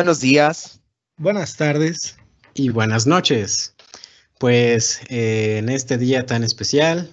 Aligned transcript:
Buenos 0.00 0.20
días. 0.20 0.80
Buenas 1.18 1.56
tardes. 1.58 2.16
Y 2.54 2.70
buenas 2.70 3.06
noches. 3.06 3.74
Pues 4.38 5.02
eh, 5.10 5.58
en 5.58 5.68
este 5.68 5.98
día 5.98 6.24
tan 6.24 6.42
especial, 6.42 7.10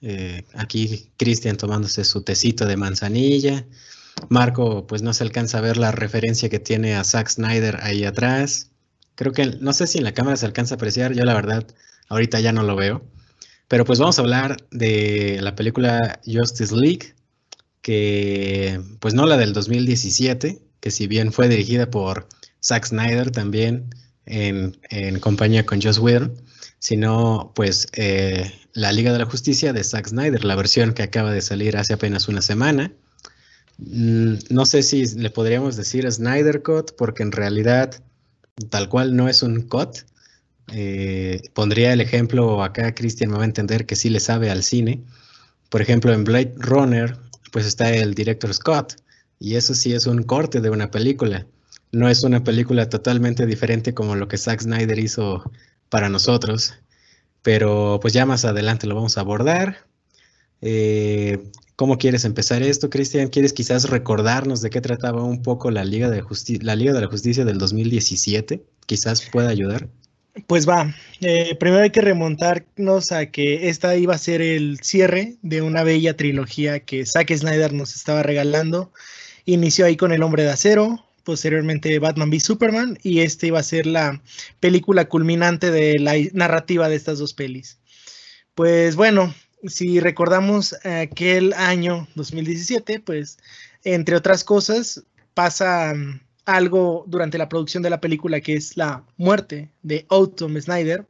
eh, 0.00 0.42
aquí 0.54 1.12
Cristian 1.18 1.58
tomándose 1.58 2.04
su 2.04 2.22
tecito 2.22 2.64
de 2.64 2.78
manzanilla. 2.78 3.66
Marco, 4.30 4.86
pues 4.86 5.02
no 5.02 5.12
se 5.12 5.24
alcanza 5.24 5.58
a 5.58 5.60
ver 5.60 5.76
la 5.76 5.92
referencia 5.92 6.48
que 6.48 6.58
tiene 6.58 6.94
a 6.94 7.04
Zack 7.04 7.28
Snyder 7.28 7.80
ahí 7.82 8.06
atrás. 8.06 8.70
Creo 9.14 9.32
que 9.34 9.44
no 9.60 9.74
sé 9.74 9.86
si 9.86 9.98
en 9.98 10.04
la 10.04 10.14
cámara 10.14 10.38
se 10.38 10.46
alcanza 10.46 10.74
a 10.74 10.76
apreciar, 10.76 11.12
yo 11.12 11.26
la 11.26 11.34
verdad 11.34 11.66
ahorita 12.08 12.40
ya 12.40 12.54
no 12.54 12.62
lo 12.62 12.76
veo. 12.76 13.04
Pero 13.68 13.84
pues 13.84 13.98
vamos 13.98 14.18
a 14.18 14.22
hablar 14.22 14.56
de 14.70 15.38
la 15.42 15.54
película 15.54 16.18
Justice 16.24 16.74
League, 16.74 17.14
que 17.82 18.80
pues 19.00 19.12
no 19.12 19.26
la 19.26 19.36
del 19.36 19.52
2017, 19.52 20.71
que 20.82 20.90
si 20.90 21.06
bien 21.06 21.32
fue 21.32 21.48
dirigida 21.48 21.90
por 21.90 22.28
Zack 22.60 22.86
Snyder 22.86 23.30
también 23.30 23.94
en, 24.26 24.76
compañía 25.20 25.64
con 25.64 25.80
Joss 25.80 25.98
Whedon, 25.98 26.34
sino 26.80 27.52
pues 27.54 27.86
eh, 27.94 28.52
la 28.72 28.90
Liga 28.90 29.12
de 29.12 29.20
la 29.20 29.26
Justicia 29.26 29.72
de 29.72 29.84
Zack 29.84 30.08
Snyder, 30.08 30.44
la 30.44 30.56
versión 30.56 30.92
que 30.92 31.04
acaba 31.04 31.30
de 31.32 31.40
salir 31.40 31.76
hace 31.76 31.94
apenas 31.94 32.26
una 32.26 32.42
semana. 32.42 32.92
Mm, 33.78 34.34
no 34.50 34.66
sé 34.66 34.82
si 34.82 35.06
le 35.14 35.30
podríamos 35.30 35.76
decir 35.76 36.10
Snyder 36.10 36.62
Cut, 36.62 36.96
porque 36.98 37.22
en 37.22 37.30
realidad 37.30 38.02
tal 38.68 38.88
cual 38.88 39.14
no 39.14 39.28
es 39.28 39.44
un 39.44 39.62
cut. 39.62 39.98
Eh, 40.72 41.42
pondría 41.54 41.92
el 41.92 42.00
ejemplo 42.00 42.64
acá, 42.64 42.92
Christian 42.92 43.30
me 43.30 43.36
va 43.36 43.42
a 43.42 43.46
entender 43.46 43.86
que 43.86 43.94
sí 43.94 44.10
le 44.10 44.18
sabe 44.18 44.50
al 44.50 44.64
cine. 44.64 45.00
Por 45.68 45.80
ejemplo, 45.80 46.12
en 46.12 46.24
Blade 46.24 46.54
Runner, 46.56 47.16
pues 47.52 47.66
está 47.66 47.94
el 47.94 48.14
director 48.14 48.52
Scott, 48.52 48.96
y 49.42 49.56
eso 49.56 49.74
sí 49.74 49.92
es 49.92 50.06
un 50.06 50.22
corte 50.22 50.60
de 50.60 50.70
una 50.70 50.92
película. 50.92 51.46
No 51.90 52.08
es 52.08 52.22
una 52.22 52.44
película 52.44 52.88
totalmente 52.88 53.44
diferente 53.44 53.92
como 53.92 54.14
lo 54.14 54.28
que 54.28 54.38
Zack 54.38 54.60
Snyder 54.60 55.00
hizo 55.00 55.50
para 55.88 56.08
nosotros, 56.08 56.74
pero 57.42 57.98
pues 58.00 58.14
ya 58.14 58.24
más 58.24 58.44
adelante 58.44 58.86
lo 58.86 58.94
vamos 58.94 59.18
a 59.18 59.22
abordar. 59.22 59.84
Eh, 60.60 61.42
¿Cómo 61.74 61.98
quieres 61.98 62.24
empezar 62.24 62.62
esto, 62.62 62.88
Cristian? 62.88 63.30
¿Quieres 63.30 63.52
quizás 63.52 63.90
recordarnos 63.90 64.62
de 64.62 64.70
qué 64.70 64.80
trataba 64.80 65.24
un 65.24 65.42
poco 65.42 65.72
la 65.72 65.84
Liga 65.84 66.08
de, 66.08 66.22
la 66.60 66.76
Liga 66.76 66.92
de 66.92 67.00
la 67.00 67.08
Justicia 67.08 67.44
del 67.44 67.58
2017? 67.58 68.62
Quizás 68.86 69.22
pueda 69.22 69.48
ayudar. 69.48 69.88
Pues 70.46 70.68
va, 70.68 70.94
eh, 71.20 71.56
primero 71.58 71.82
hay 71.82 71.90
que 71.90 72.00
remontarnos 72.00 73.10
a 73.10 73.26
que 73.26 73.68
esta 73.68 73.96
iba 73.96 74.14
a 74.14 74.18
ser 74.18 74.40
el 74.40 74.78
cierre 74.82 75.34
de 75.42 75.62
una 75.62 75.82
bella 75.82 76.16
trilogía 76.16 76.78
que 76.78 77.04
Zack 77.04 77.34
Snyder 77.36 77.72
nos 77.72 77.96
estaba 77.96 78.22
regalando 78.22 78.92
Inició 79.44 79.86
ahí 79.86 79.96
con 79.96 80.12
El 80.12 80.22
Hombre 80.22 80.44
de 80.44 80.50
Acero, 80.50 81.04
posteriormente 81.24 81.98
Batman 81.98 82.30
v 82.30 82.40
Superman, 82.40 82.98
y 83.02 83.20
este 83.20 83.48
iba 83.48 83.58
a 83.58 83.64
ser 83.64 83.86
la 83.86 84.22
película 84.60 85.06
culminante 85.06 85.70
de 85.70 85.98
la 85.98 86.14
narrativa 86.32 86.88
de 86.88 86.96
estas 86.96 87.18
dos 87.18 87.34
pelis. 87.34 87.78
Pues 88.54 88.96
bueno, 88.96 89.34
si 89.66 90.00
recordamos 90.00 90.74
aquel 90.84 91.52
año 91.54 92.08
2017, 92.14 93.00
pues 93.00 93.38
entre 93.84 94.16
otras 94.16 94.44
cosas 94.44 95.04
pasa 95.34 95.94
mm, 95.94 96.20
algo 96.44 97.04
durante 97.06 97.38
la 97.38 97.48
producción 97.48 97.82
de 97.82 97.90
la 97.90 98.00
película 98.00 98.40
que 98.40 98.54
es 98.54 98.76
la 98.76 99.04
muerte 99.16 99.70
de 99.82 100.06
Autumn 100.08 100.60
Snyder, 100.60 101.06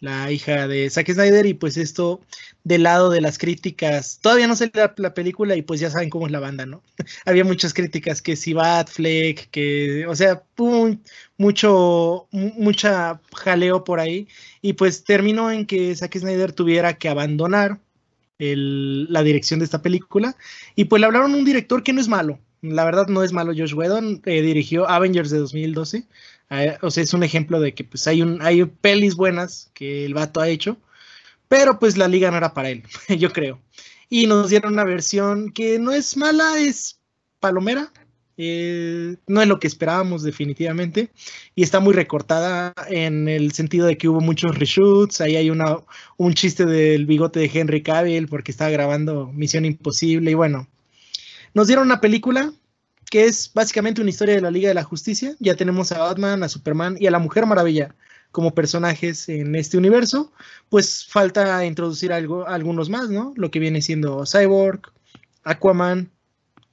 la 0.00 0.32
hija 0.32 0.66
de 0.66 0.88
Zack 0.88 1.12
Snyder, 1.12 1.46
y 1.46 1.54
pues 1.54 1.76
esto 1.76 2.20
del 2.64 2.82
lado 2.84 3.10
de 3.10 3.20
las 3.20 3.38
críticas, 3.38 4.18
todavía 4.20 4.46
no 4.46 4.56
se 4.56 4.70
la, 4.74 4.94
la 4.96 5.14
película 5.14 5.56
y 5.56 5.62
pues 5.62 5.78
ya 5.80 5.90
saben 5.90 6.10
cómo 6.10 6.26
es 6.26 6.32
la 6.32 6.40
banda, 6.40 6.66
¿no? 6.66 6.82
Había 7.26 7.44
muchas 7.44 7.74
críticas 7.74 8.22
que 8.22 8.36
si 8.36 8.54
Batfleck, 8.54 9.50
que, 9.50 10.06
o 10.06 10.16
sea, 10.16 10.42
mucho, 11.36 12.28
mucha 12.32 13.20
jaleo 13.34 13.84
por 13.84 14.00
ahí, 14.00 14.26
y 14.62 14.72
pues 14.72 15.04
terminó 15.04 15.50
en 15.50 15.66
que 15.66 15.94
Zack 15.94 16.18
Snyder 16.18 16.52
tuviera 16.52 16.94
que 16.94 17.08
abandonar 17.08 17.78
la 18.38 19.22
dirección 19.22 19.60
de 19.60 19.66
esta 19.66 19.82
película, 19.82 20.34
y 20.74 20.86
pues 20.86 21.00
le 21.00 21.06
hablaron 21.06 21.34
a 21.34 21.36
un 21.36 21.44
director 21.44 21.82
que 21.82 21.92
no 21.92 22.00
es 22.00 22.08
malo, 22.08 22.40
la 22.62 22.84
verdad 22.84 23.08
no 23.08 23.22
es 23.22 23.32
malo 23.32 23.52
Josh 23.56 23.74
Whedon, 23.74 24.22
eh, 24.24 24.42
dirigió 24.42 24.88
Avengers 24.88 25.30
de 25.30 25.38
2012, 25.38 26.06
eh, 26.50 26.78
o 26.82 26.90
sea, 26.90 27.02
es 27.02 27.14
un 27.14 27.22
ejemplo 27.22 27.60
de 27.60 27.74
que 27.74 27.84
pues 27.84 28.06
hay, 28.06 28.22
un, 28.22 28.42
hay 28.42 28.64
pelis 28.64 29.14
buenas 29.16 29.70
que 29.74 30.04
el 30.04 30.14
vato 30.14 30.40
ha 30.40 30.48
hecho, 30.48 30.76
pero 31.48 31.78
pues 31.78 31.96
la 31.96 32.08
liga 32.08 32.30
no 32.30 32.36
era 32.36 32.54
para 32.54 32.70
él, 32.70 32.84
yo 33.18 33.32
creo. 33.32 33.60
Y 34.08 34.26
nos 34.26 34.50
dieron 34.50 34.72
una 34.72 34.84
versión 34.84 35.52
que 35.52 35.78
no 35.78 35.92
es 35.92 36.16
mala, 36.16 36.58
es 36.58 36.98
palomera, 37.38 37.92
eh, 38.42 39.16
no 39.26 39.42
es 39.42 39.48
lo 39.48 39.60
que 39.60 39.66
esperábamos 39.66 40.22
definitivamente 40.22 41.10
y 41.54 41.62
está 41.62 41.78
muy 41.78 41.92
recortada 41.92 42.72
en 42.88 43.28
el 43.28 43.52
sentido 43.52 43.86
de 43.86 43.98
que 43.98 44.08
hubo 44.08 44.20
muchos 44.20 44.58
reshoots, 44.58 45.20
ahí 45.20 45.36
hay 45.36 45.50
una, 45.50 45.76
un 46.16 46.32
chiste 46.32 46.64
del 46.64 47.04
bigote 47.04 47.38
de 47.38 47.50
Henry 47.52 47.82
Cavill 47.82 48.28
porque 48.28 48.50
estaba 48.50 48.70
grabando 48.70 49.30
Misión 49.34 49.66
Imposible 49.66 50.30
y 50.30 50.34
bueno, 50.34 50.68
nos 51.54 51.66
dieron 51.66 51.86
una 51.86 52.00
película 52.00 52.52
que 53.10 53.24
es 53.24 53.52
básicamente 53.52 54.00
una 54.00 54.10
historia 54.10 54.36
de 54.36 54.40
la 54.40 54.50
Liga 54.50 54.68
de 54.68 54.74
la 54.74 54.84
Justicia. 54.84 55.34
Ya 55.40 55.56
tenemos 55.56 55.90
a 55.90 55.98
Batman, 55.98 56.42
a 56.42 56.48
Superman 56.48 56.96
y 56.98 57.06
a 57.06 57.10
la 57.10 57.18
Mujer 57.18 57.44
Maravilla 57.44 57.94
como 58.30 58.54
personajes 58.54 59.28
en 59.28 59.56
este 59.56 59.76
universo. 59.76 60.32
Pues 60.68 61.06
falta 61.06 61.64
introducir 61.64 62.12
algo, 62.12 62.46
algunos 62.46 62.88
más, 62.88 63.10
¿no? 63.10 63.34
Lo 63.36 63.50
que 63.50 63.58
viene 63.58 63.82
siendo 63.82 64.24
Cyborg, 64.24 64.92
Aquaman 65.42 66.10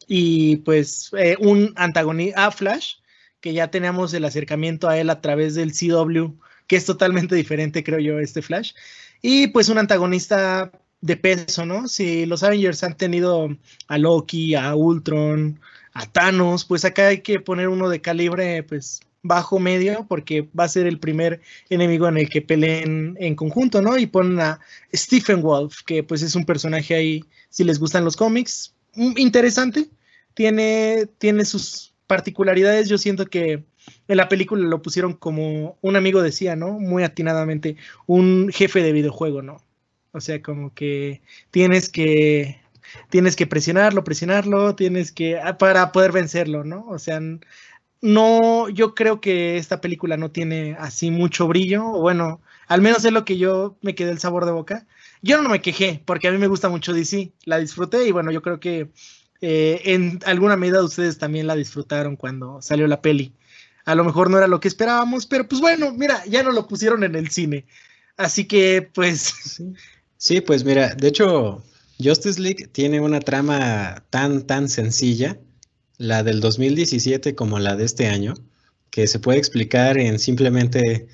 y 0.07 0.57
pues 0.57 1.09
eh, 1.17 1.35
un 1.39 1.73
antagonista, 1.75 2.45
a 2.45 2.51
Flash, 2.51 2.95
que 3.41 3.53
ya 3.53 3.71
tenemos 3.71 4.13
el 4.13 4.25
acercamiento 4.25 4.87
a 4.87 4.97
él 4.97 5.09
a 5.09 5.21
través 5.21 5.55
del 5.55 5.73
CW, 5.73 6.33
que 6.67 6.75
es 6.75 6.85
totalmente 6.85 7.35
diferente, 7.35 7.83
creo 7.83 7.99
yo, 7.99 8.19
este 8.19 8.43
Flash. 8.43 8.73
Y 9.21 9.47
pues 9.47 9.69
un 9.69 9.79
antagonista 9.79 10.71
de 11.01 11.17
peso, 11.17 11.65
¿no? 11.65 11.87
Si 11.87 12.25
los 12.25 12.43
Avengers 12.43 12.83
han 12.83 12.97
tenido 12.97 13.49
a 13.87 13.97
Loki, 13.97 14.55
a 14.55 14.75
Ultron, 14.75 15.59
a 15.93 16.05
Thanos, 16.05 16.65
pues 16.65 16.85
acá 16.85 17.07
hay 17.07 17.21
que 17.21 17.39
poner 17.39 17.69
uno 17.69 17.89
de 17.89 18.01
calibre, 18.01 18.63
pues 18.63 19.01
bajo 19.23 19.59
medio, 19.59 20.05
porque 20.07 20.47
va 20.57 20.65
a 20.65 20.69
ser 20.69 20.87
el 20.87 20.99
primer 20.99 21.41
enemigo 21.69 22.07
en 22.07 22.17
el 22.17 22.29
que 22.29 22.41
peleen 22.41 23.17
en 23.19 23.35
conjunto, 23.35 23.81
¿no? 23.81 23.97
Y 23.97 24.07
ponen 24.07 24.39
a 24.39 24.59
Stephen 24.93 25.41
Wolf, 25.41 25.81
que 25.85 26.03
pues 26.03 26.21
es 26.21 26.35
un 26.35 26.45
personaje 26.45 26.95
ahí, 26.95 27.23
si 27.49 27.63
les 27.63 27.79
gustan 27.79 28.05
los 28.05 28.15
cómics, 28.15 28.73
mm, 28.95 29.17
interesante, 29.17 29.89
tiene, 30.33 31.07
tiene 31.17 31.45
sus 31.45 31.93
particularidades, 32.07 32.89
yo 32.89 32.97
siento 32.97 33.25
que 33.25 33.65
en 34.07 34.17
la 34.17 34.29
película 34.29 34.63
lo 34.63 34.81
pusieron 34.81 35.13
como 35.13 35.77
un 35.81 35.95
amigo 35.95 36.21
decía, 36.21 36.55
¿no? 36.55 36.79
Muy 36.79 37.03
atinadamente, 37.03 37.75
un 38.05 38.49
jefe 38.53 38.81
de 38.81 38.93
videojuego, 38.93 39.41
¿no? 39.41 39.66
O 40.17 40.21
sea, 40.21 40.41
como 40.41 40.73
que 40.73 41.21
tienes 41.51 41.89
que 41.89 42.59
tienes 43.09 43.35
que 43.35 43.47
presionarlo, 43.47 44.03
presionarlo, 44.03 44.75
tienes 44.75 45.11
que, 45.11 45.39
ah, 45.39 45.57
para 45.57 45.91
poder 45.91 46.11
vencerlo, 46.11 46.63
¿no? 46.63 46.85
O 46.87 46.99
sea, 46.99 47.19
no, 48.01 48.69
yo 48.69 48.95
creo 48.95 49.21
que 49.21 49.57
esta 49.57 49.81
película 49.81 50.17
no 50.17 50.31
tiene 50.31 50.75
así 50.79 51.11
mucho 51.11 51.47
brillo, 51.47 51.85
o 51.85 52.01
bueno, 52.01 52.41
al 52.67 52.81
menos 52.81 53.03
es 53.05 53.11
lo 53.11 53.25
que 53.25 53.37
yo 53.37 53.77
me 53.81 53.95
quedé 53.95 54.11
el 54.11 54.19
sabor 54.19 54.45
de 54.45 54.51
boca. 54.51 54.87
Yo 55.21 55.41
no 55.41 55.49
me 55.49 55.61
quejé, 55.61 56.01
porque 56.05 56.27
a 56.27 56.31
mí 56.31 56.37
me 56.37 56.47
gusta 56.47 56.69
mucho 56.69 56.93
DC, 56.93 57.33
la 57.45 57.57
disfruté 57.57 58.07
y 58.07 58.11
bueno, 58.11 58.31
yo 58.31 58.41
creo 58.41 58.59
que 58.59 58.91
eh, 59.41 59.81
en 59.85 60.19
alguna 60.25 60.55
medida 60.57 60.83
ustedes 60.83 61.17
también 61.17 61.47
la 61.47 61.55
disfrutaron 61.55 62.15
cuando 62.15 62.61
salió 62.61 62.87
la 62.87 63.01
peli. 63.01 63.33
A 63.85 63.95
lo 63.95 64.03
mejor 64.03 64.29
no 64.29 64.37
era 64.37 64.47
lo 64.47 64.59
que 64.59 64.67
esperábamos, 64.67 65.25
pero 65.25 65.47
pues 65.47 65.61
bueno, 65.61 65.93
mira, 65.93 66.23
ya 66.25 66.43
no 66.43 66.51
lo 66.51 66.67
pusieron 66.67 67.03
en 67.03 67.15
el 67.15 67.29
cine. 67.29 67.65
Así 68.17 68.45
que 68.45 68.89
pues... 68.93 69.61
pues 70.41 70.63
mira, 70.63 70.95
de 70.95 71.07
hecho, 71.07 71.63
Justice 71.99 72.41
League 72.41 72.67
tiene 72.71 72.99
una 73.01 73.19
trama 73.19 74.05
tan, 74.09 74.47
tan 74.47 74.69
sencilla, 74.69 75.39
la 75.97 76.23
del 76.23 76.39
2017 76.41 77.35
como 77.35 77.59
la 77.59 77.75
de 77.75 77.85
este 77.85 78.07
año, 78.07 78.33
que 78.89 79.07
se 79.07 79.19
puede 79.19 79.39
explicar 79.39 79.97
en 79.97 80.19
simplemente 80.19 81.07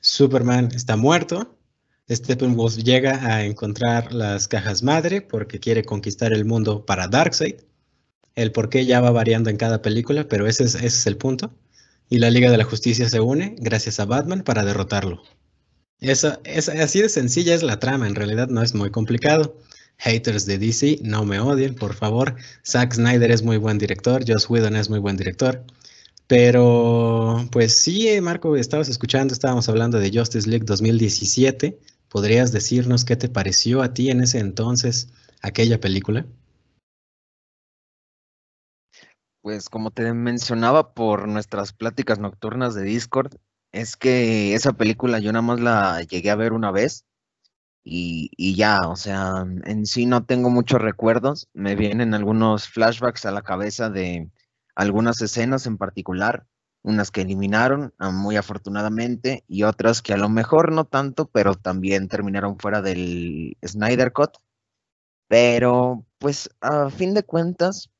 Superman 0.00 0.70
está 0.74 0.96
muerto, 0.96 1.58
Steppenwolf 2.10 2.76
llega 2.76 3.24
a 3.24 3.44
encontrar 3.44 4.12
las 4.12 4.48
cajas 4.48 4.82
madre 4.82 5.22
porque 5.22 5.60
quiere 5.60 5.84
conquistar 5.84 6.32
el 6.32 6.44
mundo 6.44 6.84
para 6.84 7.06
Darkseid. 7.08 7.60
El 8.34 8.52
por 8.52 8.68
qué 8.68 8.84
ya 8.84 9.00
va 9.00 9.10
variando 9.10 9.48
en 9.50 9.56
cada 9.56 9.80
película, 9.80 10.26
pero 10.28 10.46
ese 10.48 10.64
es, 10.64 10.74
ese 10.74 10.86
es 10.86 11.06
el 11.06 11.16
punto. 11.16 11.54
Y 12.08 12.18
la 12.18 12.30
Liga 12.30 12.50
de 12.50 12.58
la 12.58 12.64
Justicia 12.64 13.08
se 13.08 13.20
une 13.20 13.54
gracias 13.58 14.00
a 14.00 14.06
Batman 14.06 14.42
para 14.42 14.64
derrotarlo. 14.64 15.22
Esa, 16.00 16.40
es, 16.44 16.68
así 16.68 17.02
de 17.02 17.08
sencilla 17.08 17.54
es 17.54 17.62
la 17.62 17.78
trama, 17.78 18.06
en 18.06 18.14
realidad 18.14 18.48
no 18.48 18.62
es 18.62 18.74
muy 18.74 18.90
complicado 18.90 19.56
haters 19.98 20.46
de 20.46 20.58
DC, 20.58 21.00
no 21.02 21.24
me 21.26 21.40
odien, 21.40 21.74
por 21.74 21.94
favor. 21.94 22.36
Zack 22.66 22.94
Snyder 22.94 23.30
es 23.30 23.42
muy 23.42 23.58
buen 23.58 23.78
director, 23.78 24.24
Joss 24.26 24.48
Whedon 24.48 24.76
es 24.76 24.88
muy 24.88 24.98
buen 24.98 25.16
director. 25.16 25.62
Pero, 26.26 27.46
pues 27.52 27.76
sí, 27.76 28.08
Marco, 28.22 28.56
estabas 28.56 28.88
escuchando, 28.88 29.34
estábamos 29.34 29.68
hablando 29.68 29.98
de 29.98 30.10
Justice 30.10 30.48
League 30.48 30.64
2017. 30.64 31.78
¿Podrías 32.08 32.50
decirnos 32.52 33.04
qué 33.04 33.16
te 33.16 33.28
pareció 33.28 33.82
a 33.82 33.92
ti 33.92 34.10
en 34.10 34.22
ese 34.22 34.38
entonces 34.38 35.08
aquella 35.42 35.80
película? 35.80 36.24
pues 39.42 39.68
como 39.68 39.90
te 39.90 40.12
mencionaba 40.12 40.92
por 40.92 41.26
nuestras 41.26 41.72
pláticas 41.72 42.18
nocturnas 42.18 42.74
de 42.74 42.82
Discord, 42.82 43.34
es 43.72 43.96
que 43.96 44.54
esa 44.54 44.72
película 44.72 45.18
yo 45.18 45.32
nada 45.32 45.42
más 45.42 45.60
la 45.60 46.02
llegué 46.02 46.30
a 46.30 46.36
ver 46.36 46.52
una 46.52 46.70
vez 46.70 47.06
y, 47.84 48.30
y, 48.36 48.56
ya, 48.56 48.88
o 48.88 48.96
sea, 48.96 49.46
en 49.64 49.86
sí 49.86 50.06
no 50.06 50.24
tengo 50.24 50.50
muchos 50.50 50.80
recuerdos, 50.80 51.48
me 51.54 51.76
vienen 51.76 52.14
algunos 52.14 52.68
flashbacks 52.68 53.26
a 53.26 53.30
la 53.30 53.42
cabeza 53.42 53.88
de 53.90 54.30
algunas 54.74 55.22
escenas 55.22 55.66
en 55.66 55.78
particular, 55.78 56.46
unas 56.82 57.10
que 57.10 57.22
eliminaron 57.22 57.94
ah, 57.98 58.10
muy 58.10 58.36
afortunadamente 58.36 59.44
y 59.46 59.64
otras 59.64 60.02
que 60.02 60.14
a 60.14 60.16
lo 60.16 60.28
mejor 60.28 60.72
no 60.72 60.84
tanto, 60.84 61.28
pero 61.30 61.54
también 61.54 62.08
terminaron 62.08 62.58
fuera 62.58 62.82
del 62.82 63.56
Snyder 63.64 64.12
Cut. 64.12 64.32
Pero 65.28 66.06
pues 66.18 66.50
a 66.60 66.90
fin 66.90 67.14
de 67.14 67.22
cuentas, 67.22 67.90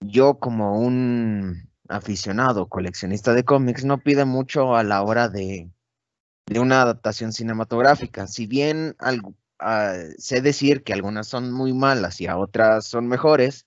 yo 0.00 0.38
como 0.38 0.80
un 0.80 1.70
aficionado, 1.88 2.68
coleccionista 2.68 3.34
de 3.34 3.44
cómics, 3.44 3.84
no 3.84 3.98
pide 3.98 4.24
mucho 4.24 4.76
a 4.76 4.82
la 4.84 5.02
hora 5.02 5.28
de, 5.28 5.70
de 6.46 6.60
una 6.60 6.82
adaptación 6.82 7.32
cinematográfica. 7.32 8.26
Si 8.26 8.46
bien 8.46 8.96
algo, 8.98 9.34
ah, 9.58 9.94
sé 10.18 10.40
decir 10.40 10.82
que 10.82 10.92
algunas 10.92 11.28
son 11.28 11.52
muy 11.52 11.72
malas 11.72 12.20
y 12.20 12.26
a 12.26 12.38
otras 12.38 12.86
son 12.86 13.08
mejores, 13.08 13.66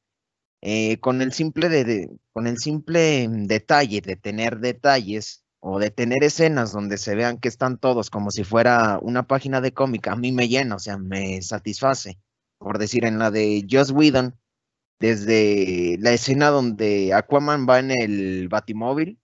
eh, 0.62 1.00
con, 1.00 1.22
el 1.22 1.34
simple 1.34 1.70
de, 1.70 2.10
con 2.34 2.48
el 2.48 2.58
simple 2.58 3.28
detalle 3.30 4.02
de 4.02 4.16
tener 4.16 4.60
detalles 4.60 5.44
o 5.60 5.80
de 5.80 5.92
tener 5.92 6.24
escenas 6.24 6.72
donde 6.72 6.98
se 6.98 7.16
vean 7.16 7.38
que 7.38 7.48
están 7.48 7.78
todos 7.78 8.10
como 8.10 8.32
si 8.32 8.44
fuera 8.44 9.00
una 9.02 9.28
página 9.28 9.62
de 9.62 9.74
cómic, 9.74 10.08
a 10.08 10.16
mí 10.16 10.32
me 10.32 10.48
llena, 10.48 10.76
o 10.76 10.80
sea, 10.80 10.98
me 10.98 11.42
satisface. 11.42 12.20
Por 12.58 12.80
decir, 12.80 13.06
en 13.06 13.20
la 13.20 13.30
de 13.32 13.66
Joss 13.70 13.92
Whedon, 13.92 14.36
desde 15.00 15.98
la 16.00 16.12
escena 16.12 16.50
donde 16.50 17.14
Aquaman 17.14 17.68
va 17.70 17.80
en 17.80 17.92
el 17.92 18.48
Batimóvil 18.50 19.20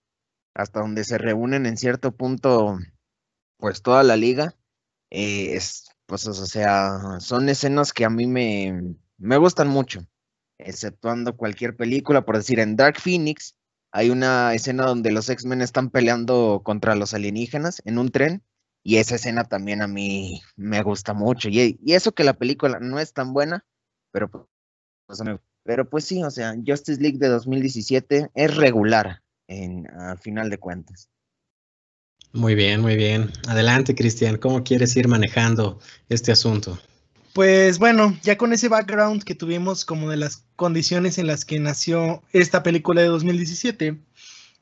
hasta 0.54 0.80
donde 0.80 1.04
se 1.04 1.18
reúnen 1.18 1.66
en 1.66 1.76
cierto 1.76 2.12
punto, 2.16 2.78
pues 3.58 3.82
toda 3.82 4.02
la 4.04 4.16
liga, 4.16 4.54
eh, 5.10 5.54
es, 5.56 5.90
pues, 6.06 6.26
o 6.26 6.34
sea, 6.34 7.18
son 7.20 7.48
escenas 7.48 7.92
que 7.92 8.04
a 8.04 8.10
mí 8.10 8.26
me, 8.26 8.96
me 9.18 9.36
gustan 9.36 9.68
mucho 9.68 10.06
exceptuando 10.58 11.36
cualquier 11.36 11.76
película, 11.76 12.24
por 12.24 12.36
decir, 12.36 12.60
en 12.60 12.76
Dark 12.76 13.00
Phoenix 13.00 13.56
hay 13.92 14.10
una 14.10 14.54
escena 14.54 14.86
donde 14.86 15.12
los 15.12 15.28
X-Men 15.28 15.62
están 15.62 15.90
peleando 15.90 16.62
contra 16.64 16.96
los 16.96 17.14
alienígenas 17.14 17.80
en 17.84 17.98
un 17.98 18.10
tren 18.10 18.42
y 18.82 18.96
esa 18.96 19.14
escena 19.14 19.44
también 19.44 19.82
a 19.82 19.88
mí 19.88 20.40
me 20.56 20.82
gusta 20.82 21.14
mucho 21.14 21.48
y, 21.48 21.78
eso 21.86 22.12
que 22.12 22.24
la 22.24 22.34
película 22.34 22.78
no 22.80 22.98
es 22.98 23.12
tan 23.12 23.32
buena, 23.32 23.64
pero 24.10 24.30
pues, 24.30 25.22
pero 25.64 25.88
pues 25.88 26.04
sí, 26.04 26.22
o 26.22 26.30
sea, 26.30 26.54
Justice 26.64 27.00
League 27.00 27.18
de 27.18 27.28
2017 27.28 28.30
es 28.34 28.56
regular 28.56 29.22
en 29.48 29.88
a 29.90 30.16
final 30.16 30.50
de 30.50 30.58
cuentas. 30.58 31.08
Muy 32.32 32.54
bien, 32.54 32.80
muy 32.80 32.96
bien. 32.96 33.30
Adelante, 33.48 33.94
Cristian, 33.94 34.38
¿cómo 34.38 34.64
quieres 34.64 34.96
ir 34.96 35.08
manejando 35.08 35.78
este 36.08 36.32
asunto? 36.32 36.78
Pues 37.32 37.78
bueno, 37.78 38.16
ya 38.22 38.38
con 38.38 38.52
ese 38.52 38.68
background 38.68 39.24
que 39.24 39.34
tuvimos 39.34 39.84
como 39.84 40.10
de 40.10 40.16
las 40.16 40.44
condiciones 40.56 41.18
en 41.18 41.26
las 41.26 41.44
que 41.44 41.58
nació 41.58 42.22
esta 42.32 42.62
película 42.62 43.02
de 43.02 43.08
2017, 43.08 43.98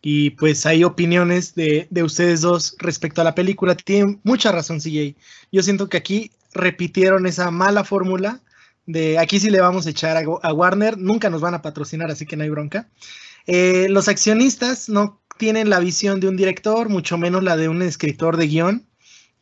y 0.03 0.31
pues 0.31 0.67
hay 0.67 0.83
opiniones 0.83 1.55
de, 1.55 1.89
ustedes 2.03 2.41
dos 2.41 2.75
respecto 2.79 3.21
a 3.21 3.25
la 3.25 3.37
película, 3.37 3.77
tienen 3.77 4.21
mucha 4.25 4.51
razón 4.51 4.81
CJ. 4.81 5.15
Yo 5.53 5.63
siento 5.63 5.89
que 5.89 5.97
aquí 5.97 6.33
repitieron 6.53 7.25
esa 7.27 7.51
mala 7.53 7.85
fórmula 7.85 8.41
de 8.87 9.19
aquí 9.19 9.39
sí 9.41 9.51
le 9.51 9.61
vamos 9.61 9.87
a 9.87 9.91
echar 9.91 10.17
a, 10.17 10.53
Warner, 10.53 10.99
nunca 10.99 11.31
nos 11.31 11.41
van 11.41 11.55
a 11.55 11.63
patrocinar, 11.63 12.11
así 12.11 12.27
que 12.27 12.37
no 12.37 12.45
hay 12.45 12.51
bronca. 12.51 12.89
Eh, 13.47 13.87
los 13.89 14.09
accionistas 14.09 14.89
no 14.89 15.21
tienen 15.39 15.71
la 15.71 15.81
visión 15.81 16.21
de 16.21 16.29
un 16.29 16.37
director, 16.37 16.89
mucho 16.89 17.19
menos 17.19 17.43
la 17.43 17.57
de 17.57 17.69
un 17.69 17.83
escritor 17.83 18.37
de 18.37 18.47
guion, 18.47 18.87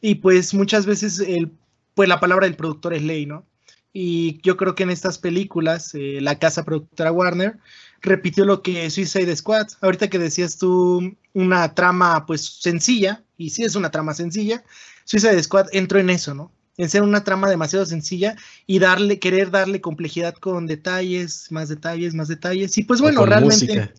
y 0.00 0.16
pues 0.16 0.54
muchas 0.54 0.86
veces 0.86 1.18
el 1.18 1.52
pues 1.94 2.08
la 2.08 2.20
palabra 2.20 2.46
del 2.46 2.56
productor 2.56 2.94
es 2.94 3.02
ley, 3.02 3.26
¿no? 3.26 3.46
Y 3.92 4.40
yo 4.42 4.56
creo 4.56 4.74
que 4.74 4.84
en 4.84 4.90
estas 4.90 5.18
películas, 5.18 5.94
eh, 5.94 6.20
la 6.20 6.38
casa 6.38 6.64
productora 6.64 7.12
Warner 7.12 7.58
repitió 8.00 8.44
lo 8.44 8.62
que 8.62 8.88
Suicide 8.88 9.34
Squad. 9.36 9.66
Ahorita 9.80 10.08
que 10.08 10.18
decías 10.18 10.58
tú 10.58 11.16
una 11.34 11.74
trama 11.74 12.24
pues 12.26 12.42
sencilla, 12.60 13.24
y 13.36 13.50
sí 13.50 13.64
es 13.64 13.74
una 13.74 13.90
trama 13.90 14.14
sencilla, 14.14 14.64
Suicide 15.04 15.42
Squad 15.42 15.66
entró 15.72 15.98
en 15.98 16.10
eso, 16.10 16.34
¿no? 16.34 16.52
En 16.76 16.88
ser 16.88 17.02
una 17.02 17.24
trama 17.24 17.50
demasiado 17.50 17.84
sencilla 17.84 18.36
y 18.66 18.78
darle, 18.78 19.18
querer 19.18 19.50
darle 19.50 19.80
complejidad 19.80 20.34
con 20.34 20.66
detalles, 20.66 21.50
más 21.50 21.68
detalles, 21.68 22.14
más 22.14 22.28
detalles. 22.28 22.78
Y 22.78 22.84
pues 22.84 23.00
bueno, 23.00 23.26
realmente. 23.26 23.92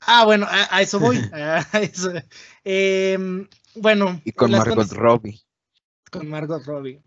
Ah, 0.00 0.24
bueno, 0.24 0.46
a, 0.48 0.80
eso 0.80 1.00
voy. 1.00 1.18
Em, 2.64 3.48
bueno. 3.74 4.20
Y 4.24 4.32
con 4.32 4.50
Margot 4.52 4.92
Robbie 4.92 5.42
con 6.10 6.28
Margot 6.28 6.64
Robbie. 6.64 7.00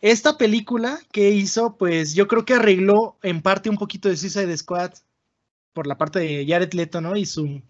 Esta 0.00 0.38
película 0.38 0.98
que 1.12 1.30
hizo, 1.30 1.76
pues 1.76 2.14
yo 2.14 2.26
creo 2.26 2.44
que 2.44 2.54
arregló 2.54 3.18
en 3.22 3.42
parte 3.42 3.68
un 3.68 3.76
poquito 3.76 4.08
de 4.08 4.16
Suicide 4.16 4.56
Squad 4.56 4.92
por 5.72 5.86
la 5.86 5.98
parte 5.98 6.18
de 6.18 6.46
Jared 6.48 6.72
Leto, 6.72 7.00
¿no? 7.00 7.16
Y 7.16 7.26
su, 7.26 7.62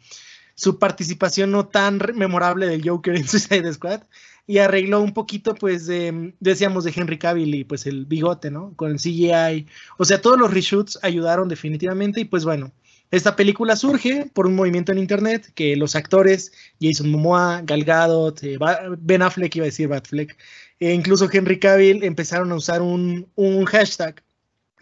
su 0.55 0.79
participación 0.79 1.51
no 1.51 1.67
tan 1.67 2.01
memorable 2.15 2.67
del 2.67 2.89
Joker 2.89 3.17
en 3.17 3.29
Suicide 3.29 3.73
Squad. 3.73 4.03
Y 4.47 4.59
arregló 4.59 5.01
un 5.01 5.15
poquito, 5.15 5.55
pues, 5.55 5.87
de, 5.87 6.35
decíamos, 6.41 6.85
de 6.85 6.93
Henry 6.95 7.19
Cavill 7.19 7.55
y 7.55 7.65
pues 7.65 7.87
el 7.87 8.07
bigote, 8.07 8.51
¿no? 8.51 8.75
Con 8.77 8.91
el 8.91 8.99
CGI. 8.99 9.67
O 9.99 10.05
sea, 10.05 10.21
todos 10.21 10.39
los 10.39 10.53
reshoots 10.53 10.99
ayudaron 11.03 11.49
definitivamente. 11.49 12.21
Y 12.21 12.25
pues 12.25 12.45
bueno, 12.45 12.73
esta 13.11 13.35
película 13.35 13.75
surge 13.75 14.31
por 14.33 14.47
un 14.47 14.55
movimiento 14.55 14.93
en 14.93 14.99
internet 14.99 15.51
que 15.55 15.75
los 15.75 15.97
actores 15.97 16.53
Jason 16.81 17.11
Momoa, 17.11 17.61
Gal 17.65 17.85
Gadot, 17.85 18.43
eh, 18.45 18.57
Ben 18.99 19.23
Affleck, 19.23 19.57
iba 19.57 19.65
a 19.65 19.67
decir 19.67 19.89
Batfleck, 19.89 20.37
e 20.79 20.93
incluso 20.93 21.29
Henry 21.31 21.59
Cavill 21.59 22.05
empezaron 22.05 22.53
a 22.53 22.55
usar 22.55 22.83
un, 22.83 23.27
hashtag 23.67 24.23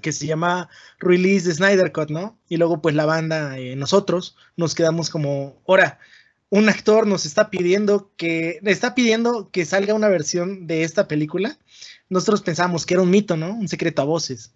que 0.02 0.12
se 0.12 0.26
llama 0.26 0.68
Release 1.00 1.48
the 1.48 1.54
Snyder 1.54 1.90
Cut, 1.90 2.10
¿no? 2.10 2.38
Y 2.48 2.58
luego 2.58 2.82
pues 2.82 2.94
la 2.94 3.06
banda, 3.06 3.58
eh, 3.58 3.74
nosotros, 3.76 4.36
nos 4.56 4.74
quedamos 4.74 5.08
como, 5.08 5.62
ahora, 5.66 5.98
un 6.50 6.68
actor 6.68 7.06
nos 7.06 7.26
está 7.26 7.50
pidiendo 7.50 8.12
que, 8.16 8.58
está 8.64 8.94
pidiendo 8.94 9.50
que 9.50 9.64
salga 9.64 9.94
una 9.94 10.08
versión 10.08 10.66
de 10.66 10.82
esta 10.82 11.08
película. 11.08 11.58
Nosotros 12.08 12.42
pensamos 12.42 12.86
que 12.86 12.94
era 12.94 13.02
un 13.02 13.10
mito, 13.10 13.36
¿no? 13.36 13.52
Un 13.52 13.68
secreto 13.68 14.02
a 14.02 14.06
voces. 14.06 14.54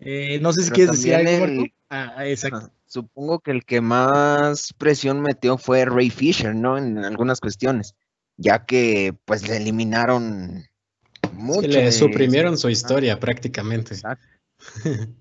Eh, 0.00 0.38
no 0.40 0.52
sé 0.52 0.64
si 0.64 0.70
quieres 0.70 0.96
decir 0.96 1.14
algo. 1.14 1.64
Ah, 1.90 2.26
exacto. 2.26 2.72
Supongo 2.86 3.40
que 3.40 3.50
el 3.50 3.64
que 3.64 3.80
más 3.80 4.72
presión 4.72 5.20
metió 5.20 5.58
fue 5.58 5.84
Ray 5.84 6.10
Fisher, 6.10 6.54
¿no? 6.54 6.78
En 6.78 6.98
algunas 6.98 7.40
cuestiones, 7.40 7.94
ya 8.36 8.64
que 8.64 9.14
pues 9.24 9.46
le 9.46 9.56
eliminaron 9.58 10.64
mucho. 11.32 11.68
le 11.68 11.92
suprimieron 11.92 12.56
su 12.58 12.68
historia 12.70 13.20
prácticamente. 13.20 13.96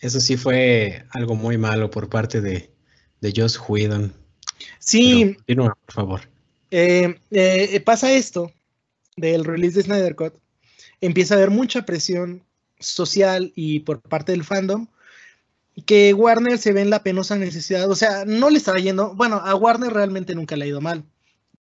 Eso 0.00 0.20
sí 0.20 0.36
fue 0.36 1.04
algo 1.10 1.36
muy 1.36 1.58
malo 1.58 1.90
por 1.90 2.08
parte 2.08 2.40
de, 2.40 2.72
de 3.20 3.32
Joss 3.36 3.60
Whedon. 3.68 4.21
Sí. 4.78 5.34
Continúa, 5.34 5.76
por 5.86 5.94
favor. 5.94 6.20
Eh, 6.70 7.18
eh, 7.30 7.80
pasa 7.80 8.12
esto 8.12 8.50
del 9.16 9.44
release 9.44 9.76
de 9.76 9.82
Snyder 9.82 10.16
Cut. 10.16 10.34
Empieza 11.00 11.34
a 11.34 11.36
haber 11.38 11.50
mucha 11.50 11.84
presión 11.84 12.42
social 12.78 13.52
y 13.54 13.80
por 13.80 14.00
parte 14.00 14.32
del 14.32 14.44
fandom 14.44 14.86
que 15.86 16.12
Warner 16.12 16.58
se 16.58 16.72
ve 16.72 16.82
en 16.82 16.90
la 16.90 17.02
penosa 17.02 17.36
necesidad, 17.36 17.90
o 17.90 17.94
sea, 17.94 18.24
no 18.26 18.50
le 18.50 18.58
estaba 18.58 18.78
yendo, 18.78 19.14
bueno, 19.14 19.36
a 19.36 19.54
Warner 19.54 19.92
realmente 19.92 20.34
nunca 20.34 20.56
le 20.56 20.66
ha 20.66 20.68
ido 20.68 20.80
mal, 20.80 21.04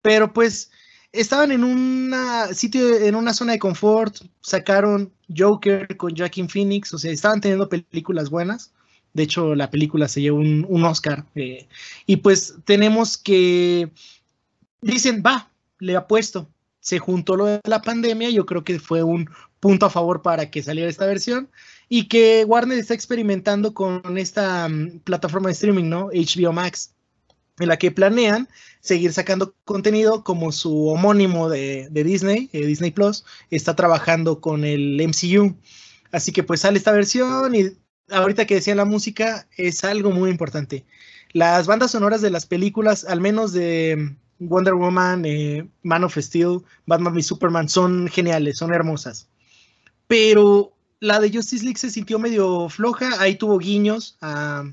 pero 0.02 0.34
pues 0.34 0.70
estaban 1.14 1.52
en 1.52 1.64
una 1.64 2.54
sitio, 2.54 2.98
en 2.98 3.16
una 3.16 3.34
zona 3.34 3.54
de 3.54 3.60
confort, 3.60 4.18
sacaron 4.42 5.14
Joker 5.36 5.96
con 5.96 6.16
Joaquin 6.16 6.50
Phoenix, 6.50 6.94
o 6.94 6.98
sea, 6.98 7.12
estaban 7.12 7.40
teniendo 7.40 7.70
películas 7.70 8.30
buenas, 8.30 8.74
de 9.14 9.24
hecho 9.24 9.56
la 9.56 9.70
película 9.70 10.08
se 10.08 10.22
llevó 10.22 10.40
un, 10.40 10.84
Oscar, 10.84 11.26
eh, 11.36 11.68
y 12.06 12.18
pues 12.18 12.56
tenemos 12.66 13.18
que, 13.18 13.92
dicen, 14.82 15.24
va, 15.26 15.50
le 15.80 15.96
apuesto, 15.96 16.48
se 16.80 17.00
juntó 17.00 17.36
lo 17.36 17.46
de 17.46 17.62
la 17.66 17.82
pandemia, 17.82 18.30
yo 18.30 18.46
creo 18.46 18.64
que 18.64 18.80
fue 18.80 19.04
un 19.04 19.30
punto 19.60 19.86
a 19.86 19.90
favor 19.90 20.22
para 20.22 20.50
que 20.50 20.64
saliera 20.64 20.90
esta 20.90 21.06
versión 21.06 21.50
y 21.88 22.08
que 22.08 22.46
Warner 22.48 22.80
está 22.80 22.94
experimentando 22.94 23.74
con 23.74 24.18
esta 24.18 24.68
mm, 24.68 25.02
plataforma 25.04 25.50
de 25.50 25.54
streaming, 25.54 25.90
¿no? 25.90 26.08
HBO 26.08 26.54
Max, 26.54 26.94
en 27.60 27.68
la 27.68 27.78
que 27.78 27.92
planean 27.92 28.48
seguir 28.80 29.14
sacando 29.14 29.54
contenido 29.66 30.24
como 30.24 30.52
su 30.52 30.88
homónimo 30.88 31.50
de, 31.50 31.90
Disney, 31.92 32.50
eh, 32.54 32.66
Disney 32.66 32.92
Plus, 32.92 33.24
está 33.50 33.76
trabajando 33.76 34.42
con 34.42 34.66
el 34.66 35.00
MCU. 35.06 35.56
Así 36.12 36.32
que 36.32 36.44
pues 36.44 36.62
sale 36.62 36.78
esta 36.78 36.92
versión 36.92 37.54
y 37.54 37.72
ahorita 38.12 38.46
que 38.46 38.56
decía 38.56 38.76
la 38.76 38.86
música 38.86 39.48
es 39.58 39.84
algo 39.84 40.12
muy 40.12 40.30
importante. 40.30 40.86
Las 41.34 41.68
bandas 41.68 41.92
sonoras 41.92 42.22
de 42.22 42.30
las 42.30 42.46
películas, 42.46 43.06
al 43.06 43.22
menos 43.22 43.54
de 43.54 44.16
Wonder 44.40 44.76
Woman, 44.76 45.26
eh, 45.26 45.68
Man 45.84 46.04
of 46.04 46.18
Steel, 46.18 46.60
Batman 46.86 47.18
y 47.18 47.24
Superman, 47.24 47.70
son 47.70 48.08
geniales, 48.08 48.58
son 48.58 48.74
hermosas 48.74 49.28
pero 50.12 50.76
la 51.00 51.22
de 51.22 51.32
Justice 51.32 51.64
League 51.64 51.80
se 51.80 51.90
sintió 51.90 52.20
medio 52.20 52.68
floja, 52.68 53.12
ahí 53.22 53.36
tuvo 53.36 53.58
guiños 53.60 54.18
a 54.20 54.66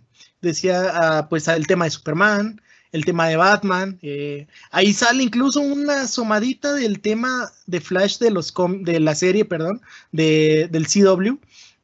decía 0.42 0.90
ah, 0.92 1.28
pues 1.28 1.47
el 1.47 1.68
tema 1.68 1.85
de 1.85 1.92
Superman, 1.92 2.61
el 2.90 3.04
tema 3.04 3.28
de 3.28 3.37
Batman. 3.37 4.00
Eh, 4.02 4.49
ahí 4.73 4.92
sale 4.92 5.23
incluso 5.23 5.61
una 5.61 6.02
asomadita 6.02 6.75
del 6.75 6.99
tema 6.99 7.52
de 7.66 7.80
Flash 7.80 8.18
de, 8.18 8.33
los 8.33 8.52
de 8.80 8.99
la 8.99 9.14
serie, 9.14 9.45
perdón, 9.45 9.80
de, 10.11 10.68
del 10.73 10.88
CW. 10.88 11.38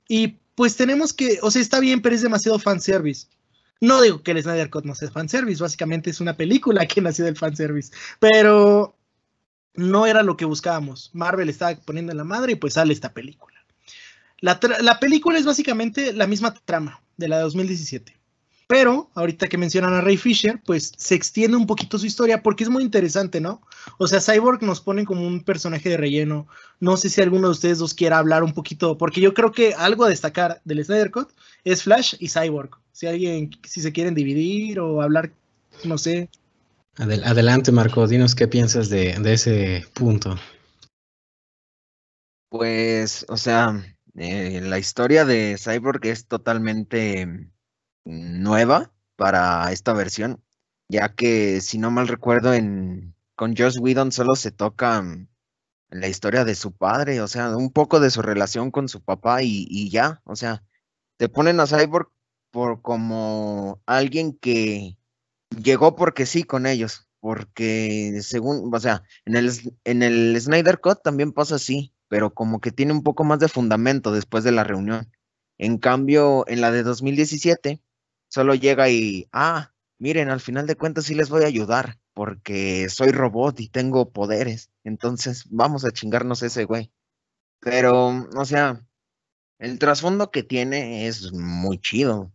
Y 0.08 0.38
pues 0.54 0.76
tenemos 0.76 1.12
que, 1.12 1.38
o 1.42 1.50
sea, 1.50 1.62
está 1.62 1.80
bien, 1.80 2.02
pero 2.02 2.14
es 2.14 2.22
demasiado 2.22 2.58
fanservice. 2.58 3.26
No 3.80 4.00
digo 4.00 4.22
que 4.22 4.30
el 4.30 4.42
Snyder 4.42 4.70
Cut 4.70 4.84
no 4.84 4.94
sea 4.94 5.10
fanservice, 5.10 5.62
básicamente 5.62 6.10
es 6.10 6.20
una 6.20 6.36
película 6.36 6.86
que 6.86 7.00
nació 7.00 7.24
del 7.24 7.36
fanservice, 7.36 7.92
pero 8.18 8.96
no 9.74 10.06
era 10.06 10.22
lo 10.22 10.36
que 10.36 10.44
buscábamos. 10.44 11.10
Marvel 11.12 11.48
estaba 11.48 11.74
poniendo 11.76 12.12
en 12.12 12.18
la 12.18 12.24
madre 12.24 12.52
y 12.52 12.56
pues 12.56 12.74
sale 12.74 12.92
esta 12.92 13.12
película. 13.12 13.54
La, 14.40 14.58
la 14.80 15.00
película 15.00 15.38
es 15.38 15.44
básicamente 15.44 16.12
la 16.12 16.26
misma 16.26 16.54
trama 16.54 17.02
de 17.16 17.28
la 17.28 17.36
de 17.38 17.42
2017. 17.42 18.16
Pero 18.66 19.10
ahorita 19.14 19.46
que 19.48 19.58
mencionan 19.58 19.92
a 19.92 20.00
Ray 20.00 20.16
Fisher, 20.16 20.60
pues 20.64 20.92
se 20.96 21.14
extiende 21.14 21.56
un 21.56 21.66
poquito 21.66 21.98
su 21.98 22.06
historia 22.06 22.42
porque 22.42 22.64
es 22.64 22.70
muy 22.70 22.82
interesante, 22.82 23.40
¿no? 23.40 23.60
O 23.98 24.06
sea, 24.06 24.20
Cyborg 24.20 24.62
nos 24.62 24.80
pone 24.80 25.04
como 25.04 25.26
un 25.26 25.44
personaje 25.44 25.90
de 25.90 25.96
relleno. 25.98 26.48
No 26.80 26.96
sé 26.96 27.10
si 27.10 27.20
alguno 27.20 27.48
de 27.48 27.52
ustedes 27.52 27.78
dos 27.78 27.92
quiera 27.92 28.18
hablar 28.18 28.42
un 28.42 28.54
poquito, 28.54 28.96
porque 28.96 29.20
yo 29.20 29.34
creo 29.34 29.52
que 29.52 29.74
algo 29.74 30.04
a 30.04 30.08
destacar 30.08 30.62
del 30.64 30.82
Snyder 30.82 31.10
Cut 31.10 31.28
es 31.64 31.82
Flash 31.82 32.14
y 32.18 32.28
Cyborg. 32.28 32.70
Si 32.92 33.06
alguien, 33.06 33.50
si 33.64 33.82
se 33.82 33.92
quieren 33.92 34.14
dividir 34.14 34.80
o 34.80 35.02
hablar, 35.02 35.30
no 35.84 35.98
sé. 35.98 36.30
adelante, 36.96 37.70
Marco, 37.70 38.06
dinos 38.06 38.34
qué 38.34 38.48
piensas 38.48 38.88
de, 38.88 39.18
de 39.18 39.32
ese 39.34 39.86
punto. 39.92 40.38
Pues, 42.48 43.26
o 43.28 43.36
sea, 43.36 43.84
eh, 44.16 44.60
la 44.62 44.78
historia 44.78 45.24
de 45.24 45.56
Cyborg 45.58 46.06
es 46.06 46.26
totalmente 46.26 47.50
nueva 48.04 48.92
para 49.16 49.70
esta 49.72 49.92
versión, 49.92 50.42
ya 50.88 51.14
que 51.14 51.60
si 51.60 51.78
no 51.78 51.90
mal 51.90 52.08
recuerdo, 52.08 52.54
en, 52.54 53.14
con 53.36 53.56
Josh 53.56 53.78
Whedon 53.80 54.12
solo 54.12 54.36
se 54.36 54.52
toca 54.52 55.02
mm, 55.02 55.28
la 55.90 56.08
historia 56.08 56.44
de 56.44 56.54
su 56.54 56.72
padre, 56.72 57.20
o 57.20 57.28
sea, 57.28 57.56
un 57.56 57.70
poco 57.72 58.00
de 58.00 58.10
su 58.10 58.22
relación 58.22 58.70
con 58.70 58.88
su 58.88 59.02
papá 59.02 59.42
y, 59.42 59.90
ya, 59.90 60.20
o 60.24 60.36
sea, 60.36 60.64
te 61.16 61.28
ponen 61.28 61.60
a 61.60 61.66
Cyborg 61.66 62.10
por 62.50 62.82
como 62.82 63.80
alguien 63.86 64.36
que 64.38 64.98
llegó 65.50 65.96
porque 65.96 66.26
sí 66.26 66.44
con 66.44 66.66
ellos, 66.66 67.08
porque 67.20 68.20
según, 68.22 68.74
o 68.74 68.80
sea, 68.80 69.04
en 69.24 69.36
el, 69.36 69.50
en 69.84 70.02
el 70.02 70.40
Snyder 70.40 70.80
Cut 70.80 71.02
también 71.02 71.32
pasa 71.32 71.56
así, 71.56 71.94
pero 72.08 72.34
como 72.34 72.60
que 72.60 72.72
tiene 72.72 72.92
un 72.92 73.02
poco 73.02 73.24
más 73.24 73.38
de 73.38 73.48
fundamento 73.48 74.12
después 74.12 74.44
de 74.44 74.52
la 74.52 74.64
reunión. 74.64 75.10
En 75.58 75.78
cambio, 75.78 76.44
en 76.48 76.60
la 76.60 76.70
de 76.72 76.82
2017, 76.82 77.80
solo 78.34 78.56
llega 78.56 78.90
y, 78.90 79.28
ah, 79.30 79.72
miren, 80.00 80.28
al 80.28 80.40
final 80.40 80.66
de 80.66 80.74
cuentas 80.74 81.04
sí 81.04 81.14
les 81.14 81.30
voy 81.30 81.44
a 81.44 81.46
ayudar, 81.46 82.00
porque 82.14 82.88
soy 82.88 83.12
robot 83.12 83.60
y 83.60 83.68
tengo 83.68 84.10
poderes, 84.10 84.72
entonces 84.82 85.44
vamos 85.50 85.84
a 85.84 85.92
chingarnos 85.92 86.42
ese 86.42 86.64
güey. 86.64 86.90
Pero, 87.60 88.26
o 88.36 88.44
sea, 88.44 88.84
el 89.60 89.78
trasfondo 89.78 90.32
que 90.32 90.42
tiene 90.42 91.06
es 91.06 91.32
muy 91.32 91.78
chido. 91.78 92.32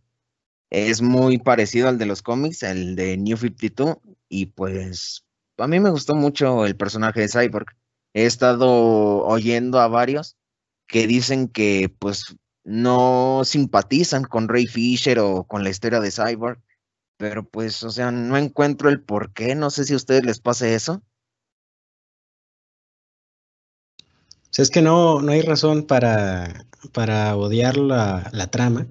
Es 0.70 1.02
muy 1.02 1.36
parecido 1.36 1.88
al 1.90 1.98
de 1.98 2.06
los 2.06 2.22
cómics, 2.22 2.62
el 2.62 2.96
de 2.96 3.18
New 3.18 3.36
52, 3.36 3.98
y 4.30 4.46
pues 4.46 5.26
a 5.58 5.66
mí 5.66 5.80
me 5.80 5.90
gustó 5.90 6.14
mucho 6.14 6.64
el 6.64 6.76
personaje 6.76 7.20
de 7.20 7.28
Cyborg. 7.28 7.66
He 8.14 8.24
estado 8.24 8.70
oyendo 9.26 9.80
a 9.80 9.88
varios 9.88 10.38
que 10.86 11.06
dicen 11.06 11.48
que 11.48 11.94
pues 11.98 12.36
no 12.64 13.42
simpatizan 13.44 14.24
con 14.24 14.48
Ray 14.48 14.66
Fisher 14.66 15.18
o 15.18 15.44
con 15.44 15.64
la 15.64 15.70
historia 15.70 16.00
de 16.00 16.10
Cyborg, 16.10 16.60
pero 17.16 17.48
pues, 17.48 17.82
o 17.82 17.90
sea, 17.90 18.10
no 18.10 18.36
encuentro 18.36 18.88
el 18.88 19.02
por 19.02 19.32
qué, 19.32 19.54
no 19.54 19.70
sé 19.70 19.84
si 19.84 19.92
a 19.92 19.96
ustedes 19.96 20.24
les 20.24 20.40
pase 20.40 20.74
eso. 20.74 21.02
O 24.58 24.62
es 24.62 24.70
que 24.70 24.82
no, 24.82 25.22
no 25.22 25.32
hay 25.32 25.42
razón 25.42 25.84
para, 25.84 26.66
para 26.92 27.36
odiar 27.36 27.76
la, 27.76 28.28
la, 28.32 28.50
trama, 28.50 28.86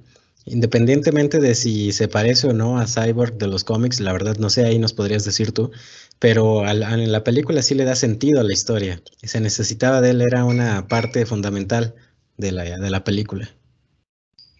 independientemente 0.46 1.40
de 1.40 1.54
si 1.54 1.92
se 1.92 2.08
parece 2.08 2.48
o 2.48 2.54
no 2.54 2.80
a 2.80 2.88
Cyborg 2.88 3.38
de 3.38 3.48
los 3.48 3.64
cómics, 3.64 4.00
la 4.00 4.14
verdad 4.14 4.38
no 4.38 4.50
sé, 4.50 4.66
ahí 4.66 4.80
nos 4.80 4.94
podrías 4.94 5.26
decir 5.26 5.52
tú, 5.52 5.72
pero 6.18 6.68
en 6.68 7.12
la 7.12 7.24
película 7.24 7.62
sí 7.62 7.76
le 7.76 7.86
da 7.86 7.96
sentido 7.96 8.40
a 8.40 8.44
la 8.44 8.54
historia, 8.54 9.02
se 9.22 9.42
necesitaba 9.42 10.02
de 10.02 10.12
él, 10.12 10.22
era 10.22 10.46
una 10.46 10.88
parte 10.88 11.26
fundamental 11.26 11.96
de 12.38 12.52
la, 12.52 12.64
de 12.64 12.90
la 12.90 13.04
película. 13.04 13.50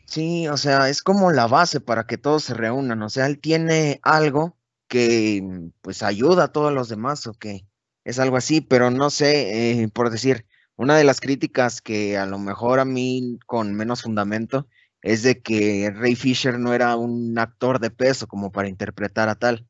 Sí, 0.10 0.48
o 0.48 0.58
sea, 0.58 0.90
es 0.90 1.04
como 1.04 1.32
la 1.32 1.46
base 1.48 1.80
para 1.82 2.06
que 2.08 2.18
todos 2.18 2.44
se 2.44 2.54
reúnan. 2.56 3.02
O 3.04 3.10
sea, 3.10 3.28
él 3.28 3.40
tiene 3.40 4.00
algo 4.02 4.58
que 4.88 5.42
mm, 5.44 5.70
pues 5.82 6.02
ayuda 6.02 6.46
a 6.46 6.52
todos 6.52 6.74
los 6.74 6.90
demás 6.90 7.28
o 7.28 7.34
que 7.34 7.68
es 8.04 8.18
algo 8.18 8.36
así, 8.38 8.60
pero 8.62 8.90
no 8.90 9.10
sé, 9.12 9.82
eh, 9.84 9.88
por 9.90 10.10
decir, 10.10 10.48
una 10.76 10.98
de 10.98 11.04
las 11.04 11.20
críticas 11.22 11.82
que 11.82 12.18
a 12.18 12.26
lo 12.26 12.40
mejor 12.40 12.80
a 12.80 12.86
mí 12.86 13.38
con 13.46 13.76
menos 13.76 14.02
fundamento 14.02 14.68
es 15.02 15.22
de 15.22 15.42
que 15.44 15.92
Ray 15.94 16.16
Fisher 16.16 16.58
no 16.58 16.74
era 16.74 16.96
un 16.96 17.38
actor 17.38 17.80
de 17.80 17.92
peso 17.92 18.26
como 18.28 18.52
para 18.52 18.68
interpretar 18.68 19.30
a 19.30 19.36
tal, 19.36 19.68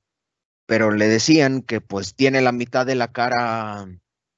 pero 0.66 0.92
le 0.92 1.08
decían 1.08 1.62
que 1.64 1.82
pues 1.82 2.16
tiene 2.16 2.42
la 2.42 2.52
mitad 2.52 2.86
de 2.86 2.96
la 2.96 3.12
cara 3.12 3.88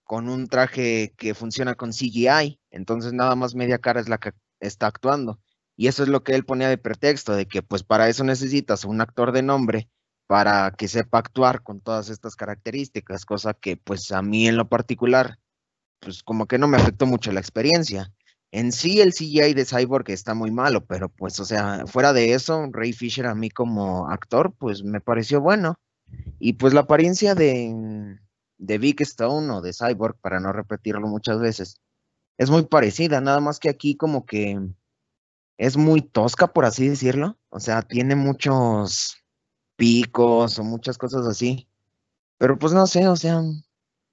con 0.03 0.29
un 0.29 0.47
traje 0.47 1.13
que 1.17 1.33
funciona 1.35 1.75
con 1.75 1.91
CGI, 1.93 2.59
entonces 2.71 3.13
nada 3.13 3.35
más 3.35 3.55
media 3.55 3.79
cara 3.79 4.01
es 4.01 4.09
la 4.09 4.17
que 4.19 4.31
está 4.59 4.87
actuando. 4.87 5.39
Y 5.81 5.87
eso 5.87 6.03
es 6.03 6.09
lo 6.09 6.23
que 6.23 6.35
él 6.35 6.45
ponía 6.45 6.69
de 6.69 6.77
pretexto, 6.77 7.33
de 7.33 7.47
que 7.47 7.63
pues 7.63 7.81
para 7.81 8.07
eso 8.07 8.23
necesitas 8.23 8.85
un 8.85 9.01
actor 9.01 9.31
de 9.31 9.41
nombre 9.41 9.89
para 10.27 10.69
que 10.77 10.87
sepa 10.87 11.17
actuar 11.17 11.63
con 11.63 11.81
todas 11.81 12.09
estas 12.09 12.35
características, 12.35 13.25
cosa 13.25 13.55
que 13.55 13.77
pues 13.77 14.11
a 14.11 14.21
mí 14.21 14.47
en 14.47 14.57
lo 14.57 14.69
particular, 14.69 15.39
pues 15.99 16.21
como 16.21 16.45
que 16.45 16.59
no 16.59 16.67
me 16.67 16.77
afectó 16.77 17.07
mucho 17.07 17.31
la 17.31 17.39
experiencia. 17.39 18.13
En 18.51 18.71
sí 18.71 19.01
el 19.01 19.11
CGI 19.11 19.55
de 19.55 19.65
Cyborg 19.65 20.11
está 20.11 20.35
muy 20.35 20.51
malo, 20.51 20.85
pero 20.85 21.09
pues 21.09 21.39
o 21.39 21.45
sea, 21.45 21.87
fuera 21.87 22.13
de 22.13 22.35
eso, 22.35 22.69
Ray 22.71 22.93
Fisher 22.93 23.25
a 23.25 23.33
mí 23.33 23.49
como 23.49 24.07
actor 24.07 24.53
pues 24.59 24.83
me 24.83 25.01
pareció 25.01 25.41
bueno. 25.41 25.79
Y 26.37 26.53
pues 26.53 26.75
la 26.75 26.81
apariencia 26.81 27.33
de, 27.33 28.19
de 28.59 28.77
Big 28.77 29.01
Stone 29.01 29.51
o 29.51 29.61
de 29.61 29.73
Cyborg, 29.73 30.15
para 30.21 30.39
no 30.39 30.53
repetirlo 30.53 31.07
muchas 31.07 31.39
veces, 31.39 31.81
es 32.37 32.51
muy 32.51 32.67
parecida, 32.67 33.19
nada 33.19 33.39
más 33.39 33.57
que 33.57 33.69
aquí 33.69 33.95
como 33.95 34.27
que 34.27 34.59
es 35.57 35.77
muy 35.77 36.01
tosca, 36.01 36.47
por 36.47 36.65
así 36.65 36.87
decirlo. 36.89 37.37
O 37.49 37.59
sea, 37.59 37.81
tiene 37.81 38.15
muchos 38.15 39.17
picos 39.75 40.59
o 40.59 40.63
muchas 40.63 40.97
cosas 40.97 41.25
así. 41.25 41.67
Pero 42.37 42.57
pues 42.57 42.73
no 42.73 42.87
sé, 42.87 43.07
o 43.07 43.15
sea, 43.15 43.41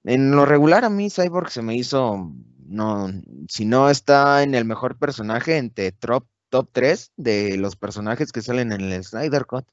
en 0.03 0.31
lo 0.31 0.45
regular 0.45 0.85
a 0.85 0.89
mí 0.89 1.09
Cyborg 1.09 1.51
se 1.51 1.61
me 1.61 1.75
hizo, 1.75 2.31
no, 2.65 3.09
si 3.47 3.65
no 3.65 3.89
está 3.89 4.43
en 4.43 4.55
el 4.55 4.65
mejor 4.65 4.97
personaje 4.97 5.57
entre 5.57 5.91
top, 5.91 6.25
top 6.49 6.69
3 6.71 7.11
de 7.17 7.57
los 7.57 7.75
personajes 7.75 8.31
que 8.31 8.41
salen 8.41 8.71
en 8.71 8.81
el 8.81 9.03
Snyder 9.03 9.45
Cut. 9.45 9.65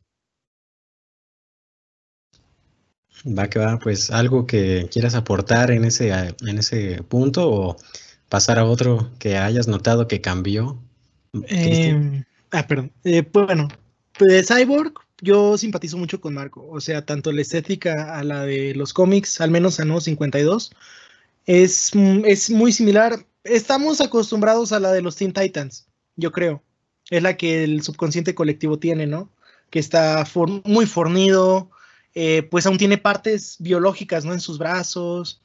Va 3.26 3.48
que 3.48 3.58
va, 3.58 3.78
pues 3.78 4.10
algo 4.10 4.46
que 4.46 4.88
quieras 4.92 5.14
aportar 5.14 5.70
en 5.70 5.84
ese, 5.84 6.10
en 6.10 6.58
ese 6.58 7.02
punto 7.02 7.50
o 7.50 7.76
pasar 8.28 8.58
a 8.58 8.64
otro 8.64 9.10
que 9.18 9.38
hayas 9.38 9.68
notado 9.68 10.06
que 10.06 10.20
cambió 10.20 10.78
eh, 11.48 12.24
ah, 12.52 12.66
perdón. 12.66 12.92
Eh, 13.04 13.24
bueno, 13.32 13.68
de 14.18 14.44
Cyborg, 14.44 14.94
yo 15.20 15.56
simpatizo 15.58 15.96
mucho 15.96 16.20
con 16.20 16.34
Marco. 16.34 16.66
O 16.70 16.80
sea, 16.80 17.04
tanto 17.04 17.32
la 17.32 17.42
estética 17.42 18.16
a 18.16 18.24
la 18.24 18.44
de 18.44 18.74
los 18.74 18.92
cómics, 18.92 19.40
al 19.40 19.50
menos 19.50 19.80
a 19.80 19.84
No 19.84 20.00
52, 20.00 20.72
es, 21.46 21.92
es 22.24 22.50
muy 22.50 22.72
similar. 22.72 23.24
Estamos 23.44 24.00
acostumbrados 24.00 24.72
a 24.72 24.80
la 24.80 24.92
de 24.92 25.02
los 25.02 25.16
Teen 25.16 25.32
Titans, 25.32 25.86
yo 26.16 26.32
creo. 26.32 26.62
Es 27.10 27.22
la 27.22 27.36
que 27.36 27.64
el 27.64 27.82
subconsciente 27.82 28.34
colectivo 28.34 28.78
tiene, 28.78 29.06
¿no? 29.06 29.30
Que 29.70 29.78
está 29.78 30.24
muy 30.64 30.86
fornido, 30.86 31.70
eh, 32.14 32.42
pues 32.42 32.66
aún 32.66 32.78
tiene 32.78 32.98
partes 32.98 33.56
biológicas, 33.60 34.24
¿no? 34.24 34.32
En 34.32 34.40
sus 34.40 34.58
brazos, 34.58 35.40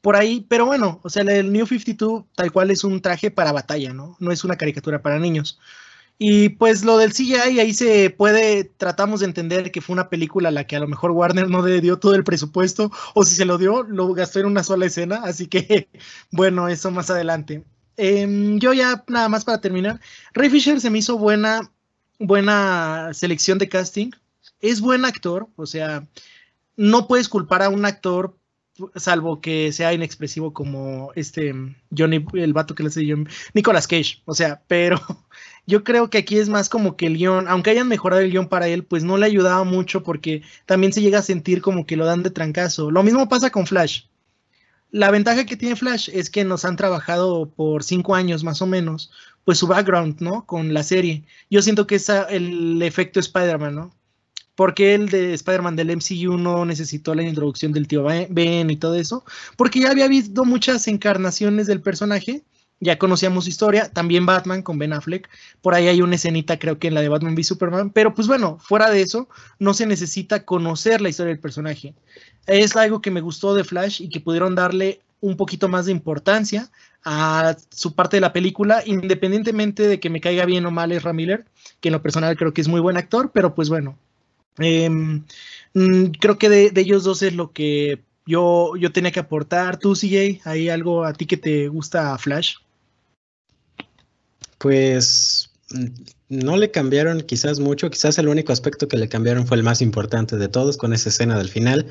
por 0.00 0.16
ahí, 0.16 0.44
pero 0.48 0.66
bueno, 0.66 1.00
o 1.02 1.10
sea, 1.10 1.22
el 1.22 1.52
New 1.52 1.66
52 1.66 2.24
tal 2.34 2.52
cual 2.52 2.70
es 2.70 2.84
un 2.84 3.00
traje 3.00 3.30
para 3.30 3.52
batalla, 3.52 3.92
¿no? 3.92 4.16
No 4.20 4.32
es 4.32 4.44
una 4.44 4.56
caricatura 4.56 5.02
para 5.02 5.18
niños. 5.18 5.58
Y 6.20 6.48
pues 6.50 6.84
lo 6.84 6.98
del 6.98 7.12
CGI, 7.12 7.60
ahí 7.60 7.72
se 7.72 8.10
puede, 8.10 8.64
tratamos 8.64 9.20
de 9.20 9.26
entender 9.26 9.70
que 9.70 9.80
fue 9.80 9.94
una 9.94 10.08
película 10.10 10.48
a 10.48 10.52
la 10.52 10.64
que 10.66 10.74
a 10.74 10.80
lo 10.80 10.88
mejor 10.88 11.12
Warner 11.12 11.48
no 11.48 11.64
le 11.64 11.80
dio 11.80 12.00
todo 12.00 12.16
el 12.16 12.24
presupuesto, 12.24 12.90
o 13.14 13.24
si 13.24 13.36
se 13.36 13.44
lo 13.44 13.56
dio, 13.56 13.84
lo 13.84 14.12
gastó 14.14 14.40
en 14.40 14.46
una 14.46 14.64
sola 14.64 14.86
escena, 14.86 15.20
así 15.24 15.46
que 15.46 15.88
bueno, 16.32 16.68
eso 16.68 16.90
más 16.90 17.10
adelante. 17.10 17.64
Em, 17.96 18.58
yo 18.58 18.72
ya 18.72 19.04
nada 19.08 19.28
más 19.28 19.44
para 19.44 19.60
terminar, 19.60 20.00
Ray 20.32 20.50
Fisher 20.50 20.80
se 20.80 20.90
me 20.90 20.98
hizo 20.98 21.18
buena, 21.18 21.70
buena 22.18 23.10
selección 23.12 23.58
de 23.58 23.68
casting, 23.68 24.10
es 24.60 24.80
buen 24.80 25.04
actor, 25.04 25.48
o 25.56 25.66
sea, 25.66 26.06
no 26.76 27.06
puedes 27.08 27.28
culpar 27.28 27.62
a 27.62 27.68
un 27.68 27.84
actor 27.84 28.37
salvo 28.96 29.40
que 29.40 29.72
sea 29.72 29.92
inexpresivo 29.92 30.52
como 30.52 31.12
este 31.14 31.54
Johnny, 31.96 32.24
el 32.34 32.52
vato 32.52 32.74
que 32.74 32.82
le 32.82 32.88
hace 32.88 33.04
Nicolas 33.54 33.86
Cage, 33.86 34.22
o 34.24 34.34
sea, 34.34 34.62
pero 34.68 34.98
Yo 35.68 35.84
creo 35.84 36.08
que 36.08 36.16
aquí 36.16 36.38
es 36.38 36.48
más 36.48 36.70
como 36.70 36.96
que 36.96 37.04
el 37.04 37.18
guion, 37.18 37.46
aunque 37.46 37.68
hayan 37.68 37.88
mejorado 37.88 38.22
el 38.22 38.30
guion 38.30 38.48
para 38.48 38.68
él, 38.68 38.86
pues 38.86 39.04
no 39.04 39.18
le 39.18 39.26
ayudaba 39.26 39.64
mucho 39.64 40.02
porque 40.02 40.40
también 40.64 40.94
se 40.94 41.02
llega 41.02 41.18
a 41.18 41.22
sentir 41.22 41.60
como 41.60 41.84
que 41.84 41.96
lo 41.98 42.06
dan 42.06 42.22
de 42.22 42.30
trancazo. 42.30 42.90
Lo 42.90 43.02
mismo 43.02 43.28
pasa 43.28 43.50
con 43.50 43.66
Flash. 43.66 44.04
La 44.90 45.10
ventaja 45.10 45.44
que 45.44 45.58
tiene 45.58 45.76
Flash 45.76 46.08
es 46.10 46.30
que 46.30 46.42
nos 46.46 46.64
han 46.64 46.76
trabajado 46.76 47.50
por 47.50 47.84
cinco 47.84 48.14
años 48.14 48.44
más 48.44 48.62
o 48.62 48.66
menos, 48.66 49.10
pues 49.44 49.58
su 49.58 49.66
background, 49.66 50.22
¿no? 50.22 50.46
Con 50.46 50.72
la 50.72 50.82
serie. 50.82 51.24
Yo 51.50 51.60
siento 51.60 51.86
que 51.86 51.96
es 51.96 52.08
el 52.08 52.80
efecto 52.80 53.20
Spider-Man, 53.20 53.74
¿no? 53.74 53.97
Porque 54.58 54.96
el 54.96 55.08
de 55.08 55.34
Spider-Man 55.34 55.76
del 55.76 55.96
MCU 55.96 56.36
no 56.36 56.64
necesitó 56.64 57.14
la 57.14 57.22
introducción 57.22 57.70
del 57.70 57.86
tío 57.86 58.02
Ben 58.02 58.70
y 58.70 58.76
todo 58.76 58.96
eso, 58.96 59.24
porque 59.56 59.78
ya 59.78 59.92
había 59.92 60.08
visto 60.08 60.44
muchas 60.44 60.88
encarnaciones 60.88 61.68
del 61.68 61.80
personaje 61.80 62.42
ya 62.80 62.98
conocíamos 62.98 63.44
su 63.44 63.50
historia, 63.50 63.92
también 63.92 64.26
Batman 64.26 64.62
con 64.62 64.78
Ben 64.78 64.92
Affleck, 64.92 65.28
por 65.62 65.74
ahí 65.74 65.88
hay 65.88 66.00
una 66.00 66.14
escenita 66.14 66.58
creo 66.58 66.78
que 66.78 66.88
en 66.88 66.94
la 66.94 67.00
de 67.00 67.08
Batman 67.08 67.34
v 67.34 67.42
Superman, 67.42 67.90
pero 67.90 68.14
pues 68.14 68.28
bueno, 68.28 68.58
fuera 68.60 68.90
de 68.90 69.02
eso, 69.02 69.28
no 69.58 69.74
se 69.74 69.86
necesita 69.86 70.44
conocer 70.44 71.00
la 71.00 71.08
historia 71.08 71.32
del 71.32 71.40
personaje. 71.40 71.94
Es 72.46 72.76
algo 72.76 73.00
que 73.00 73.10
me 73.10 73.20
gustó 73.20 73.54
de 73.54 73.64
Flash 73.64 74.00
y 74.02 74.08
que 74.08 74.20
pudieron 74.20 74.54
darle 74.54 75.00
un 75.20 75.36
poquito 75.36 75.68
más 75.68 75.86
de 75.86 75.92
importancia 75.92 76.70
a 77.04 77.56
su 77.70 77.94
parte 77.94 78.16
de 78.16 78.20
la 78.20 78.32
película, 78.32 78.82
independientemente 78.86 79.88
de 79.88 79.98
que 79.98 80.10
me 80.10 80.20
caiga 80.20 80.44
bien 80.44 80.64
o 80.66 80.70
mal 80.70 80.92
es 80.92 81.04
Miller, 81.04 81.46
que 81.80 81.88
en 81.88 81.94
lo 81.94 82.02
personal 82.02 82.36
creo 82.36 82.52
que 82.52 82.60
es 82.60 82.68
muy 82.68 82.80
buen 82.80 82.96
actor, 82.96 83.32
pero 83.32 83.54
pues 83.54 83.68
bueno, 83.68 83.98
em, 84.58 85.24
mm, 85.74 86.04
creo 86.20 86.38
que 86.38 86.48
de, 86.48 86.72
ellos 86.76 87.04
dos 87.04 87.22
es 87.22 87.34
lo 87.34 87.52
que 87.52 88.02
yo, 88.26 88.76
yo 88.76 88.92
tenía 88.92 89.10
que 89.10 89.20
aportar. 89.20 89.78
Tú, 89.78 89.94
CJ, 89.94 90.40
¿hay 90.44 90.68
algo 90.68 91.04
a 91.04 91.12
ti 91.12 91.26
que 91.26 91.36
te 91.36 91.68
gusta 91.68 92.16
Flash? 92.18 92.56
Pues 94.58 95.50
mm, 95.70 95.86
no 96.28 96.56
le 96.56 96.70
cambiaron 96.70 97.22
quizás 97.22 97.60
mucho, 97.60 97.90
quizás 97.90 98.18
el 98.18 98.28
único 98.28 98.52
aspecto 98.52 98.88
que 98.88 98.98
le 98.98 99.08
cambiaron 99.08 99.46
fue 99.46 99.56
el 99.56 99.62
más 99.62 99.80
importante 99.80 100.36
de 100.36 100.48
todos 100.48 100.76
con 100.76 100.92
esa 100.92 101.08
escena 101.08 101.38
del 101.38 101.48
final, 101.48 101.86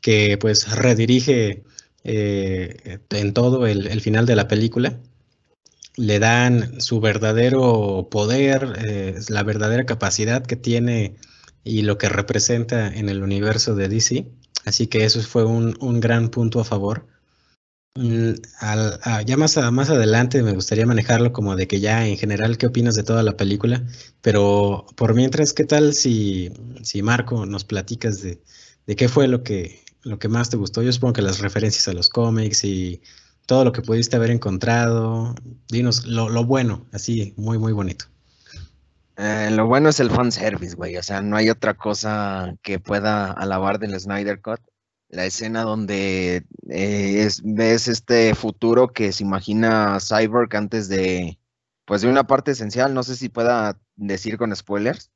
que 0.00 0.38
pues 0.38 0.70
redirige 0.76 1.64
eh, 2.04 3.00
en 3.10 3.32
todo 3.34 3.66
el, 3.66 4.00
final 4.00 4.26
de 4.26 4.36
la 4.36 4.48
película. 4.48 4.98
Le 5.96 6.18
dan 6.18 6.80
su 6.80 7.00
verdadero 7.00 8.08
poder, 8.10 8.74
eh, 8.86 9.18
la 9.28 9.42
verdadera 9.42 9.86
capacidad 9.86 10.44
que 10.46 10.56
tiene 10.56 11.16
y 11.66 11.82
lo 11.82 11.98
que 11.98 12.08
representa 12.08 12.86
en 12.88 13.08
el 13.08 13.22
universo 13.22 13.74
de 13.74 13.88
DC. 13.88 14.30
Así 14.64 14.86
que 14.86 15.04
eso 15.04 15.20
fue 15.22 15.44
un, 15.44 15.76
un 15.80 16.00
gran 16.00 16.30
punto 16.30 16.60
a 16.60 16.64
favor. 16.64 17.06
Mm, 17.96 18.34
ya 19.26 19.36
más, 19.38 19.56
más 19.72 19.90
adelante 19.90 20.42
me 20.42 20.52
gustaría 20.52 20.86
manejarlo 20.86 21.32
como 21.32 21.56
de 21.56 21.66
que 21.66 21.80
ya 21.80 22.06
en 22.06 22.18
general, 22.18 22.58
¿qué 22.58 22.66
opinas 22.66 22.94
de 22.94 23.02
toda 23.02 23.22
la 23.22 23.36
película? 23.36 23.84
Pero 24.20 24.86
por 24.96 25.14
mientras, 25.14 25.52
¿qué 25.52 25.64
tal 25.64 25.94
si, 25.94 26.52
si 26.82 27.02
Marco 27.02 27.46
nos 27.46 27.64
platicas 27.64 28.22
de, 28.22 28.40
qué 28.96 29.08
fue 29.08 29.28
lo 29.28 29.42
que, 29.42 29.82
lo 30.02 30.18
que 30.18 30.28
más 30.28 30.50
te 30.50 30.56
gustó? 30.56 30.82
Yo 30.82 30.92
supongo 30.92 31.14
que 31.14 31.22
las 31.22 31.40
referencias 31.40 31.88
a 31.88 31.94
los 31.94 32.10
cómics 32.10 32.64
y 32.64 33.00
todo 33.46 33.64
lo 33.64 33.72
que 33.72 33.82
pudiste 33.82 34.16
haber 34.16 34.30
encontrado. 34.30 35.34
Dinos 35.68 36.06
lo, 36.06 36.28
lo 36.28 36.44
bueno, 36.44 36.86
así, 36.92 37.34
muy, 37.36 37.58
muy 37.58 37.72
bonito. 37.72 38.06
Eh, 39.16 39.50
lo 39.52 39.66
bueno 39.66 39.88
es 39.88 40.00
el 40.00 40.10
fanservice, 40.10 40.76
güey. 40.76 40.96
O 40.96 41.02
sea, 41.02 41.22
no 41.22 41.36
hay 41.36 41.50
otra 41.50 41.74
cosa 41.74 42.54
que 42.62 42.78
pueda 42.78 43.32
alabar 43.32 43.78
del 43.78 43.98
Snyder 43.98 44.40
Cut 44.40 44.60
la 45.08 45.24
escena 45.24 45.62
donde 45.62 46.44
eh, 46.68 47.28
ves 47.44 47.88
este 47.88 48.34
futuro 48.34 48.88
que 48.88 49.12
se 49.12 49.22
imagina 49.24 49.98
Cyborg 50.00 50.54
antes 50.56 50.88
de, 50.88 51.38
pues 51.84 52.02
de 52.02 52.08
una 52.08 52.26
parte 52.26 52.52
esencial, 52.52 52.94
no 52.94 53.02
sé 53.02 53.16
si 53.16 53.28
pueda 53.28 53.78
decir 53.96 54.38
con 54.38 54.54
spoilers. 54.54 55.10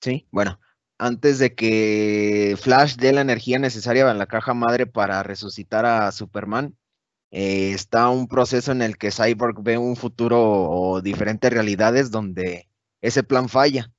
Sí, 0.00 0.26
bueno, 0.30 0.58
antes 0.98 1.38
de 1.38 1.54
que 1.54 2.56
Flash 2.60 2.96
dé 2.96 3.12
la 3.12 3.20
energía 3.20 3.58
necesaria 3.58 4.10
en 4.10 4.18
la 4.18 4.26
caja 4.26 4.54
madre 4.54 4.86
para 4.86 5.22
resucitar 5.22 5.84
a 5.84 6.10
Superman, 6.10 6.76
eh, 7.30 7.72
está 7.72 8.08
un 8.10 8.28
proceso 8.28 8.72
en 8.72 8.82
el 8.82 8.98
que 8.98 9.10
Cyborg 9.12 9.62
ve 9.62 9.78
un 9.78 9.96
futuro 9.96 10.40
o 10.42 11.00
diferentes 11.00 11.52
realidades 11.52 12.10
donde 12.10 12.68
ese 13.00 13.22
plan 13.22 13.48
falla 13.48 13.92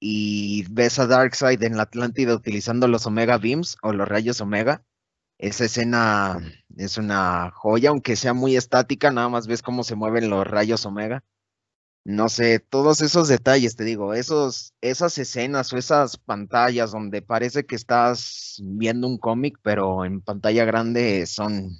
y 0.00 0.66
ves 0.70 0.98
a 0.98 1.06
Darkseid 1.06 1.62
en 1.62 1.76
la 1.76 1.84
Atlántida 1.84 2.34
utilizando 2.34 2.88
los 2.88 3.06
Omega 3.06 3.38
Beams 3.38 3.78
o 3.82 3.92
los 3.92 4.06
rayos 4.08 4.40
Omega. 4.40 4.84
Esa 5.38 5.64
escena 5.64 6.38
es 6.76 6.98
una 6.98 7.50
joya, 7.52 7.90
aunque 7.90 8.16
sea 8.16 8.34
muy 8.34 8.56
estática, 8.56 9.10
nada 9.10 9.28
más 9.28 9.46
ves 9.46 9.62
cómo 9.62 9.82
se 9.84 9.96
mueven 9.96 10.30
los 10.30 10.46
rayos 10.46 10.86
Omega. 10.86 11.24
No 12.04 12.28
sé, 12.28 12.58
todos 12.60 13.00
esos 13.00 13.28
detalles, 13.28 13.76
te 13.76 13.84
digo, 13.84 14.12
esos, 14.12 14.74
esas 14.82 15.16
escenas 15.16 15.72
o 15.72 15.78
esas 15.78 16.18
pantallas 16.18 16.92
donde 16.92 17.22
parece 17.22 17.64
que 17.64 17.76
estás 17.76 18.60
viendo 18.62 19.06
un 19.08 19.16
cómic, 19.16 19.58
pero 19.62 20.04
en 20.04 20.20
pantalla 20.20 20.66
grande 20.66 21.24
son, 21.26 21.78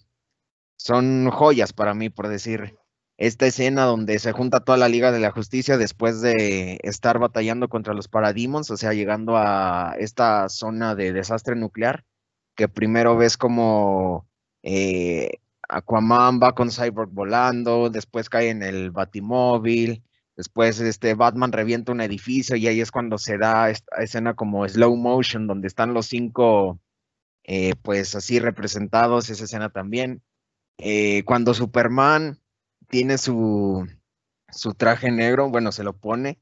son 0.77 1.31
joyas 1.31 1.73
para 1.73 1.95
mí, 1.95 2.11
por 2.11 2.29
decir 2.29 2.77
esta 3.17 3.47
escena 3.47 3.85
donde 3.85 4.19
se 4.19 4.33
junta 4.33 4.65
toda 4.65 4.79
la 4.79 4.89
Liga 4.89 5.13
de 5.13 5.21
la 5.21 5.31
Justicia 5.31 5.79
después 5.79 6.21
de 6.21 6.79
estar 6.83 7.19
batallando 7.19 7.69
contra 7.69 7.95
los 7.95 8.09
Parademons, 8.09 8.71
o 8.71 8.77
sea, 8.77 8.93
llegando 8.93 9.37
a 9.37 9.95
esta 9.99 10.49
zona 10.49 10.95
de 10.95 11.13
desastre 11.13 11.55
nuclear, 11.55 12.05
que 12.57 12.69
primero 12.69 13.17
ves 13.17 13.37
como 13.37 14.27
eh, 14.63 15.39
Aquaman 15.69 16.41
va 16.43 16.55
con 16.55 16.71
Cyborg 16.71 17.11
volando, 17.11 17.91
después 17.91 18.29
cae 18.29 18.51
en 18.51 18.63
el 18.63 18.91
Batimóvil, 18.91 20.03
después 20.37 20.81
este 20.81 21.15
Batman 21.15 21.53
revienta 21.53 21.93
un 21.93 22.01
edificio 22.01 22.57
y 22.57 22.67
ahí 22.67 22.81
es 22.81 22.91
cuando 22.91 23.19
se 23.19 23.39
da 23.39 23.71
esta 23.71 24.03
escena 24.03 24.35
como 24.35 24.69
slow 24.69 24.97
motion, 24.97 25.47
donde 25.47 25.69
están 25.69 25.95
los 25.95 26.07
cinco, 26.07 26.81
eh, 27.45 27.75
pues 27.83 28.15
así 28.15 28.41
representados, 28.41 29.31
esa 29.31 29.45
escena 29.45 29.71
también. 29.71 30.23
Eh, 30.79 31.25
cuando 31.25 31.55
Superman 31.55 32.41
tiene 32.89 33.19
su, 33.19 33.87
su 34.51 34.75
traje 34.75 35.11
negro, 35.11 35.51
bueno, 35.51 35.73
se 35.73 35.85
lo 35.85 35.97
pone. 35.97 36.39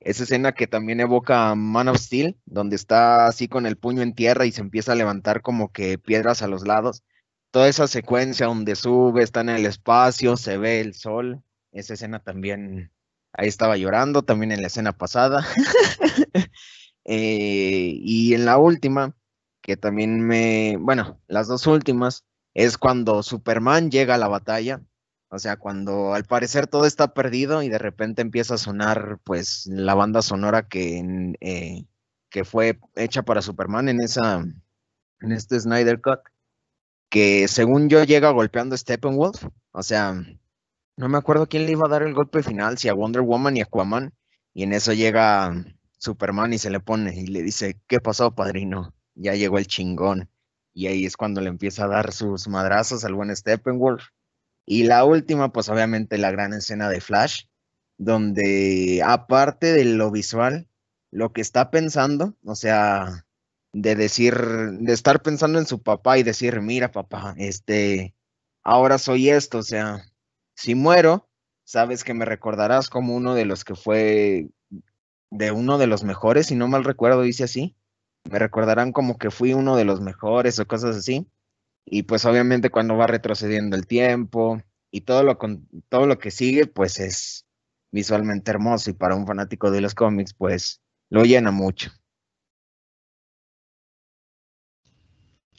Esa 0.00 0.24
escena 0.24 0.52
que 0.52 0.66
también 0.66 1.00
evoca 1.00 1.54
Man 1.54 1.88
of 1.88 1.98
Steel, 1.98 2.38
donde 2.46 2.76
está 2.76 3.26
así 3.26 3.48
con 3.48 3.66
el 3.66 3.76
puño 3.76 4.02
en 4.02 4.14
tierra 4.14 4.46
y 4.46 4.52
se 4.52 4.62
empieza 4.62 4.92
a 4.92 4.96
levantar 4.96 5.42
como 5.42 5.72
que 5.72 5.98
piedras 5.98 6.42
a 6.42 6.48
los 6.48 6.66
lados. 6.66 7.04
Toda 7.50 7.68
esa 7.68 7.86
secuencia 7.86 8.46
donde 8.46 8.76
sube, 8.76 9.22
está 9.22 9.40
en 9.42 9.50
el 9.50 9.66
espacio, 9.66 10.36
se 10.36 10.56
ve 10.56 10.80
el 10.80 10.94
sol. 10.94 11.42
Esa 11.72 11.94
escena 11.94 12.20
también, 12.20 12.92
ahí 13.32 13.48
estaba 13.48 13.76
llorando, 13.76 14.22
también 14.22 14.52
en 14.52 14.62
la 14.62 14.68
escena 14.68 14.92
pasada. 14.92 15.46
Eh, 17.06 17.94
y 17.96 18.34
en 18.34 18.44
la 18.44 18.58
última, 18.58 19.16
que 19.62 19.76
también 19.76 20.20
me, 20.20 20.76
bueno, 20.78 21.20
las 21.26 21.48
dos 21.48 21.66
últimas, 21.66 22.24
es 22.64 22.78
cuando 22.78 23.22
Superman 23.22 23.90
llega 23.90 24.14
a 24.14 24.18
la 24.18 24.28
batalla 24.28 24.80
o 25.32 25.38
sea, 25.38 25.56
cuando 25.56 26.12
al 26.12 26.24
parecer 26.24 26.66
todo 26.66 26.86
está 26.86 27.14
perdido 27.14 27.62
y 27.62 27.68
de 27.68 27.78
repente 27.78 28.20
empieza 28.20 28.54
a 28.54 28.58
sonar 28.58 29.20
pues 29.22 29.66
la 29.68 29.94
banda 29.94 30.22
sonora 30.22 30.66
que, 30.66 31.36
eh, 31.40 31.84
que 32.30 32.44
fue 32.44 32.80
hecha 32.96 33.22
para 33.22 33.40
Superman 33.40 33.88
en 33.88 34.00
esa 34.00 34.44
en 35.20 35.32
este 35.32 35.60
Snyder 35.60 36.00
Cut, 36.00 36.20
que 37.10 37.46
según 37.46 37.88
yo 37.88 38.02
llega 38.04 38.30
golpeando 38.30 38.74
a 38.74 38.78
Steppenwolf, 38.78 39.46
o 39.70 39.82
sea, 39.82 40.14
no 40.96 41.08
me 41.08 41.18
acuerdo 41.18 41.46
quién 41.46 41.66
le 41.66 41.72
iba 41.72 41.86
a 41.86 41.90
dar 41.90 42.02
el 42.02 42.14
golpe 42.14 42.42
final, 42.42 42.78
si 42.78 42.88
a 42.88 42.94
Wonder 42.94 43.22
Woman 43.22 43.56
y 43.56 43.60
a 43.60 43.64
Aquaman, 43.64 44.14
y 44.54 44.64
en 44.64 44.72
eso 44.72 44.92
llega 44.94 45.54
Superman 45.98 46.54
y 46.54 46.58
se 46.58 46.70
le 46.70 46.80
pone 46.80 47.14
y 47.14 47.26
le 47.26 47.42
dice, 47.42 47.78
¿qué 47.86 48.00
pasó, 48.00 48.34
padrino? 48.34 48.94
Ya 49.14 49.34
llegó 49.34 49.58
el 49.58 49.66
chingón. 49.66 50.28
Y 50.72 50.86
ahí 50.86 51.04
es 51.06 51.16
cuando 51.16 51.40
le 51.40 51.48
empieza 51.48 51.84
a 51.84 51.88
dar 51.88 52.12
sus 52.12 52.48
madrazos 52.48 53.04
al 53.04 53.14
buen 53.14 53.34
Steppenwolf. 53.34 54.04
Y 54.66 54.84
la 54.84 55.04
última, 55.04 55.52
pues 55.52 55.68
obviamente 55.68 56.18
la 56.18 56.30
gran 56.30 56.52
escena 56.52 56.88
de 56.88 57.00
Flash, 57.00 57.44
donde 57.98 59.02
aparte 59.04 59.72
de 59.72 59.84
lo 59.84 60.10
visual, 60.10 60.68
lo 61.10 61.32
que 61.32 61.40
está 61.40 61.70
pensando, 61.70 62.36
o 62.44 62.54
sea, 62.54 63.26
de 63.72 63.96
decir, 63.96 64.34
de 64.34 64.92
estar 64.92 65.22
pensando 65.22 65.58
en 65.58 65.66
su 65.66 65.82
papá 65.82 66.18
y 66.18 66.22
decir, 66.22 66.60
mira 66.60 66.92
papá, 66.92 67.34
este, 67.36 68.14
ahora 68.62 68.98
soy 68.98 69.30
esto, 69.30 69.58
o 69.58 69.62
sea, 69.62 70.04
si 70.54 70.74
muero, 70.74 71.28
sabes 71.64 72.04
que 72.04 72.14
me 72.14 72.24
recordarás 72.24 72.88
como 72.90 73.14
uno 73.14 73.34
de 73.34 73.44
los 73.44 73.64
que 73.64 73.74
fue 73.74 74.50
de 75.30 75.52
uno 75.52 75.78
de 75.78 75.86
los 75.86 76.04
mejores, 76.04 76.48
si 76.48 76.56
no 76.56 76.68
mal 76.68 76.84
recuerdo, 76.84 77.22
dice 77.22 77.44
así, 77.44 77.76
me 78.24 78.38
recordarán 78.38 78.92
como 78.92 79.18
que 79.18 79.30
fui 79.30 79.54
uno 79.54 79.76
de 79.76 79.84
los 79.84 80.00
mejores 80.00 80.58
o 80.58 80.66
cosas 80.66 80.96
así. 80.96 81.26
Y 81.84 82.04
pues 82.04 82.24
obviamente 82.24 82.70
cuando 82.70 82.96
va 82.96 83.06
retrocediendo 83.06 83.76
el 83.76 83.86
tiempo 83.86 84.62
y 84.90 85.02
todo 85.02 85.22
lo, 85.22 85.38
todo 85.88 86.06
lo 86.06 86.18
que 86.18 86.30
sigue, 86.30 86.66
pues 86.66 87.00
es 87.00 87.46
visualmente 87.90 88.50
hermoso 88.50 88.90
y 88.90 88.92
para 88.92 89.16
un 89.16 89.26
fanático 89.26 89.70
de 89.70 89.80
los 89.80 89.94
cómics, 89.94 90.34
pues 90.34 90.80
lo 91.08 91.24
llena 91.24 91.50
mucho. 91.50 91.90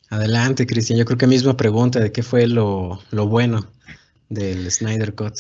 Adelante, 0.10 0.68
Cristian. 0.68 1.00
Yo 1.00 1.06
creo 1.06 1.18
que 1.18 1.28
misma 1.28 1.56
pregunta 1.56 2.00
de 2.00 2.12
qué 2.12 2.22
fue 2.22 2.46
lo, 2.46 3.00
lo 3.12 3.28
bueno 3.28 3.72
del 4.30 4.70
Snyder 4.70 5.16
Cut. 5.16 5.36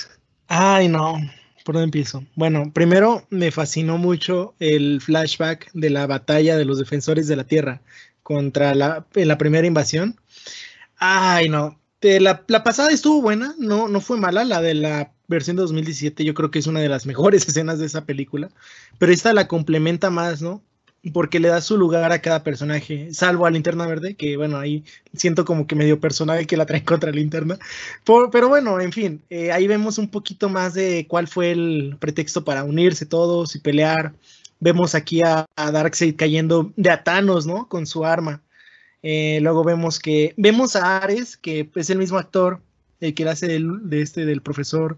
Ay, 0.47 0.87
no. 0.87 1.17
¿Por 1.63 1.75
dónde 1.75 1.85
empiezo? 1.85 2.25
Bueno, 2.35 2.71
primero 2.73 3.25
me 3.29 3.51
fascinó 3.51 3.97
mucho 3.97 4.55
el 4.59 5.01
flashback 5.01 5.71
de 5.73 5.89
la 5.89 6.07
batalla 6.07 6.57
de 6.57 6.65
los 6.65 6.79
defensores 6.79 7.27
de 7.27 7.35
la 7.35 7.43
Tierra 7.43 7.81
contra 8.23 8.75
la, 8.75 9.05
la 9.13 9.37
primera 9.37 9.67
invasión. 9.67 10.19
Ay, 10.97 11.49
no. 11.49 11.79
La, 12.01 12.43
la, 12.47 12.63
pasada 12.63 12.89
estuvo 12.89 13.21
buena, 13.21 13.53
no, 13.59 13.87
no 13.87 14.01
fue 14.01 14.17
mala, 14.17 14.43
la 14.43 14.59
de 14.61 14.73
la 14.73 15.13
versión 15.27 15.55
de 15.55 15.61
2017 15.61 16.25
yo 16.25 16.33
creo 16.33 16.49
que 16.49 16.59
es 16.59 16.67
una 16.67 16.79
de 16.79 16.89
las 16.89 17.05
mejores 17.05 17.45
escenas 17.47 17.79
de 17.79 17.85
esa 17.85 18.05
película, 18.05 18.49
pero 18.97 19.11
esta 19.11 19.33
la 19.33 19.47
complementa 19.47 20.09
más, 20.09 20.41
¿no? 20.41 20.63
Porque 21.13 21.39
le 21.39 21.47
da 21.49 21.61
su 21.61 21.77
lugar 21.77 22.11
a 22.11 22.21
cada 22.21 22.43
personaje, 22.43 23.13
salvo 23.13 23.45
a 23.45 23.51
Linterna 23.51 23.87
Verde, 23.87 24.15
que 24.15 24.37
bueno, 24.37 24.57
ahí 24.57 24.83
siento 25.13 25.45
como 25.45 25.65
que 25.65 25.75
medio 25.75 25.99
personal 25.99 26.45
que 26.45 26.57
la 26.57 26.65
trae 26.65 26.83
contra 26.83 27.11
Linterna. 27.11 27.57
pero 28.31 28.49
bueno, 28.49 28.79
en 28.79 28.91
fin, 28.91 29.21
eh, 29.29 29.51
ahí 29.51 29.67
vemos 29.67 29.97
un 29.97 30.09
poquito 30.09 30.49
más 30.49 30.73
de 30.73 31.07
cuál 31.07 31.27
fue 31.27 31.51
el 31.51 31.97
pretexto 31.99 32.43
para 32.45 32.63
unirse 32.63 33.05
todos 33.05 33.55
y 33.55 33.59
pelear. 33.59 34.13
Vemos 34.59 34.93
aquí 34.95 35.21
a, 35.23 35.47
Darkseid 35.55 36.15
cayendo 36.15 36.71
de 36.75 36.91
a 36.91 37.03
Thanos, 37.03 37.47
¿no? 37.47 37.67
Con 37.67 37.87
su 37.87 38.05
arma. 38.05 38.41
Eh, 39.03 39.39
luego 39.41 39.63
vemos 39.63 39.99
que 39.99 40.33
vemos 40.37 40.75
a 40.75 40.97
Ares, 40.97 41.37
que 41.37 41.69
es 41.75 41.89
el 41.89 41.97
mismo 41.97 42.19
actor, 42.19 42.61
el 42.99 43.15
que 43.15 43.27
hace 43.27 43.59
de 43.59 44.01
este 44.01 44.25
del 44.25 44.41
profesor 44.41 44.97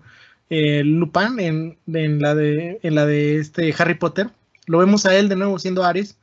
eh, 0.50 0.84
Lupin 0.84 1.40
en, 1.40 1.78
en, 1.88 2.20
la 2.22 2.36
de, 2.36 2.80
en 2.84 2.96
la 2.96 3.06
de 3.06 3.38
este 3.38 3.74
Harry 3.78 3.96
Potter 3.96 4.30
lo 4.68 4.80
vemos 4.80 5.06
a 5.06 5.16
él 5.16 5.30
de 5.30 5.36
nuevo 5.36 5.60
siendo 5.60 5.84
Ares. 5.84 6.18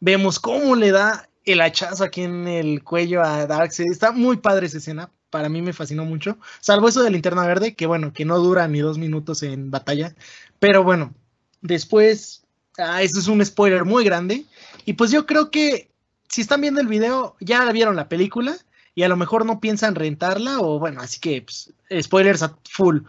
Vemos 0.00 0.38
cómo 0.38 0.76
le 0.76 0.90
da 0.90 1.28
el 1.44 1.60
hachazo 1.60 2.04
aquí 2.04 2.22
en 2.22 2.48
el 2.48 2.82
cuello 2.82 3.22
a 3.22 3.46
Darkseid. 3.46 3.90
Está 3.90 4.12
muy 4.12 4.38
padre 4.38 4.66
esa 4.66 4.78
escena. 4.78 5.10
Para 5.30 5.48
mí 5.48 5.62
me 5.62 5.72
fascinó 5.72 6.04
mucho. 6.04 6.38
Salvo 6.60 6.88
eso 6.88 7.02
de 7.02 7.10
linterna 7.10 7.46
verde, 7.46 7.74
que 7.74 7.86
bueno, 7.86 8.12
que 8.12 8.24
no 8.24 8.38
dura 8.38 8.66
ni 8.68 8.80
dos 8.80 8.98
minutos 8.98 9.42
en 9.42 9.70
batalla. 9.70 10.14
Pero 10.58 10.82
bueno, 10.82 11.14
después, 11.60 12.44
ah, 12.78 13.02
eso 13.02 13.18
es 13.18 13.28
un 13.28 13.44
spoiler 13.44 13.84
muy 13.84 14.04
grande. 14.04 14.44
Y 14.84 14.94
pues 14.94 15.10
yo 15.10 15.26
creo 15.26 15.50
que 15.50 15.90
si 16.28 16.40
están 16.40 16.60
viendo 16.60 16.80
el 16.80 16.88
video, 16.88 17.36
ya 17.40 17.70
vieron 17.72 17.96
la 17.96 18.08
película 18.08 18.56
y 18.94 19.02
a 19.02 19.08
lo 19.08 19.16
mejor 19.16 19.44
no 19.44 19.60
piensan 19.60 19.94
rentarla 19.94 20.60
o 20.60 20.78
bueno, 20.78 21.00
así 21.00 21.20
que 21.20 21.42
pues, 21.42 21.72
spoilers 22.02 22.42
a 22.42 22.56
full. 22.70 23.00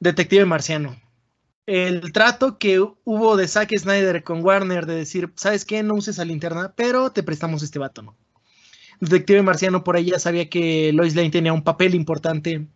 Detective 0.00 0.46
Marciano 0.46 0.96
el 1.70 2.12
trato 2.12 2.58
que 2.58 2.80
hubo 2.80 3.36
de 3.36 3.46
Zack 3.46 3.78
Snyder 3.78 4.24
con 4.24 4.44
Warner 4.44 4.86
de 4.86 4.96
decir, 4.96 5.32
¿sabes 5.36 5.64
qué? 5.64 5.84
No 5.84 5.94
uses 5.94 6.18
a 6.18 6.24
linterna, 6.24 6.72
pero 6.74 7.12
te 7.12 7.22
prestamos 7.22 7.62
este 7.62 7.78
vato, 7.78 8.02
¿no? 8.02 8.16
Detective 8.98 9.40
Marciano 9.42 9.84
por 9.84 9.94
ahí 9.94 10.06
ya 10.06 10.18
sabía 10.18 10.50
que 10.50 10.92
Lois 10.92 11.14
Lane 11.14 11.30
tenía 11.30 11.52
un 11.52 11.62
papel 11.62 11.94
importante 11.94 12.66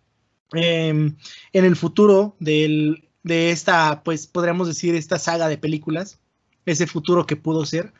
em, 0.52 1.16
en 1.52 1.64
el 1.64 1.74
futuro 1.74 2.36
de 2.38 3.02
esta, 3.24 4.04
pues 4.04 4.28
podríamos 4.28 4.68
decir, 4.68 4.94
esta 4.94 5.18
saga 5.18 5.48
de 5.48 5.58
películas, 5.58 6.20
ese 6.64 6.86
futuro 6.86 7.26
que 7.26 7.34
pudo 7.34 7.66
ser. 7.66 7.92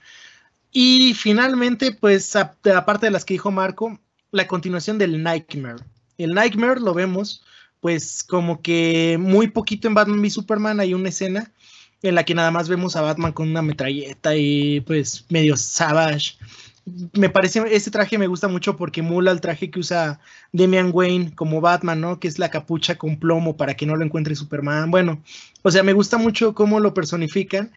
Y 0.71 1.15
finalmente, 1.15 1.91
pues 1.91 2.37
aparte 2.37 3.07
de 3.07 3.11
las 3.11 3.25
que 3.25 3.35
dijo 3.35 3.51
Marco, 3.51 3.99
la 4.31 4.47
continuación 4.47 4.99
del 4.99 5.25
Nightmare. 5.25 5.83
El 6.19 6.35
Nightmare 6.35 6.81
lo 6.81 6.95
vemos 6.95 7.45
pues 7.85 8.25
como 8.25 8.62
que 8.62 9.18
muy 9.20 9.49
poquito 9.49 9.88
en 9.88 9.92
Batman 9.92 10.20
v 10.20 10.31
Superman 10.31 10.81
hay 10.81 10.94
una 10.94 11.11
escena 11.11 11.53
en 12.01 12.14
la 12.14 12.25
que 12.25 12.35
nada 12.35 12.51
más 12.51 12.66
vemos 12.66 12.97
a 12.97 13.03
Batman 13.03 13.35
con 13.35 13.51
una 13.51 13.61
metralleta 13.61 14.35
y 14.35 14.81
pues 14.81 15.27
medio 15.29 15.55
savage. 15.59 16.38
Me 17.12 17.29
parece, 17.29 17.62
ese 17.70 17.90
traje 17.90 18.16
me 18.16 18.27
gusta 18.27 18.49
mucho 18.49 18.79
porque 18.79 19.03
mula 19.03 19.33
el 19.33 19.42
traje 19.42 19.70
que 19.70 19.81
usa 19.81 20.18
Damian 20.51 20.92
Wayne 20.94 21.35
como 21.35 21.61
Batman, 21.61 22.01
¿no? 22.01 22.20
Que 22.20 22.29
es 22.29 22.38
la 22.38 22.51
capucha 22.51 22.97
con 22.97 23.18
plomo 23.18 23.59
para 23.59 23.75
que 23.75 23.85
no 23.85 23.97
lo 23.97 24.05
encuentre 24.07 24.35
Superman. 24.35 24.90
Bueno, 24.90 25.23
o 25.61 25.70
sea, 25.70 25.83
me 25.83 25.92
gusta 25.92 26.16
mucho 26.16 26.55
cómo 26.55 26.81
lo 26.81 26.94
personifican. 26.94 27.70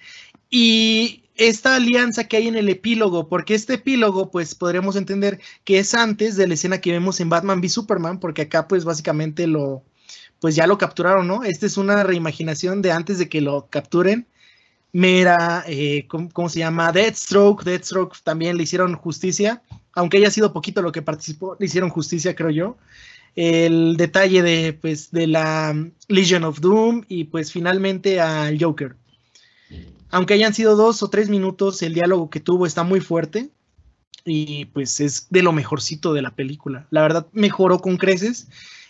Y 0.49 1.23
esta 1.35 1.75
alianza 1.75 2.29
que 2.29 2.37
hay 2.37 2.47
en 2.47 2.55
el 2.55 2.69
epílogo, 2.69 3.27
porque 3.27 3.55
este 3.55 3.73
epílogo, 3.73 4.31
pues 4.31 4.55
podríamos 4.55 4.95
entender 4.95 5.41
que 5.65 5.79
es 5.79 5.93
antes 5.93 6.37
de 6.37 6.47
la 6.47 6.53
escena 6.53 6.79
que 6.79 6.93
vemos 6.93 7.19
en 7.19 7.27
Batman 7.27 7.59
v 7.59 7.67
Superman, 7.67 8.21
porque 8.21 8.43
acá 8.43 8.69
pues 8.69 8.85
básicamente 8.85 9.47
lo, 9.47 9.83
pues 10.39 10.55
ya 10.55 10.67
lo 10.67 10.77
capturaron, 10.77 11.27
¿no? 11.27 11.43
Esta 11.43 11.65
es 11.65 11.77
una 11.77 12.03
reimaginación 12.03 12.81
de 12.81 12.91
antes 12.91 13.17
de 13.17 13.29
que 13.29 13.41
lo 13.41 13.67
capturen. 13.69 14.27
Mera, 14.93 15.63
eh, 15.67 16.07
¿cómo, 16.07 16.49
se 16.49 16.59
llama? 16.59 16.91
Deathstroke, 16.91 17.63
Deathstroke 17.63 18.17
también 18.23 18.57
le 18.57 18.63
hicieron 18.63 18.95
justicia, 18.95 19.61
aunque 19.93 20.17
haya 20.17 20.31
sido 20.31 20.53
poquito 20.53 20.81
lo 20.81 20.91
que 20.91 21.01
participó, 21.01 21.55
le 21.59 21.65
hicieron 21.65 21.89
justicia, 21.89 22.35
creo 22.35 22.49
yo. 22.49 22.77
El 23.35 23.97
detalle 23.97 24.41
de, 24.41 24.73
pues, 24.73 25.11
de 25.11 25.27
la 25.27 25.75
Legion 26.07 26.43
of 26.43 26.59
Doom 26.59 27.03
y 27.07 27.25
pues 27.25 27.51
finalmente 27.51 28.19
al 28.19 28.57
Joker. 28.59 28.95
Aunque 30.09 30.33
hayan 30.33 30.53
sido 30.53 30.75
dos 30.75 31.03
o 31.03 31.09
tres 31.09 31.29
minutos, 31.29 31.81
el 31.81 31.93
diálogo 31.93 32.29
que 32.29 32.39
tuvo 32.39 32.65
está 32.65 32.83
muy 32.83 33.01
fuerte 33.01 33.51
y 34.23 34.65
pues 34.65 34.99
es 34.99 35.27
de 35.29 35.43
lo 35.43 35.51
mejorcito 35.51 36.13
de 36.13 36.21
la 36.21 36.31
película. 36.31 36.87
La 36.89 37.01
verdad, 37.01 37.27
mejoró 37.33 37.79
con 37.79 37.97
creces 37.97 38.47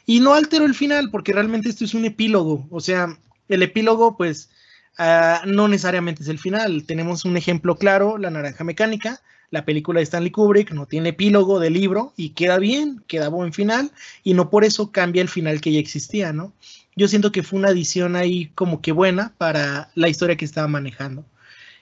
y 0.08 0.22
no 0.22 0.34
altero 0.34 0.66
el 0.66 0.74
final, 0.74 1.12
porque 1.12 1.34
realmente 1.34 1.68
esto 1.70 1.84
es 1.84 1.94
un 1.94 2.06
epílogo. 2.06 2.66
O 2.72 2.80
sea, 2.80 3.20
el 3.50 3.62
epílogo, 3.62 4.16
pues, 4.16 4.50
ah, 4.98 5.42
no 5.46 5.68
necesariamente 5.68 6.24
es 6.24 6.30
el 6.30 6.40
final. 6.40 6.86
Tenemos 6.86 7.26
un 7.26 7.36
ejemplo 7.36 7.76
claro, 7.76 8.18
La 8.18 8.32
Naranja 8.32 8.64
Mecánica, 8.64 9.22
la 9.52 9.66
película 9.66 10.00
de 10.00 10.06
Stanley 10.06 10.32
Kubrick, 10.32 10.72
no 10.72 10.86
tiene 10.86 11.10
epílogo 11.10 11.60
de 11.60 11.70
libro 11.72 12.14
y 12.16 12.30
queda 12.30 12.58
bien, 12.58 13.04
queda 13.06 13.28
buen 13.28 13.52
final, 13.52 13.92
y 14.24 14.34
no 14.34 14.50
por 14.50 14.64
eso 14.64 14.94
cambia 14.94 15.22
el 15.22 15.28
final 15.28 15.60
que 15.60 15.74
ya 15.74 15.80
existía, 15.80 16.32
¿no? 16.32 16.54
Yo 16.96 17.10
siento 17.10 17.34
que 17.34 17.44
fue 17.44 17.60
una 17.60 17.70
adición 17.70 18.16
ahí 18.16 18.50
como 18.56 18.82
que 18.82 18.94
buena 18.94 19.34
para 19.38 19.92
la 19.94 20.08
historia 20.08 20.38
que 20.38 20.46
estaba 20.46 20.70
manejando. 20.70 21.26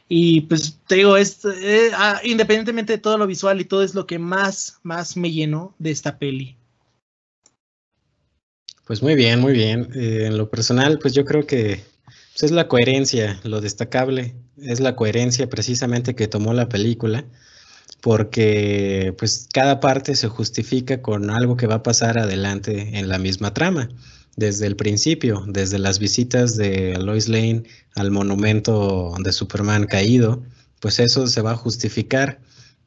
Y 0.09 0.41
pues 0.41 0.79
te 0.87 0.95
digo, 0.95 1.15
es, 1.15 1.45
eh, 1.45 1.91
ah, 1.95 2.21
independientemente 2.23 2.93
de 2.93 2.99
todo 2.99 3.19
lo 3.19 3.27
visual 3.27 3.61
y 3.61 3.65
todo 3.65 3.83
es 3.83 3.93
lo 3.93 4.07
que 4.07 4.17
más, 4.17 4.79
más 4.81 5.15
me 5.15 5.31
llenó 5.31 5.75
de 5.77 5.91
esta 5.91 6.17
peli. 6.17 6.57
Pues 8.85 9.01
muy 9.01 9.15
bien, 9.15 9.39
muy 9.41 9.53
bien. 9.53 9.89
Eh, 9.95 10.25
en 10.27 10.37
lo 10.37 10.49
personal, 10.49 10.99
pues 10.99 11.13
yo 11.13 11.25
creo 11.25 11.47
que 11.47 11.83
pues, 12.33 12.43
es 12.43 12.51
la 12.51 12.67
coherencia, 12.67 13.39
lo 13.43 13.59
destacable, 13.59 14.35
es 14.57 14.79
la 14.79 14.95
coherencia 14.95 15.49
precisamente 15.49 16.15
que 16.15 16.27
tomó 16.27 16.53
la 16.53 16.69
película, 16.69 17.25
porque 18.01 19.15
pues 19.17 19.47
cada 19.53 19.79
parte 19.79 20.15
se 20.15 20.27
justifica 20.29 21.01
con 21.01 21.31
algo 21.31 21.57
que 21.57 21.67
va 21.67 21.75
a 21.75 21.83
pasar 21.83 22.19
adelante 22.19 22.99
en 22.99 23.09
la 23.09 23.19
misma 23.19 23.53
trama, 23.53 23.89
desde 24.37 24.67
el 24.67 24.75
principio, 24.75 25.45
desde 25.47 25.79
las 25.79 25.99
visitas 25.99 26.57
de 26.57 26.97
Lois 26.99 27.29
Lane 27.29 27.63
al 27.95 28.11
monumento 28.11 29.15
de 29.19 29.31
Superman 29.33 29.85
caído, 29.87 30.43
pues 30.79 30.99
eso 30.99 31.27
se 31.27 31.41
va 31.41 31.53
a 31.53 31.57
justificar. 31.57 32.39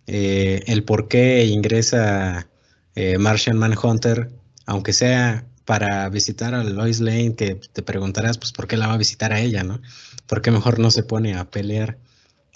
Eh, 0.07 0.63
el 0.67 0.85
por 0.85 1.09
qué 1.09 1.47
ingresa 1.47 2.49
eh, 2.95 3.19
Martian 3.19 3.59
Manhunter, 3.59 4.31
aunque 4.67 4.93
sea 4.93 5.48
para 5.69 6.09
visitar 6.09 6.55
a 6.55 6.65
Lois 6.65 6.99
Lane, 6.99 7.35
que 7.35 7.57
te 7.57 7.83
preguntarás, 7.83 8.39
pues, 8.39 8.53
¿por 8.53 8.67
qué 8.67 8.79
la 8.79 8.87
va 8.87 8.95
a 8.95 8.97
visitar 8.97 9.35
a 9.35 9.41
ella, 9.41 9.65
no? 9.65 9.83
¿Por 10.27 10.41
qué 10.41 10.51
mejor 10.51 10.79
no 10.79 10.91
se 10.91 11.03
pone 11.03 11.35
a 11.35 11.51
pelear? 11.51 11.99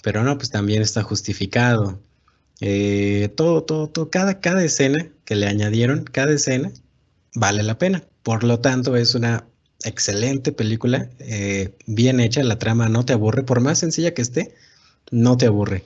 Pero 0.01 0.23
no, 0.23 0.35
pues 0.35 0.49
también 0.49 0.81
está 0.81 1.03
justificado. 1.03 1.99
Eh, 2.59 3.29
todo, 3.35 3.65
todo, 3.65 3.87
todo, 3.87 4.09
cada, 4.09 4.39
cada 4.39 4.63
escena 4.63 5.09
que 5.25 5.35
le 5.35 5.45
añadieron, 5.45 6.05
cada 6.05 6.33
escena 6.33 6.71
vale 7.35 7.61
la 7.61 7.77
pena. 7.77 8.03
Por 8.23 8.43
lo 8.43 8.61
tanto, 8.61 8.95
es 8.95 9.13
una 9.13 9.45
excelente 9.83 10.51
película, 10.51 11.07
eh, 11.19 11.77
bien 11.85 12.19
hecha, 12.19 12.41
la 12.41 12.57
trama 12.57 12.89
no 12.89 13.05
te 13.05 13.13
aburre, 13.13 13.43
por 13.43 13.59
más 13.61 13.77
sencilla 13.77 14.15
que 14.15 14.23
esté, 14.23 14.55
no 15.11 15.37
te 15.37 15.45
aburre. 15.45 15.83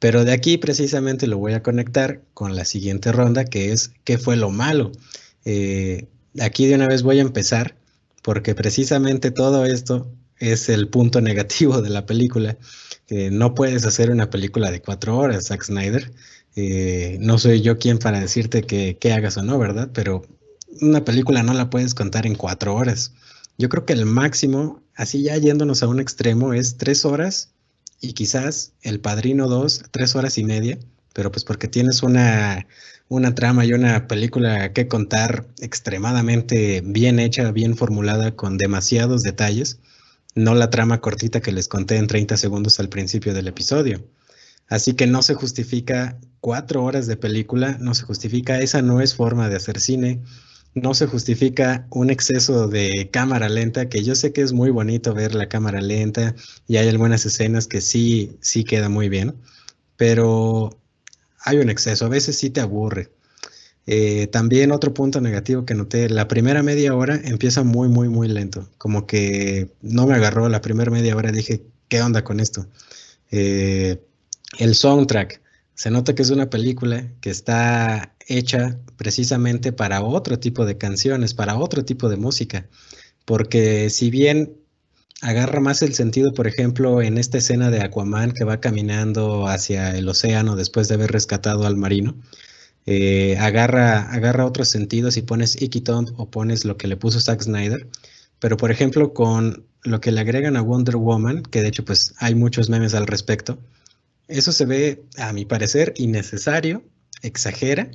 Pero 0.00 0.24
de 0.24 0.32
aquí 0.32 0.58
precisamente 0.58 1.28
lo 1.28 1.38
voy 1.38 1.52
a 1.52 1.62
conectar 1.62 2.22
con 2.34 2.56
la 2.56 2.64
siguiente 2.64 3.12
ronda, 3.12 3.44
que 3.44 3.70
es 3.70 3.92
¿qué 4.02 4.18
fue 4.18 4.34
lo 4.34 4.50
malo? 4.50 4.90
Eh, 5.44 6.08
aquí 6.40 6.66
de 6.66 6.74
una 6.74 6.88
vez 6.88 7.02
voy 7.02 7.18
a 7.18 7.22
empezar, 7.22 7.76
porque 8.22 8.54
precisamente 8.54 9.30
todo 9.30 9.64
esto 9.64 10.10
es 10.38 10.68
el 10.68 10.88
punto 10.88 11.20
negativo 11.22 11.82
de 11.82 11.90
la 11.90 12.06
película. 12.06 12.56
no 13.10 13.54
puedes 13.54 13.84
hacer 13.86 14.10
una 14.10 14.30
película 14.30 14.70
de 14.70 14.82
cuatro 14.82 15.16
horas, 15.16 15.46
Zack 15.46 15.64
Snyder. 15.64 16.12
Eh, 16.60 17.18
no 17.20 17.38
soy 17.38 17.60
yo 17.60 17.78
quien 17.78 17.98
para 17.98 18.18
decirte 18.18 18.62
que, 18.62 19.12
hagas 19.12 19.36
o 19.36 19.44
no, 19.44 19.60
¿verdad? 19.60 19.90
Pero 19.92 20.22
una 20.80 21.04
película 21.04 21.44
no 21.44 21.54
la 21.54 21.70
puedes 21.70 21.94
contar 21.94 22.26
en 22.26 22.34
cuatro 22.34 22.74
horas. 22.74 23.12
Yo 23.58 23.68
creo 23.68 23.86
que 23.86 23.92
el 23.92 24.06
máximo, 24.06 24.82
así 24.96 25.22
ya 25.22 25.36
yéndonos 25.36 25.84
a 25.84 25.86
un 25.86 26.00
extremo, 26.00 26.54
es 26.54 26.76
tres 26.76 27.04
horas 27.04 27.50
y 28.00 28.12
quizás 28.14 28.72
El 28.82 28.98
Padrino 28.98 29.46
2, 29.46 29.84
tres 29.92 30.16
horas 30.16 30.36
y 30.36 30.42
media, 30.42 30.80
pero 31.12 31.30
pues 31.30 31.44
porque 31.44 31.68
tienes 31.68 32.02
una, 32.02 32.66
una 33.08 33.34
trama 33.34 33.64
y 33.64 33.72
una 33.72 34.06
película 34.06 34.72
que 34.72 34.88
contar 34.88 35.46
extremadamente 35.60 36.82
bien 36.84 37.18
hecha, 37.18 37.50
bien 37.52 37.76
formulada, 37.76 38.36
con 38.36 38.58
demasiados 38.58 39.22
detalles, 39.22 39.78
no 40.34 40.54
la 40.54 40.70
trama 40.70 41.00
cortita 41.00 41.40
que 41.40 41.52
les 41.52 41.68
conté 41.68 41.96
en 41.96 42.06
30 42.06 42.36
segundos 42.36 42.78
al 42.80 42.88
principio 42.88 43.34
del 43.34 43.48
episodio. 43.48 44.04
Así 44.68 44.92
que 44.94 45.06
no 45.06 45.22
se 45.22 45.34
justifica 45.34 46.18
cuatro 46.40 46.84
horas 46.84 47.06
de 47.06 47.16
película, 47.16 47.78
no 47.80 47.94
se 47.94 48.04
justifica, 48.04 48.60
esa 48.60 48.82
no 48.82 49.00
es 49.00 49.14
forma 49.14 49.48
de 49.48 49.56
hacer 49.56 49.80
cine. 49.80 50.20
no 50.74 50.94
se 50.94 51.06
justifica 51.06 51.86
un 51.90 52.10
exceso 52.10 52.68
de 52.68 53.10
cámara 53.10 53.48
lenta, 53.48 53.88
que 53.88 54.04
yo 54.04 54.14
sé 54.14 54.32
que 54.32 54.42
es 54.42 54.52
muy 54.52 54.70
bonito 54.70 55.14
ver 55.14 55.34
la 55.34 55.48
cámara 55.48 55.80
lenta 55.80 56.34
y 56.68 56.76
hay 56.76 56.88
algunas 56.88 57.26
escenas 57.26 57.66
que 57.66 57.80
sí, 57.80 58.36
sí 58.40 58.64
queda 58.64 58.88
muy 58.88 59.08
bien, 59.08 59.34
pero 59.96 60.78
hay 61.40 61.58
un 61.58 61.70
exceso, 61.70 62.06
a 62.06 62.08
veces 62.08 62.36
sí 62.36 62.50
te 62.50 62.60
aburre. 62.60 63.10
Eh, 63.86 64.26
también 64.26 64.70
otro 64.70 64.92
punto 64.92 65.20
negativo 65.20 65.64
que 65.64 65.74
noté, 65.74 66.10
la 66.10 66.28
primera 66.28 66.62
media 66.62 66.94
hora 66.94 67.18
empieza 67.24 67.62
muy, 67.62 67.88
muy, 67.88 68.10
muy 68.10 68.28
lento, 68.28 68.68
como 68.76 69.06
que 69.06 69.70
no 69.80 70.06
me 70.06 70.14
agarró 70.14 70.48
la 70.50 70.60
primera 70.60 70.90
media 70.90 71.16
hora, 71.16 71.32
dije, 71.32 71.62
¿qué 71.88 72.02
onda 72.02 72.22
con 72.22 72.38
esto? 72.38 72.66
Eh, 73.30 73.98
el 74.58 74.74
soundtrack, 74.74 75.40
se 75.74 75.90
nota 75.90 76.14
que 76.14 76.20
es 76.20 76.28
una 76.28 76.50
película 76.50 77.08
que 77.22 77.30
está 77.30 78.14
hecha 78.26 78.78
precisamente 78.98 79.72
para 79.72 80.02
otro 80.02 80.38
tipo 80.38 80.66
de 80.66 80.76
canciones, 80.76 81.32
para 81.32 81.56
otro 81.56 81.84
tipo 81.84 82.10
de 82.10 82.16
música, 82.18 82.66
porque 83.24 83.88
si 83.88 84.10
bien 84.10 84.54
agarra 85.20 85.60
más 85.60 85.82
el 85.82 85.94
sentido, 85.94 86.32
por 86.32 86.46
ejemplo, 86.46 87.02
en 87.02 87.18
esta 87.18 87.38
escena 87.38 87.70
de 87.70 87.82
Aquaman 87.82 88.32
que 88.32 88.44
va 88.44 88.60
caminando 88.60 89.48
hacia 89.48 89.96
el 89.96 90.08
océano 90.08 90.56
después 90.56 90.88
de 90.88 90.94
haber 90.94 91.10
rescatado 91.10 91.66
al 91.66 91.76
marino, 91.76 92.14
eh, 92.86 93.36
agarra, 93.38 94.10
agarra 94.12 94.46
otros 94.46 94.68
sentidos 94.68 95.16
y 95.16 95.22
pones 95.22 95.60
Icky 95.60 95.82
o 96.16 96.30
pones 96.30 96.64
lo 96.64 96.76
que 96.76 96.88
le 96.88 96.96
puso 96.96 97.20
Zack 97.20 97.42
Snyder, 97.42 97.88
pero 98.38 98.56
por 98.56 98.70
ejemplo 98.70 99.12
con 99.12 99.66
lo 99.82 100.00
que 100.00 100.12
le 100.12 100.20
agregan 100.20 100.56
a 100.56 100.62
Wonder 100.62 100.96
Woman, 100.96 101.42
que 101.42 101.62
de 101.62 101.68
hecho 101.68 101.84
pues 101.84 102.14
hay 102.18 102.34
muchos 102.34 102.70
memes 102.70 102.94
al 102.94 103.06
respecto, 103.06 103.58
eso 104.28 104.52
se 104.52 104.66
ve, 104.66 105.04
a 105.16 105.32
mi 105.32 105.44
parecer, 105.44 105.94
innecesario, 105.96 106.82
exagera, 107.22 107.90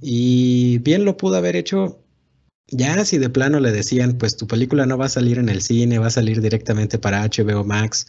y 0.00 0.78
bien 0.78 1.04
lo 1.04 1.16
pudo 1.16 1.36
haber 1.36 1.56
hecho 1.56 2.00
ya 2.68 3.04
si 3.04 3.18
de 3.18 3.30
plano 3.30 3.60
le 3.60 3.72
decían, 3.72 4.18
pues 4.18 4.36
tu 4.36 4.46
película 4.46 4.86
no 4.86 4.98
va 4.98 5.06
a 5.06 5.10
salir 5.10 5.38
en 5.38 5.48
el 5.48 5.62
cine, 5.62 5.98
va 5.98 6.08
a 6.08 6.10
salir 6.10 6.40
directamente 6.40 6.98
para 6.98 7.24
HBO 7.24 7.64
Max, 7.64 8.08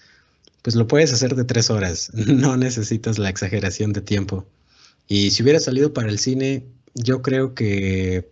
pues 0.62 0.76
lo 0.76 0.88
puedes 0.88 1.14
hacer 1.14 1.36
de 1.36 1.46
tres 1.46 1.70
horas, 1.70 2.12
no 2.14 2.58
necesitas 2.58 3.18
la 3.18 3.30
exageración 3.30 3.94
de 3.94 4.02
tiempo. 4.02 4.48
Y 5.08 5.32
si 5.32 5.44
hubiera 5.44 5.60
salido 5.60 5.94
para 5.94 6.10
el 6.10 6.20
cine, 6.20 6.68
yo 6.94 7.22
creo 7.22 7.56
que 7.56 8.30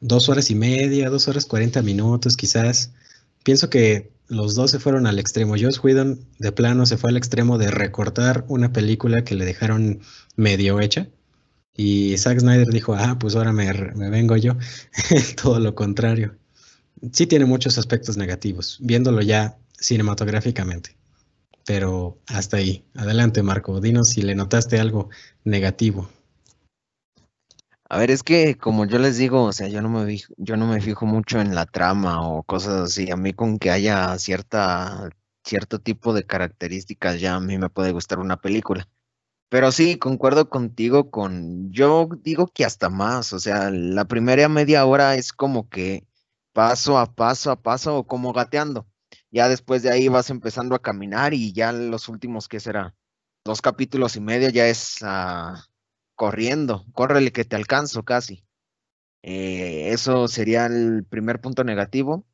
dos 0.00 0.28
horas 0.28 0.50
y 0.50 0.54
media, 0.54 1.10
dos 1.10 1.28
horas 1.28 1.46
cuarenta 1.46 1.82
minutos 1.82 2.36
quizás. 2.36 2.92
Pienso 3.42 3.68
que 3.68 4.10
los 4.28 4.54
dos 4.54 4.70
se 4.70 4.78
fueron 4.78 5.06
al 5.06 5.18
extremo. 5.18 5.54
Joss 5.58 5.82
Whedon 5.82 6.20
de 6.38 6.52
plano 6.52 6.86
se 6.86 6.96
fue 6.96 7.10
al 7.10 7.16
extremo 7.16 7.58
de 7.58 7.70
recortar 7.70 8.44
una 8.48 8.72
película 8.72 9.24
que 9.24 9.34
le 9.34 9.44
dejaron 9.44 10.00
medio 10.36 10.80
hecha. 10.80 11.08
Y 11.80 12.18
Zack 12.18 12.40
Snyder 12.40 12.66
dijo, 12.66 12.92
ah, 12.96 13.16
pues 13.20 13.36
ahora 13.36 13.52
me, 13.52 13.72
vengo 14.10 14.36
yo. 14.36 14.56
Todo 15.40 15.60
lo 15.60 15.76
contrario. 15.76 16.36
Sí 17.12 17.28
tiene 17.28 17.44
muchos 17.44 17.78
aspectos 17.78 18.16
negativos, 18.16 18.78
viéndolo 18.80 19.22
ya 19.22 19.56
cinematográficamente. 19.78 20.96
Pero 21.64 22.18
hasta 22.26 22.56
ahí. 22.56 22.84
Adelante, 22.96 23.44
Marco. 23.44 23.80
Dinos 23.80 24.08
si 24.08 24.22
le 24.22 24.34
notaste 24.34 24.80
algo 24.80 25.10
negativo. 25.44 26.08
A 27.88 27.98
ver, 27.98 28.10
es 28.10 28.24
que 28.24 28.56
como 28.56 28.84
yo 28.84 28.98
les 28.98 29.16
digo, 29.16 29.44
o 29.44 29.52
sea, 29.52 29.68
yo 29.68 29.80
no 29.80 29.88
me 29.88 30.04
fijo, 30.04 30.34
yo 30.36 30.56
no 30.56 30.66
me 30.66 30.80
fijo 30.80 31.06
mucho 31.06 31.40
en 31.40 31.54
la 31.54 31.64
trama 31.64 32.28
o 32.28 32.42
cosas 32.42 32.90
así. 32.90 33.08
A 33.12 33.16
mí 33.16 33.32
con 33.34 33.60
que 33.60 33.70
haya 33.70 34.18
cierta, 34.18 35.10
cierto 35.44 35.78
tipo 35.78 36.12
de 36.12 36.26
características 36.26 37.20
ya 37.20 37.36
a 37.36 37.40
mí 37.40 37.56
me 37.56 37.70
puede 37.70 37.92
gustar 37.92 38.18
una 38.18 38.36
película. 38.40 38.88
Pero 39.50 39.72
sí, 39.72 39.98
concuerdo 39.98 40.50
contigo 40.50 41.10
con, 41.10 41.72
yo 41.72 42.08
digo 42.22 42.48
que 42.48 42.64
hasta 42.64 42.90
más, 42.90 43.32
o 43.32 43.38
sea, 43.38 43.70
la 43.70 44.04
primera 44.06 44.48
media 44.48 44.84
hora 44.84 45.14
es 45.14 45.32
como 45.32 45.68
que 45.70 46.06
paso 46.52 46.98
a 46.98 47.14
paso 47.14 47.50
a 47.50 47.62
paso 47.62 47.96
o 47.98 48.06
como 48.06 48.32
gateando. 48.32 48.86
Ya 49.30 49.48
después 49.48 49.82
de 49.82 49.90
ahí 49.90 50.08
vas 50.08 50.30
empezando 50.30 50.74
a 50.74 50.82
caminar 50.82 51.34
y 51.34 51.52
ya 51.52 51.72
los 51.72 52.08
últimos, 52.08 52.48
¿qué 52.48 52.60
será? 52.60 52.94
Dos 53.44 53.62
capítulos 53.62 54.16
y 54.16 54.20
medio 54.20 54.50
ya 54.50 54.66
es 54.68 54.98
ah, 55.02 55.64
corriendo, 56.14 56.84
córrele 56.92 57.32
que 57.32 57.44
te 57.44 57.56
alcanzo 57.56 58.04
casi. 58.04 58.44
Eh, 59.22 59.90
eso 59.92 60.28
sería 60.28 60.66
el 60.66 61.04
primer 61.04 61.40
punto 61.40 61.64
negativo. 61.64 62.26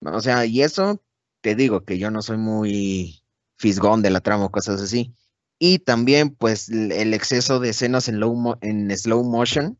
O 0.00 0.20
sea, 0.20 0.46
y 0.46 0.62
eso 0.62 1.02
te 1.40 1.54
digo 1.54 1.84
que 1.84 1.98
yo 1.98 2.10
no 2.10 2.22
soy 2.22 2.38
muy 2.38 3.22
fisgón 3.56 4.02
de 4.02 4.10
la 4.10 4.20
trama 4.20 4.46
o 4.46 4.50
cosas 4.50 4.80
así. 4.80 5.14
Y 5.62 5.80
también, 5.80 6.30
pues, 6.30 6.70
el 6.70 7.12
exceso 7.12 7.60
de 7.60 7.68
escenas 7.68 8.08
en, 8.08 8.18
en 8.62 8.96
slow 8.96 9.22
motion 9.22 9.78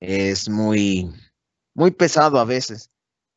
es 0.00 0.48
muy, 0.48 1.10
muy 1.74 1.90
pesado 1.90 2.38
a 2.38 2.46
veces. 2.46 2.90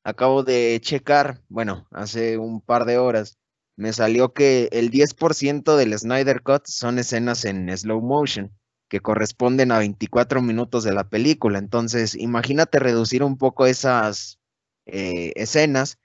Acabo 0.05 0.43
de 0.43 0.79
checar, 0.81 1.41
bueno, 1.49 1.85
hace 1.91 2.37
un 2.37 2.61
par 2.61 2.85
de 2.85 2.97
horas, 2.97 3.37
me 3.75 3.91
salió 3.91 4.33
que 4.33 4.69
el 4.71 4.89
10% 4.89 5.75
del 5.75 5.97
Snyder 5.99 6.41
Cut 6.41 6.65
son 6.65 6.97
escenas 6.97 7.43
en 7.43 7.75
slow 7.77 8.01
motion 8.01 8.51
que 8.87 9.01
corresponden 9.01 9.73
a 9.73 9.79
24 9.79 10.41
minutos 10.41 10.85
de 10.85 10.93
la 10.93 11.09
película. 11.09 11.59
Entonces, 11.59 12.15
imagínate 12.15 12.79
reducir 12.79 13.21
un 13.21 13.37
poco 13.37 13.65
esas 13.65 14.39
eh, 14.85 15.33
escenas, 15.35 15.99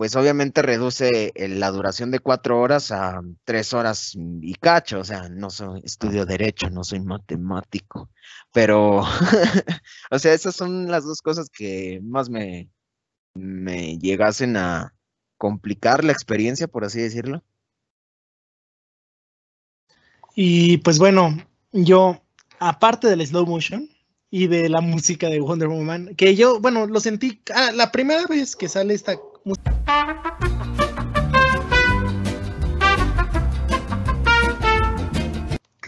pues 0.00 0.16
obviamente 0.16 0.62
reduce 0.62 1.30
eh, 1.34 1.48
la 1.48 1.70
duración 1.70 2.10
de 2.10 2.20
cuatro 2.20 2.58
horas 2.58 2.90
a 2.90 3.20
tres 3.44 3.74
horas 3.74 4.14
y 4.16 4.54
cacho. 4.54 5.00
O 5.00 5.04
sea, 5.04 5.28
no 5.28 5.50
soy 5.50 5.82
estudio 5.84 6.24
derecho, 6.24 6.70
no 6.70 6.84
soy 6.84 7.00
matemático, 7.00 8.08
pero, 8.50 9.00
o 10.10 10.18
sea, 10.18 10.32
esas 10.32 10.56
son 10.56 10.90
las 10.90 11.04
dos 11.04 11.20
cosas 11.20 11.50
que 11.50 12.00
más 12.02 12.30
me, 12.30 12.70
me 13.34 13.98
llegasen 13.98 14.56
a 14.56 14.94
complicar 15.36 16.02
la 16.02 16.12
experiencia, 16.12 16.66
por 16.66 16.86
así 16.86 16.98
decirlo. 17.02 17.44
Y 20.34 20.78
pues 20.78 20.98
bueno, 20.98 21.36
yo 21.72 22.22
aparte 22.58 23.06
del 23.06 23.26
slow 23.26 23.44
motion 23.44 23.86
y 24.30 24.46
de 24.46 24.70
la 24.70 24.80
música 24.80 25.28
de 25.28 25.40
Wonder 25.40 25.68
Woman, 25.68 26.14
que 26.14 26.36
yo, 26.36 26.58
bueno, 26.58 26.86
lo 26.86 27.00
sentí 27.00 27.42
ah, 27.54 27.70
la 27.72 27.92
primera 27.92 28.26
vez 28.26 28.56
que 28.56 28.70
sale 28.70 28.94
esta. 28.94 29.18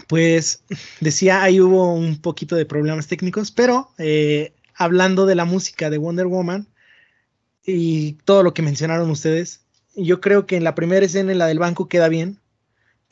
Pues 0.07 0.63
decía, 0.99 1.41
ahí 1.41 1.59
hubo 1.59 1.93
un 1.93 2.21
poquito 2.21 2.55
de 2.55 2.65
problemas 2.65 3.07
técnicos, 3.07 3.51
pero 3.51 3.89
eh, 3.97 4.53
hablando 4.75 5.25
de 5.25 5.35
la 5.35 5.45
música 5.45 5.89
de 5.89 5.97
Wonder 5.97 6.27
Woman 6.27 6.67
y 7.65 8.13
todo 8.25 8.43
lo 8.43 8.53
que 8.53 8.61
mencionaron 8.61 9.09
ustedes, 9.09 9.61
yo 9.95 10.21
creo 10.21 10.45
que 10.45 10.55
en 10.55 10.63
la 10.63 10.75
primera 10.75 11.05
escena, 11.05 11.31
en 11.31 11.37
la 11.37 11.47
del 11.47 11.59
banco, 11.59 11.87
queda 11.87 12.09
bien 12.09 12.39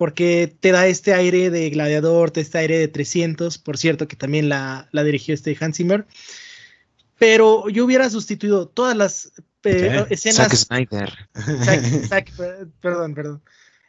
porque 0.02 0.52
te 0.60 0.72
da 0.72 0.88
este 0.88 1.14
aire 1.14 1.52
de 1.52 1.70
gladiador, 1.70 2.32
te 2.32 2.40
da 2.40 2.42
este 2.42 2.58
aire 2.58 2.80
de 2.80 2.88
300, 2.88 3.60
por 3.60 3.78
cierto, 3.78 4.08
que 4.08 4.16
también 4.16 4.50
la, 4.50 4.90
dirigió 4.92 5.36
este 5.36 5.56
Hans 5.60 5.78
Zimmer. 5.78 6.08
Pero 7.20 7.70
yo 7.70 7.86
hubiera 7.86 8.10
sustituido 8.10 8.68
todas 8.68 8.98
las 8.98 9.32
eh, 9.64 10.06
escenas. 10.10 10.38
Zack 10.38 10.56
Snyder. 10.56 11.14
perdón, 12.82 13.14
perdón. 13.14 13.42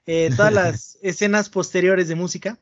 Eh, 0.07 0.31
todas 0.37 0.53
las 0.53 0.99
escenas 1.03 1.49
posteriores 1.49 2.09
de 2.09 2.15
música 2.15 2.59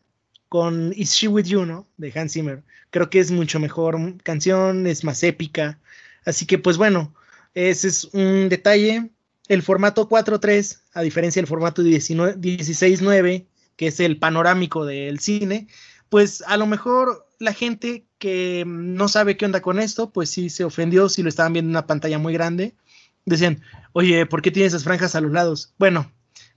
con 0.48 0.92
Is 0.96 1.12
She 1.12 1.28
With 1.28 1.46
You, 1.46 1.64
¿no? 1.64 1.86
De 1.96 2.12
Hans 2.14 2.32
Zimmer. 2.32 2.62
Creo 2.90 3.08
que 3.08 3.20
es 3.20 3.30
mucho 3.30 3.60
mejor 3.60 3.98
canción, 4.22 4.86
es 4.86 5.04
más 5.04 5.22
épica. 5.22 5.78
Así 6.24 6.44
que, 6.44 6.58
pues 6.58 6.76
bueno, 6.76 7.14
ese 7.54 7.88
es 7.88 8.04
un 8.12 8.48
detalle 8.48 9.10
el 9.50 9.62
formato 9.62 10.08
4.3, 10.08 10.78
a 10.94 11.02
diferencia 11.02 11.42
del 11.42 11.48
formato 11.48 11.82
16.9, 11.82 13.46
que 13.74 13.86
es 13.88 13.98
el 13.98 14.16
panorámico 14.16 14.84
del 14.84 15.18
cine, 15.18 15.66
pues 16.08 16.44
a 16.46 16.56
lo 16.56 16.66
mejor 16.66 17.26
la 17.40 17.52
gente 17.52 18.04
que 18.18 18.62
no 18.64 19.08
sabe 19.08 19.36
qué 19.36 19.46
onda 19.46 19.60
con 19.60 19.80
esto, 19.80 20.10
pues 20.10 20.30
sí 20.30 20.50
se 20.50 20.62
ofendió 20.62 21.08
si 21.08 21.24
lo 21.24 21.28
estaban 21.28 21.52
viendo 21.52 21.68
en 21.68 21.72
una 21.72 21.88
pantalla 21.88 22.20
muy 22.20 22.32
grande. 22.32 22.74
Decían, 23.24 23.62
oye, 23.92 24.26
¿por 24.26 24.42
qué 24.42 24.50
tiene 24.50 24.66
esas 24.66 24.84
franjas 24.84 25.14
a 25.14 25.20
los 25.20 25.32
lados? 25.32 25.72
Bueno, 25.78 26.10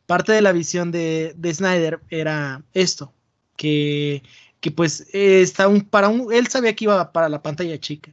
parte 0.06 0.32
de 0.32 0.42
la 0.42 0.52
visión 0.52 0.92
de, 0.92 1.36
Snyder 1.54 2.00
era 2.10 2.64
esto, 2.74 3.14
que, 3.56 4.24
que 4.60 4.72
pues 4.72 5.08
está 5.14 5.68
un, 5.68 5.82
para 5.82 6.10
un, 6.10 6.34
él 6.34 6.48
sabía 6.48 6.76
que 6.76 6.86
iba 6.86 7.12
para 7.12 7.30
la 7.30 7.42
pantalla 7.42 7.80
chica. 7.80 8.12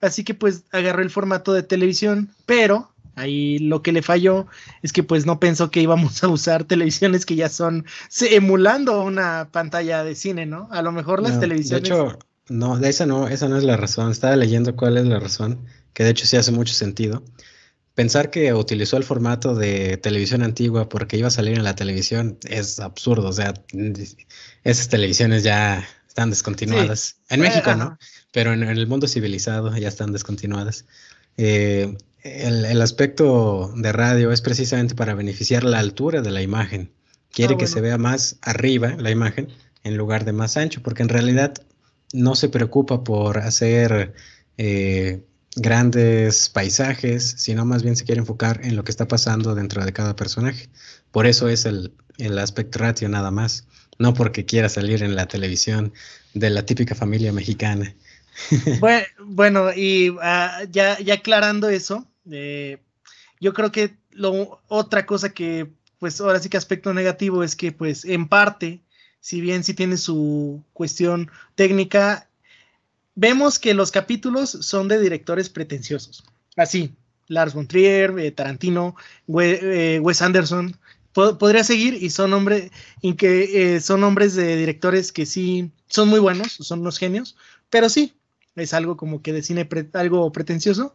Así 0.00 0.24
que 0.24 0.34
pues 0.34 0.64
agarró 0.72 1.02
el 1.02 1.10
formato 1.10 1.52
de 1.52 1.62
televisión, 1.62 2.30
pero 2.46 2.90
Ahí 3.16 3.58
lo 3.58 3.82
que 3.82 3.92
le 3.92 4.02
falló 4.02 4.46
es 4.82 4.92
que 4.92 5.02
pues 5.02 5.26
no 5.26 5.40
pensó 5.40 5.70
que 5.70 5.82
íbamos 5.82 6.22
a 6.24 6.28
usar 6.28 6.64
televisiones 6.64 7.26
que 7.26 7.36
ya 7.36 7.48
son 7.48 7.84
emulando 8.20 9.02
una 9.02 9.48
pantalla 9.52 10.04
de 10.04 10.14
cine, 10.14 10.46
¿no? 10.46 10.68
A 10.70 10.82
lo 10.82 10.92
mejor 10.92 11.22
las 11.22 11.38
televisiones... 11.38 11.82
De 11.82 11.88
hecho, 11.88 12.18
no, 12.48 12.78
esa 12.78 13.06
no, 13.06 13.28
esa 13.28 13.48
no 13.48 13.58
es 13.58 13.64
la 13.64 13.76
razón. 13.76 14.10
Estaba 14.10 14.36
leyendo 14.36 14.74
cuál 14.74 14.96
es 14.96 15.06
la 15.06 15.20
razón, 15.20 15.66
que 15.92 16.04
de 16.04 16.10
hecho 16.10 16.26
sí 16.26 16.36
hace 16.36 16.52
mucho 16.52 16.72
sentido. 16.72 17.22
Pensar 18.00 18.30
que 18.30 18.54
utilizó 18.54 18.96
el 18.96 19.04
formato 19.04 19.54
de 19.54 19.98
televisión 19.98 20.42
antigua 20.42 20.88
porque 20.88 21.18
iba 21.18 21.28
a 21.28 21.30
salir 21.30 21.58
en 21.58 21.64
la 21.64 21.74
televisión 21.76 22.38
es 22.48 22.80
absurdo. 22.80 23.28
O 23.28 23.32
sea, 23.34 23.52
esas 24.64 24.88
televisiones 24.88 25.42
ya 25.42 25.86
están 26.08 26.30
descontinuadas. 26.30 27.16
En 27.28 27.40
México 27.40 27.74
no, 27.74 27.98
pero 28.32 28.54
en, 28.54 28.62
el 28.62 28.86
mundo 28.86 29.06
civilizado 29.06 29.76
ya 29.76 29.88
están 29.88 30.12
descontinuadas. 30.12 30.86
Eh, 31.36 31.94
el, 32.22 32.80
aspecto 32.80 33.70
de 33.76 33.92
radio 33.92 34.32
es 34.32 34.40
precisamente 34.40 34.94
para 34.94 35.12
beneficiar 35.14 35.62
la 35.62 35.78
altura 35.78 36.22
de 36.22 36.30
la 36.30 36.40
imagen. 36.40 36.94
Quiere 37.30 37.56
ah, 37.56 37.58
que 37.58 37.66
se 37.66 37.82
vea 37.82 37.98
más 37.98 38.38
arriba 38.40 38.96
la 38.98 39.10
imagen 39.10 39.48
en 39.84 39.98
lugar 39.98 40.24
de 40.24 40.32
más 40.32 40.56
ancho, 40.56 40.80
porque 40.82 41.02
en 41.02 41.10
realidad 41.10 41.52
no 42.14 42.34
se 42.34 42.48
preocupa 42.48 43.04
por 43.04 43.36
hacer 43.36 44.14
eh, 44.56 45.20
grandes 45.56 46.48
paisajes, 46.48 47.34
sino 47.38 47.64
más 47.64 47.82
bien 47.82 47.96
se 47.96 48.04
quiere 48.04 48.20
enfocar 48.20 48.60
en 48.64 48.76
lo 48.76 48.84
que 48.84 48.90
está 48.90 49.08
pasando 49.08 49.54
dentro 49.54 49.84
de 49.84 49.92
cada 49.92 50.14
personaje. 50.16 50.68
Por 51.10 51.26
eso 51.26 51.48
es 51.48 51.64
el, 51.64 51.92
el 52.18 52.38
aspecto 52.38 52.78
ratio 52.78 53.08
nada 53.08 53.30
más, 53.30 53.66
no 53.98 54.14
porque 54.14 54.44
quiera 54.44 54.68
salir 54.68 55.02
en 55.02 55.16
la 55.16 55.26
televisión 55.26 55.92
de 56.34 56.50
la 56.50 56.64
típica 56.64 56.94
familia 56.94 57.32
mexicana. 57.32 57.94
Bueno, 59.18 59.72
y 59.74 60.16
ah, 60.22 60.62
ya, 60.70 60.98
ya 60.98 61.14
aclarando 61.14 61.68
eso, 61.68 62.06
eh, 62.30 62.78
yo 63.38 63.52
creo 63.52 63.70
que 63.70 63.96
lo, 64.10 64.62
otra 64.68 65.04
cosa 65.04 65.30
que, 65.30 65.70
pues 65.98 66.20
ahora 66.20 66.40
sí 66.40 66.48
que 66.48 66.56
aspecto 66.56 66.94
negativo 66.94 67.44
es 67.44 67.56
que, 67.56 67.72
pues 67.72 68.04
en 68.04 68.28
parte, 68.28 68.80
si 69.20 69.40
bien 69.40 69.62
sí 69.64 69.74
tiene 69.74 69.96
su 69.98 70.64
cuestión 70.72 71.30
técnica, 71.54 72.29
vemos 73.20 73.58
que 73.58 73.74
los 73.74 73.90
capítulos 73.90 74.50
son 74.50 74.88
de 74.88 74.98
directores 74.98 75.50
pretenciosos. 75.50 76.24
Así, 76.56 76.94
Lars 77.28 77.54
von 77.54 77.66
Trier, 77.66 78.18
eh, 78.18 78.32
Tarantino, 78.32 78.96
eh, 79.40 80.00
Wes 80.02 80.22
Anderson, 80.22 80.76
podría 81.12 81.64
seguir 81.64 81.94
y 81.94 82.10
son 82.10 82.32
hombres 82.32 82.70
que 83.18 83.80
son 83.80 84.04
hombres 84.04 84.34
de 84.36 84.56
directores 84.56 85.12
que 85.12 85.26
sí 85.26 85.70
son 85.88 86.08
muy 86.08 86.20
buenos, 86.20 86.52
son 86.52 86.80
unos 86.80 86.98
genios, 86.98 87.36
pero 87.68 87.88
sí 87.88 88.14
es 88.54 88.72
algo 88.74 88.96
como 88.96 89.20
que 89.20 89.32
de 89.32 89.42
cine 89.42 89.68
algo 89.92 90.30
pretencioso 90.30 90.94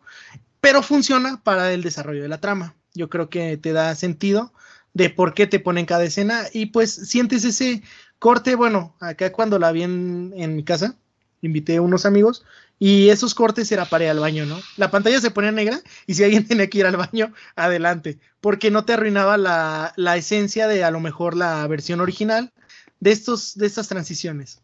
pero 0.66 0.82
funciona 0.82 1.44
para 1.44 1.74
el 1.74 1.84
desarrollo 1.84 2.24
de 2.24 2.28
la 2.28 2.42
trama. 2.42 2.74
Yo 2.96 3.08
creo 3.08 3.30
que 3.30 3.56
te 3.56 3.72
da 3.72 3.94
sentido 3.94 4.52
de 4.96 5.12
por 5.12 5.36
qué 5.36 5.46
te 5.46 5.60
ponen 5.60 5.86
cada 5.86 6.06
escena 6.06 6.46
y 6.54 6.66
pues 6.66 6.92
sientes 6.92 7.44
ese 7.44 7.84
corte, 8.18 8.56
bueno, 8.56 8.96
acá 9.00 9.32
cuando 9.32 9.60
la 9.60 9.72
vi 9.72 9.84
en, 9.84 10.56
mi 10.56 10.64
casa, 10.64 10.98
invité 11.42 11.78
a 11.78 11.82
unos 11.82 12.06
amigos 12.06 12.46
y 12.80 13.10
esos 13.10 13.34
cortes 13.34 13.72
era 13.72 13.86
para 13.86 14.06
ir 14.06 14.10
al 14.10 14.20
baño, 14.20 14.46
¿no? 14.46 14.60
La 14.78 14.92
pantalla 14.92 15.22
se 15.22 15.32
ponía 15.32 15.52
negra 15.52 15.82
y 16.08 16.14
si 16.16 16.24
alguien 16.24 16.48
tenía 16.48 16.70
que 16.70 16.80
ir 16.80 16.86
al 16.86 16.98
baño, 16.98 17.34
adelante, 17.56 18.20
porque 18.42 18.72
no 18.72 18.86
te 18.86 18.94
arruinaba 18.94 19.38
la, 19.38 20.18
esencia 20.18 20.68
de 20.68 20.84
a 20.84 20.92
lo 20.92 21.00
mejor 21.00 21.36
la 21.36 21.66
versión 21.68 22.02
original 22.02 22.52
de, 23.00 23.12
estos, 23.12 23.58
de 23.58 23.66
estas 23.68 23.88
transiciones. 23.88 24.62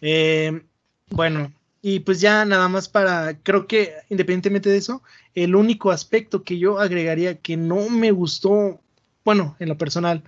Eh, 0.00 0.62
bueno, 1.10 1.52
y 1.86 2.00
pues 2.00 2.18
ya 2.18 2.46
nada 2.46 2.66
más 2.68 2.88
para, 2.88 3.38
creo 3.42 3.66
que 3.66 3.92
independientemente 4.08 4.70
de 4.70 4.78
eso, 4.78 5.02
el 5.34 5.54
único 5.54 5.90
aspecto 5.90 6.42
que 6.42 6.58
yo 6.58 6.78
agregaría 6.78 7.36
que 7.36 7.58
no 7.58 7.90
me 7.90 8.10
gustó, 8.10 8.80
bueno, 9.22 9.54
en 9.58 9.68
lo 9.68 9.76
personal, 9.76 10.22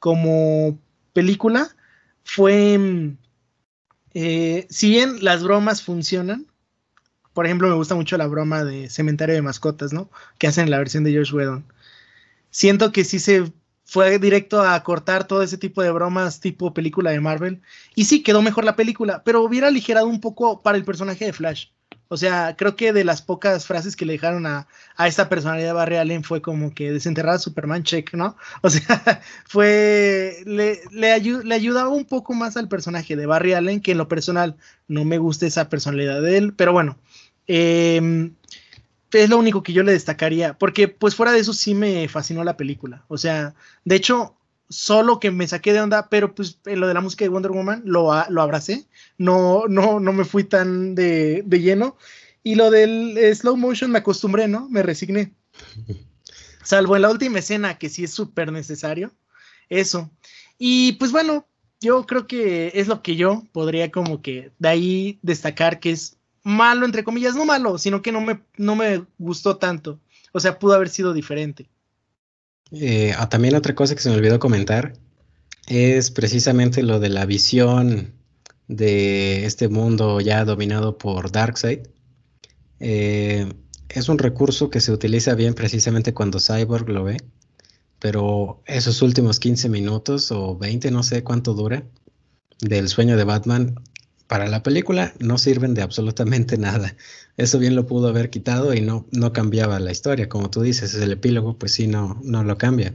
como 0.00 0.76
película, 1.12 1.76
fue, 2.24 2.76
mm, 2.76 3.16
eh, 4.18 4.66
si 4.70 4.88
bien 4.88 5.22
las 5.22 5.42
bromas 5.42 5.82
funcionan, 5.82 6.46
por 7.34 7.44
ejemplo, 7.44 7.68
me 7.68 7.74
gusta 7.74 7.94
mucho 7.94 8.16
la 8.16 8.26
broma 8.26 8.64
de 8.64 8.88
Cementerio 8.88 9.34
de 9.34 9.42
Mascotas, 9.42 9.92
¿no? 9.92 10.08
Que 10.38 10.46
hacen 10.46 10.64
en 10.64 10.70
la 10.70 10.78
versión 10.78 11.04
de 11.04 11.12
George 11.12 11.34
Whedon. 11.34 11.66
Siento 12.50 12.92
que 12.92 13.04
sí 13.04 13.18
se 13.18 13.52
fue 13.84 14.18
directo 14.18 14.62
a 14.62 14.82
cortar 14.82 15.26
todo 15.26 15.42
ese 15.42 15.58
tipo 15.58 15.82
de 15.82 15.90
bromas 15.90 16.40
tipo 16.40 16.72
película 16.72 17.10
de 17.10 17.20
Marvel. 17.20 17.60
Y 17.94 18.06
sí, 18.06 18.22
quedó 18.22 18.40
mejor 18.40 18.64
la 18.64 18.74
película, 18.74 19.22
pero 19.22 19.42
hubiera 19.42 19.68
aligerado 19.68 20.06
un 20.06 20.22
poco 20.22 20.62
para 20.62 20.78
el 20.78 20.84
personaje 20.86 21.26
de 21.26 21.34
Flash. 21.34 21.66
O 22.08 22.16
sea, 22.16 22.54
creo 22.56 22.76
que 22.76 22.92
de 22.92 23.04
las 23.04 23.22
pocas 23.22 23.66
frases 23.66 23.96
que 23.96 24.06
le 24.06 24.12
dejaron 24.12 24.46
a, 24.46 24.66
esta 24.98 25.28
personalidad 25.28 25.68
de 25.68 25.72
Barry 25.72 25.96
Allen 25.96 26.24
fue 26.24 26.40
como 26.40 26.74
que 26.74 26.92
desenterrar 26.92 27.34
a 27.34 27.38
Superman 27.38 27.82
check, 27.82 28.14
¿no? 28.14 28.36
O 28.62 28.70
sea, 28.70 29.20
fue. 29.46 30.42
Le, 30.46 30.80
le, 30.90 31.20
le 31.20 31.54
ayudaba 31.54 31.88
un 31.88 32.04
poco 32.04 32.34
más 32.34 32.56
al 32.56 32.68
personaje 32.68 33.16
de 33.16 33.26
Barry 33.26 33.54
Allen, 33.54 33.80
que 33.80 33.92
en 33.92 33.98
lo 33.98 34.08
personal 34.08 34.56
no 34.88 35.04
me 35.04 35.18
gusta 35.18 35.46
esa 35.46 35.68
personalidad 35.68 36.22
de 36.22 36.38
él, 36.38 36.54
pero 36.54 36.72
bueno. 36.72 36.98
Eh, 37.48 38.30
es 39.12 39.30
lo 39.30 39.38
único 39.38 39.62
que 39.62 39.72
yo 39.72 39.82
le 39.82 39.92
destacaría, 39.92 40.54
porque 40.58 40.88
pues 40.88 41.14
fuera 41.14 41.32
de 41.32 41.38
eso 41.38 41.52
sí 41.52 41.74
me 41.74 42.08
fascinó 42.08 42.44
la 42.44 42.56
película. 42.56 43.04
O 43.08 43.18
sea, 43.18 43.54
de 43.84 43.96
hecho, 43.96 44.35
solo 44.68 45.20
que 45.20 45.30
me 45.30 45.46
saqué 45.46 45.72
de 45.72 45.80
onda, 45.80 46.08
pero 46.08 46.34
pues 46.34 46.58
en 46.66 46.80
lo 46.80 46.88
de 46.88 46.94
la 46.94 47.00
música 47.00 47.24
de 47.24 47.28
Wonder 47.28 47.52
Woman 47.52 47.82
lo, 47.84 48.12
lo 48.28 48.42
abracé, 48.42 48.86
no, 49.18 49.64
no, 49.68 50.00
no 50.00 50.12
me 50.12 50.24
fui 50.24 50.44
tan 50.44 50.94
de, 50.94 51.44
lleno. 51.48 51.96
Y 52.42 52.54
lo 52.54 52.70
del 52.70 53.18
slow 53.34 53.56
motion 53.56 53.90
me 53.90 53.98
acostumbré, 53.98 54.46
¿no? 54.48 54.68
Me 54.68 54.82
resigné. 54.82 55.34
Salvo 56.64 56.96
en 56.96 57.02
la 57.02 57.10
última 57.10 57.38
escena, 57.38 57.78
que 57.78 57.88
sí 57.88 58.04
es 58.04 58.12
súper 58.12 58.52
necesario. 58.52 59.12
Eso. 59.68 60.10
Y 60.58 60.92
pues 60.94 61.12
bueno, 61.12 61.46
yo 61.80 62.06
creo 62.06 62.26
que 62.26 62.72
es 62.74 62.88
lo 62.88 63.02
que 63.02 63.16
yo 63.16 63.44
podría 63.52 63.90
como 63.90 64.22
que 64.22 64.52
de 64.58 64.68
ahí 64.68 65.18
destacar 65.22 65.80
que 65.80 65.90
es 65.90 66.16
malo, 66.42 66.86
entre 66.86 67.04
comillas, 67.04 67.34
no 67.34 67.44
malo, 67.44 67.78
sino 67.78 68.02
que 68.02 68.12
no 68.12 68.20
me, 68.20 68.40
no 68.56 68.76
me 68.76 69.04
gustó 69.18 69.56
tanto. 69.56 70.00
O 70.32 70.40
sea, 70.40 70.58
pudo 70.58 70.74
haber 70.74 70.88
sido 70.88 71.12
diferente. 71.12 71.68
Eh, 72.72 73.12
ah, 73.16 73.28
también 73.28 73.54
otra 73.54 73.74
cosa 73.74 73.94
que 73.94 74.02
se 74.02 74.10
me 74.10 74.16
olvidó 74.16 74.38
comentar 74.38 74.94
es 75.66 76.10
precisamente 76.10 76.82
lo 76.82 77.00
de 77.00 77.08
la 77.08 77.26
visión 77.26 78.14
de 78.68 79.46
este 79.46 79.68
mundo 79.68 80.20
ya 80.20 80.44
dominado 80.44 80.98
por 80.98 81.30
Darkseid. 81.30 81.80
Eh, 82.80 83.52
es 83.88 84.08
un 84.08 84.18
recurso 84.18 84.70
que 84.70 84.80
se 84.80 84.92
utiliza 84.92 85.34
bien 85.34 85.54
precisamente 85.54 86.12
cuando 86.12 86.40
Cyborg 86.40 86.88
lo 86.88 87.04
ve, 87.04 87.18
pero 87.98 88.62
esos 88.66 89.02
últimos 89.02 89.40
15 89.40 89.68
minutos 89.68 90.30
o 90.32 90.56
20, 90.56 90.90
no 90.90 91.02
sé 91.02 91.22
cuánto 91.22 91.54
dura, 91.54 91.84
del 92.60 92.88
sueño 92.88 93.16
de 93.16 93.24
Batman, 93.24 93.76
para 94.26 94.48
la 94.48 94.62
película 94.62 95.14
no 95.18 95.38
sirven 95.38 95.74
de 95.74 95.82
absolutamente 95.82 96.58
nada. 96.58 96.96
Eso 97.36 97.58
bien 97.58 97.76
lo 97.76 97.86
pudo 97.86 98.08
haber 98.08 98.30
quitado 98.30 98.74
y 98.74 98.80
no, 98.80 99.06
no 99.12 99.32
cambiaba 99.32 99.78
la 99.80 99.92
historia. 99.92 100.28
Como 100.28 100.50
tú 100.50 100.62
dices, 100.62 100.94
es 100.94 101.02
el 101.02 101.12
epílogo, 101.12 101.58
pues 101.58 101.72
sí, 101.72 101.86
no, 101.86 102.20
no 102.22 102.44
lo 102.44 102.58
cambia. 102.58 102.94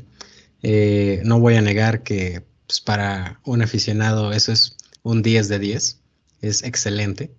Eh, 0.64 1.22
no 1.26 1.40
voy 1.40 1.56
a 1.56 1.62
negar 1.62 2.04
que 2.04 2.44
pues, 2.68 2.82
para 2.82 3.40
un 3.44 3.62
aficionado 3.62 4.32
eso 4.32 4.52
es 4.52 4.78
un 5.04 5.22
10 5.22 5.50
de 5.50 5.60
10, 5.60 6.00
es 6.42 6.64
excelente, 6.64 7.32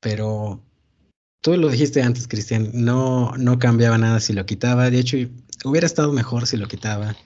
pero 0.00 0.62
tú 1.40 1.56
lo 1.56 1.70
dijiste 1.70 2.02
antes, 2.02 2.28
Cristian, 2.28 2.70
no, 2.72 3.32
no 3.36 3.58
cambiaba 3.58 3.98
nada 3.98 4.20
si 4.20 4.32
lo 4.32 4.46
quitaba. 4.46 4.90
De 4.90 4.98
hecho, 4.98 5.16
hubiera 5.64 5.86
estado 5.86 6.12
mejor 6.12 6.46
si 6.46 6.56
lo 6.56 6.68
quitaba. 6.68 7.16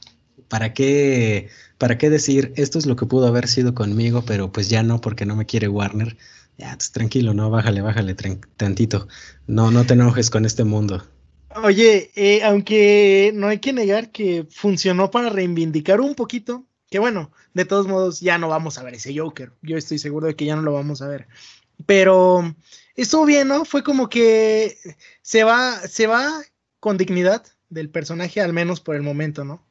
¿Para 0.49 0.73
qué, 0.73 1.49
¿Para 1.79 1.99
qué 1.99 2.11
decir 2.11 2.53
esto 2.57 2.79
es 2.79 2.87
lo 2.87 2.97
que 2.97 3.07
pudo 3.07 3.27
haber 3.27 3.49
sido 3.49 3.75
conmigo, 3.75 4.25
pero 4.27 4.53
pues 4.53 4.69
ya 4.69 4.83
no 4.83 5.01
porque 5.01 5.27
no 5.27 5.37
me 5.37 5.47
quiere 5.47 5.69
Warner? 5.69 6.17
Ya, 6.57 6.75
pues, 6.77 6.93
tranquilo, 6.93 7.35
no, 7.35 7.51
bájale, 7.51 7.81
bájale 7.81 8.15
tantito. 8.15 9.09
No, 9.47 9.71
no 9.71 9.85
te 9.85 9.95
enojes 9.95 10.31
con 10.31 10.45
este 10.45 10.65
mundo. 10.65 11.05
Oye, 11.63 12.11
eh, 12.17 12.43
aunque 12.43 13.33
no 13.35 13.49
hay 13.49 13.59
que 13.59 13.73
negar 13.73 14.11
que 14.11 14.47
funcionó 14.51 15.11
para 15.11 15.31
reivindicar 15.31 16.01
un 16.01 16.15
poquito, 16.15 16.67
que 16.91 16.99
bueno, 16.99 17.31
de 17.55 17.65
todos 17.65 17.87
modos 17.87 18.21
ya 18.21 18.39
no 18.39 18.49
vamos 18.49 18.79
a 18.79 18.83
ver 18.83 18.95
ese 18.95 19.17
Joker. 19.17 19.53
Yo 19.63 19.77
estoy 19.77 19.99
seguro 19.99 20.27
de 20.27 20.37
que 20.37 20.45
ya 20.47 20.57
no 20.57 20.63
lo 20.63 20.73
vamos 20.73 21.03
a 21.03 21.09
ver. 21.09 21.29
Pero 21.87 22.55
estuvo 22.97 23.25
bien, 23.25 23.49
¿no? 23.49 23.65
Fue 23.65 23.83
como 23.83 24.09
que 24.09 24.79
se 25.23 25.45
va, 25.45 25.79
se 25.81 26.07
va 26.07 26.43
con 26.81 26.97
dignidad 26.97 27.45
del 27.69 27.91
personaje, 27.91 28.41
al 28.41 28.53
menos 28.53 28.81
por 28.81 28.97
el 28.97 29.03
momento, 29.03 29.45
¿no? 29.45 29.65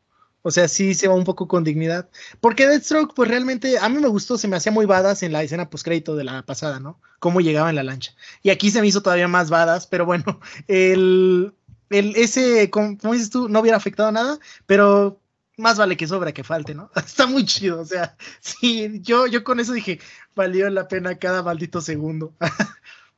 O 0.43 0.51
sea, 0.51 0.67
sí 0.67 0.93
se 0.93 1.07
va 1.07 1.15
un 1.15 1.23
poco 1.23 1.47
con 1.47 1.63
dignidad. 1.63 2.09
Porque 2.41 2.67
Deathstroke, 2.67 3.13
pues 3.15 3.29
realmente 3.29 3.79
a 3.79 3.87
mí 3.89 3.99
me 3.99 4.09
gustó, 4.09 4.37
se 4.37 4.49
me 4.49 4.57
hacía 4.57 4.73
muy 4.73 4.85
badas 4.85 5.23
en 5.23 5.31
la 5.31 5.41
escena 5.41 5.69
postcrédito 5.69 6.15
de 6.15 6.25
la 6.25 6.45
pasada, 6.45 6.79
¿no? 6.81 6.99
Cómo 7.19 7.39
llegaba 7.39 7.69
en 7.69 7.77
la 7.77 7.83
lancha. 7.83 8.13
Y 8.43 8.49
aquí 8.49 8.69
se 8.69 8.81
me 8.81 8.87
hizo 8.87 9.01
todavía 9.01 9.29
más 9.29 9.49
badas, 9.49 9.87
pero 9.87 10.05
bueno, 10.05 10.41
el, 10.67 11.53
el 11.89 12.15
ese, 12.17 12.69
como, 12.69 12.97
dices 13.13 13.29
tú, 13.29 13.47
no 13.47 13.61
hubiera 13.61 13.77
afectado 13.77 14.11
nada, 14.11 14.37
pero 14.65 15.21
más 15.57 15.77
vale 15.77 15.95
que 15.95 16.07
sobra 16.07 16.33
que 16.33 16.43
falte, 16.43 16.75
¿no? 16.75 16.91
Está 16.95 17.25
muy 17.25 17.45
chido, 17.45 17.79
o 17.79 17.85
sea, 17.85 18.17
sí, 18.41 18.99
yo, 19.01 19.27
yo 19.27 19.45
con 19.45 19.61
eso 19.61 19.71
dije, 19.71 19.99
valió 20.35 20.69
la 20.69 20.89
pena 20.89 21.17
cada 21.17 21.41
maldito 21.41 21.79
segundo. 21.79 22.33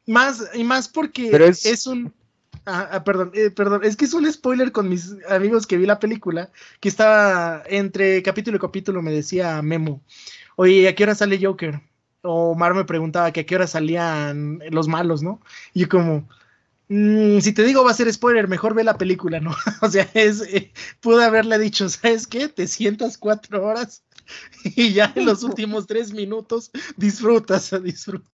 más, 0.06 0.44
y 0.54 0.64
más 0.64 0.88
porque 0.88 1.32
es 1.64 1.88
un 1.88 2.14
Ah, 2.68 3.04
perdón, 3.04 3.32
eh, 3.36 3.52
perdón, 3.52 3.84
es 3.84 3.96
que 3.96 4.06
es 4.06 4.14
un 4.16 4.32
spoiler 4.32 4.72
con 4.72 4.90
mis 4.90 5.16
amigos 5.30 5.68
que 5.68 5.78
vi 5.78 5.86
la 5.86 6.00
película, 6.00 6.52
que 6.80 6.90
estaba 6.90 7.62
entre 7.68 8.24
capítulo 8.24 8.58
y 8.58 8.60
capítulo, 8.60 9.04
me 9.04 9.12
decía 9.12 9.62
Memo, 9.62 10.02
oye, 10.56 10.88
¿a 10.88 10.96
qué 10.96 11.04
hora 11.04 11.14
sale 11.14 11.40
Joker? 11.40 11.82
O 12.24 12.56
Mar 12.56 12.74
me 12.74 12.86
preguntaba 12.86 13.32
que 13.32 13.42
a 13.42 13.46
qué 13.46 13.56
hora 13.56 13.68
salían 13.68 14.62
los 14.72 14.88
malos, 14.88 15.22
¿no? 15.22 15.42
Y 15.76 15.82
yo 15.82 15.90
como, 15.90 16.28
mm, 16.90 17.40
si 17.40 17.54
te 17.54 17.64
digo 17.64 17.84
va 17.84 17.92
a 17.92 17.94
ser 17.96 18.12
spoiler, 18.14 18.48
mejor 18.48 18.74
ve 18.76 18.84
la 18.84 18.98
película, 18.98 19.40
¿no? 19.40 19.52
o 19.82 19.90
sea, 19.90 20.10
es, 20.16 20.42
eh, 20.42 20.74
pude 21.02 21.24
haberle 21.26 21.60
dicho, 21.60 21.88
¿sabes 21.90 22.28
qué? 22.28 22.50
Te 22.50 22.68
sientas 22.68 23.18
cuatro 23.20 23.66
horas 23.66 24.04
y 24.64 24.94
ya 24.94 25.14
en 25.16 25.26
los 25.26 25.44
últimos 25.44 25.88
tres 25.88 26.14
minutos 26.14 26.72
disfrutas, 26.98 27.72
disfrutas. 27.84 28.35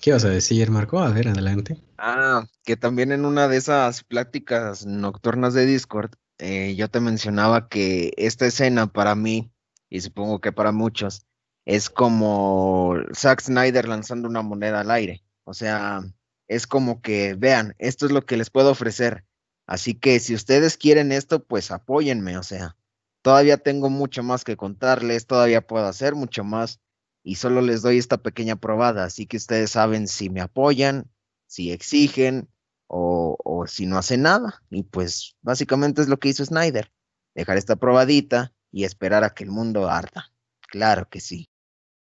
¿Qué 0.00 0.12
vas 0.12 0.24
a 0.24 0.28
decir, 0.28 0.70
Marco? 0.70 0.98
A 0.98 1.10
ver, 1.10 1.28
adelante. 1.28 1.82
Ah, 1.98 2.46
que 2.64 2.76
también 2.76 3.12
en 3.12 3.24
una 3.24 3.48
de 3.48 3.56
esas 3.56 4.04
pláticas 4.04 4.86
nocturnas 4.86 5.54
de 5.54 5.66
Discord, 5.66 6.12
eh, 6.38 6.74
yo 6.76 6.88
te 6.88 7.00
mencionaba 7.00 7.68
que 7.68 8.12
esta 8.16 8.46
escena 8.46 8.86
para 8.92 9.14
mí, 9.14 9.50
y 9.88 10.00
supongo 10.00 10.40
que 10.40 10.52
para 10.52 10.72
muchos, 10.72 11.26
es 11.64 11.90
como 11.90 12.94
Zack 13.14 13.40
Snyder 13.40 13.88
lanzando 13.88 14.28
una 14.28 14.42
moneda 14.42 14.80
al 14.80 14.90
aire. 14.90 15.24
O 15.44 15.54
sea, 15.54 16.02
es 16.48 16.66
como 16.66 17.00
que, 17.00 17.34
vean, 17.34 17.74
esto 17.78 18.06
es 18.06 18.12
lo 18.12 18.24
que 18.24 18.36
les 18.36 18.50
puedo 18.50 18.70
ofrecer. 18.70 19.24
Así 19.66 19.94
que 19.94 20.20
si 20.20 20.34
ustedes 20.34 20.76
quieren 20.76 21.10
esto, 21.10 21.44
pues 21.44 21.70
apóyenme. 21.70 22.38
O 22.38 22.42
sea, 22.42 22.76
todavía 23.22 23.56
tengo 23.56 23.90
mucho 23.90 24.22
más 24.22 24.44
que 24.44 24.56
contarles, 24.56 25.26
todavía 25.26 25.66
puedo 25.66 25.86
hacer 25.86 26.14
mucho 26.14 26.44
más 26.44 26.80
y 27.26 27.34
solo 27.34 27.60
les 27.60 27.82
doy 27.82 27.98
esta 27.98 28.18
pequeña 28.18 28.54
probada. 28.54 29.02
Así 29.02 29.26
que 29.26 29.36
ustedes 29.36 29.72
saben 29.72 30.06
si 30.06 30.30
me 30.30 30.40
apoyan, 30.40 31.10
si 31.48 31.72
exigen 31.72 32.48
o, 32.86 33.36
o 33.42 33.66
si 33.66 33.84
no 33.84 33.98
hacen 33.98 34.22
nada. 34.22 34.62
Y 34.70 34.84
pues 34.84 35.34
básicamente 35.42 36.00
es 36.00 36.08
lo 36.08 36.20
que 36.20 36.28
hizo 36.28 36.44
Snyder, 36.44 36.92
dejar 37.34 37.56
esta 37.56 37.74
probadita 37.74 38.54
y 38.70 38.84
esperar 38.84 39.24
a 39.24 39.30
que 39.30 39.42
el 39.42 39.50
mundo 39.50 39.90
arda. 39.90 40.32
Claro 40.68 41.08
que 41.10 41.18
sí. 41.18 41.50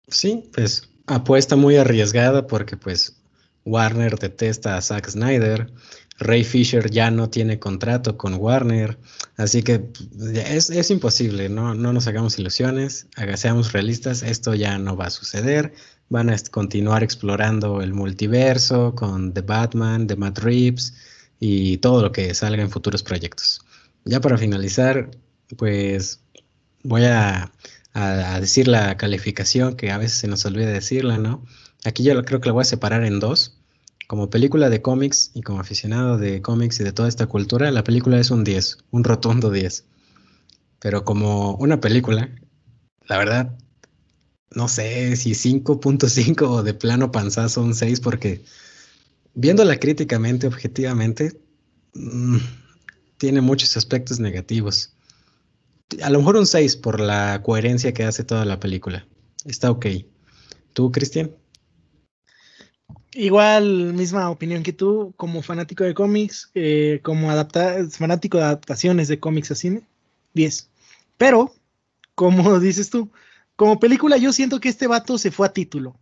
Sí, 0.07 0.49
pues 0.53 0.89
apuesta 1.07 1.57
muy 1.57 1.76
arriesgada 1.76 2.47
porque 2.47 2.78
pues 2.78 3.22
Warner 3.66 4.18
detesta 4.18 4.78
a 4.78 4.82
Zack 4.82 5.09
Snyder, 5.09 5.74
Ray 6.22 6.43
Fisher 6.43 6.89
ya 6.89 7.11
no 7.11 7.30
tiene 7.30 7.59
contrato 7.59 8.17
con 8.17 8.36
Warner, 8.36 8.97
así 9.38 9.63
que 9.63 9.89
es, 10.34 10.69
es 10.69 10.89
imposible, 10.91 11.49
¿no? 11.49 11.74
no 11.76 11.91
nos 11.91 12.07
hagamos 12.07 12.39
ilusiones, 12.39 13.07
seamos 13.36 13.74
realistas, 13.74 14.24
esto 14.24 14.53
ya 14.53 14.78
no 14.78 14.95
va 14.95 15.07
a 15.07 15.09
suceder, 15.09 15.74
van 16.09 16.30
a 16.30 16.38
continuar 16.51 17.03
explorando 17.03 17.82
el 17.82 17.93
multiverso 17.93 18.95
con 18.95 19.34
The 19.34 19.41
Batman, 19.41 20.07
The 20.07 20.15
Matt 20.15 20.39
Reeves 20.39 20.93
y 21.39 21.78
todo 21.78 22.01
lo 22.01 22.11
que 22.11 22.34
salga 22.34 22.61
en 22.61 22.69
futuros 22.69 23.03
proyectos. 23.03 23.61
Ya 24.05 24.22
para 24.22 24.38
finalizar, 24.38 25.11
pues 25.57 26.22
voy 26.84 27.05
a 27.05 27.51
a, 27.93 28.39
decir 28.39 28.67
la 28.67 28.97
calificación, 28.97 29.76
que 29.76 29.91
a 29.91 29.97
veces 29.97 30.17
se 30.17 30.28
nos 30.28 30.45
olvida 30.45 30.67
decirla, 30.67 31.17
¿no? 31.17 31.45
Aquí 31.84 32.03
yo 32.03 32.24
creo 32.24 32.41
que 32.41 32.47
la 32.47 32.53
voy 32.53 32.61
a 32.61 32.65
separar 32.65 33.03
en 33.03 33.19
dos. 33.19 33.57
Como 34.12 34.30
película 34.30 34.70
de 34.70 34.82
cómics 34.82 35.32
y 35.34 35.41
como 35.41 35.62
aficionado 35.62 36.18
de 36.18 36.41
cómics 36.41 36.82
y 36.82 36.84
de 36.84 36.91
toda 36.91 37.07
esta 37.07 37.28
cultura, 37.28 37.72
la 37.72 37.86
película 37.86 38.20
es 38.20 38.30
un 38.30 38.43
10, 38.43 38.80
un 38.91 39.05
rotundo 39.05 39.49
10. 39.51 39.86
Pero 40.82 41.05
como 41.05 41.55
una 41.55 41.80
película, 41.80 42.30
la 43.07 43.18
verdad, 43.18 43.57
no 44.53 44.68
sé 44.68 45.16
si 45.16 45.34
5.5 45.34 46.41
o 46.49 46.62
de 46.62 46.74
plano 46.74 47.14
panzazo 47.14 47.62
un 47.62 47.74
6, 47.74 48.01
porque 48.01 48.43
viéndola 49.34 49.80
críticamente, 49.80 50.45
objetivamente, 50.45 51.39
mm, 51.93 52.36
tiene 53.18 53.39
muchos 53.39 53.78
aspectos 53.78 54.20
negativos 54.20 54.91
a 56.03 56.09
lo 56.09 56.20
mejor 56.20 56.36
un 56.36 56.47
6 56.47 56.76
por 56.76 56.99
la 56.99 57.41
coherencia 57.43 57.93
que 57.93 58.03
hace 58.03 58.26
toda 58.26 58.43
la 58.43 58.59
película. 58.59 59.07
Está 59.45 59.72
ok. 59.72 59.86
¿Tú, 60.74 60.91
Cristian? 60.91 61.32
Igual, 63.14 63.93
misma 63.93 64.30
opinión 64.30 64.64
que 64.64 64.72
tú, 64.72 65.14
como 65.18 65.41
fanático 65.41 65.84
de 65.84 65.93
cómics, 65.93 66.49
eh, 66.55 67.01
como 67.03 67.28
fanático 67.89 68.38
de 68.38 68.43
adaptaciones 68.43 69.09
de 69.09 69.20
cómics 69.20 69.51
a 69.51 69.55
cine, 69.55 69.82
10. 70.34 70.70
Pero, 71.18 71.53
como 72.16 72.59
dices 72.59 72.89
tú, 72.89 73.12
como 73.55 73.80
película 73.80 74.18
yo 74.18 74.32
siento 74.32 74.59
que 74.59 74.70
este 74.70 74.88
vato 74.88 75.18
se 75.18 75.32
fue 75.32 75.47
a 75.47 75.53
título 75.53 75.99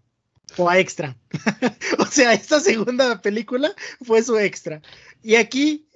o 0.57 0.69
a 0.69 0.79
extra. 0.79 1.17
o 1.99 2.05
sea, 2.05 2.33
esta 2.33 2.59
segunda 2.59 3.21
película 3.21 3.71
fue 4.01 4.23
su 4.23 4.37
extra. 4.37 4.81
Y 5.21 5.35
aquí, 5.35 5.87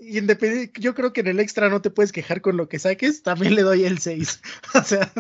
yo 0.80 0.96
creo 0.96 1.14
que 1.14 1.22
en 1.22 1.28
el 1.28 1.40
extra 1.40 1.70
no 1.70 1.82
te 1.82 1.90
puedes 1.90 2.12
quejar 2.12 2.42
con 2.42 2.58
lo 2.58 2.68
que 2.68 2.80
saques, 2.80 3.24
también 3.24 3.56
le 3.56 3.62
doy 3.62 3.86
el 3.86 4.00
6. 4.00 4.42
o 4.74 4.84
sea. 4.84 5.12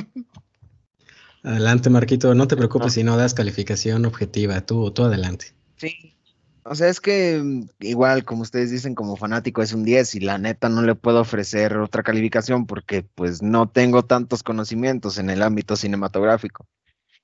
Adelante, 1.43 1.89
Marquito, 1.89 2.33
no 2.35 2.47
te 2.47 2.57
preocupes 2.57 2.93
si 2.93 3.03
no 3.03 3.17
das 3.17 3.33
calificación 3.33 4.05
objetiva, 4.05 4.61
tú, 4.65 4.91
tú 4.91 5.03
adelante. 5.03 5.53
Sí. 5.83 6.15
O 6.63 6.75
sea, 6.75 6.87
es 6.87 7.01
que 7.01 7.41
mm, 7.43 7.67
igual, 7.81 8.23
como 8.23 8.41
ustedes 8.43 8.71
dicen, 8.71 8.95
como 8.95 9.17
fanático 9.17 9.61
es 9.61 9.73
un 9.73 9.83
10 9.83 10.15
y 10.15 10.21
la 10.21 10.37
neta 10.37 10.69
no 10.69 10.81
le 10.81 10.95
puedo 10.95 11.19
ofrecer 11.19 11.75
otra 11.77 12.03
calificación 12.03 12.65
porque 12.65 13.03
pues 13.03 13.41
no 13.41 13.69
tengo 13.69 14.03
tantos 14.05 14.43
conocimientos 14.43 15.17
en 15.17 15.29
el 15.29 15.41
ámbito 15.43 15.75
cinematográfico. 15.75 16.65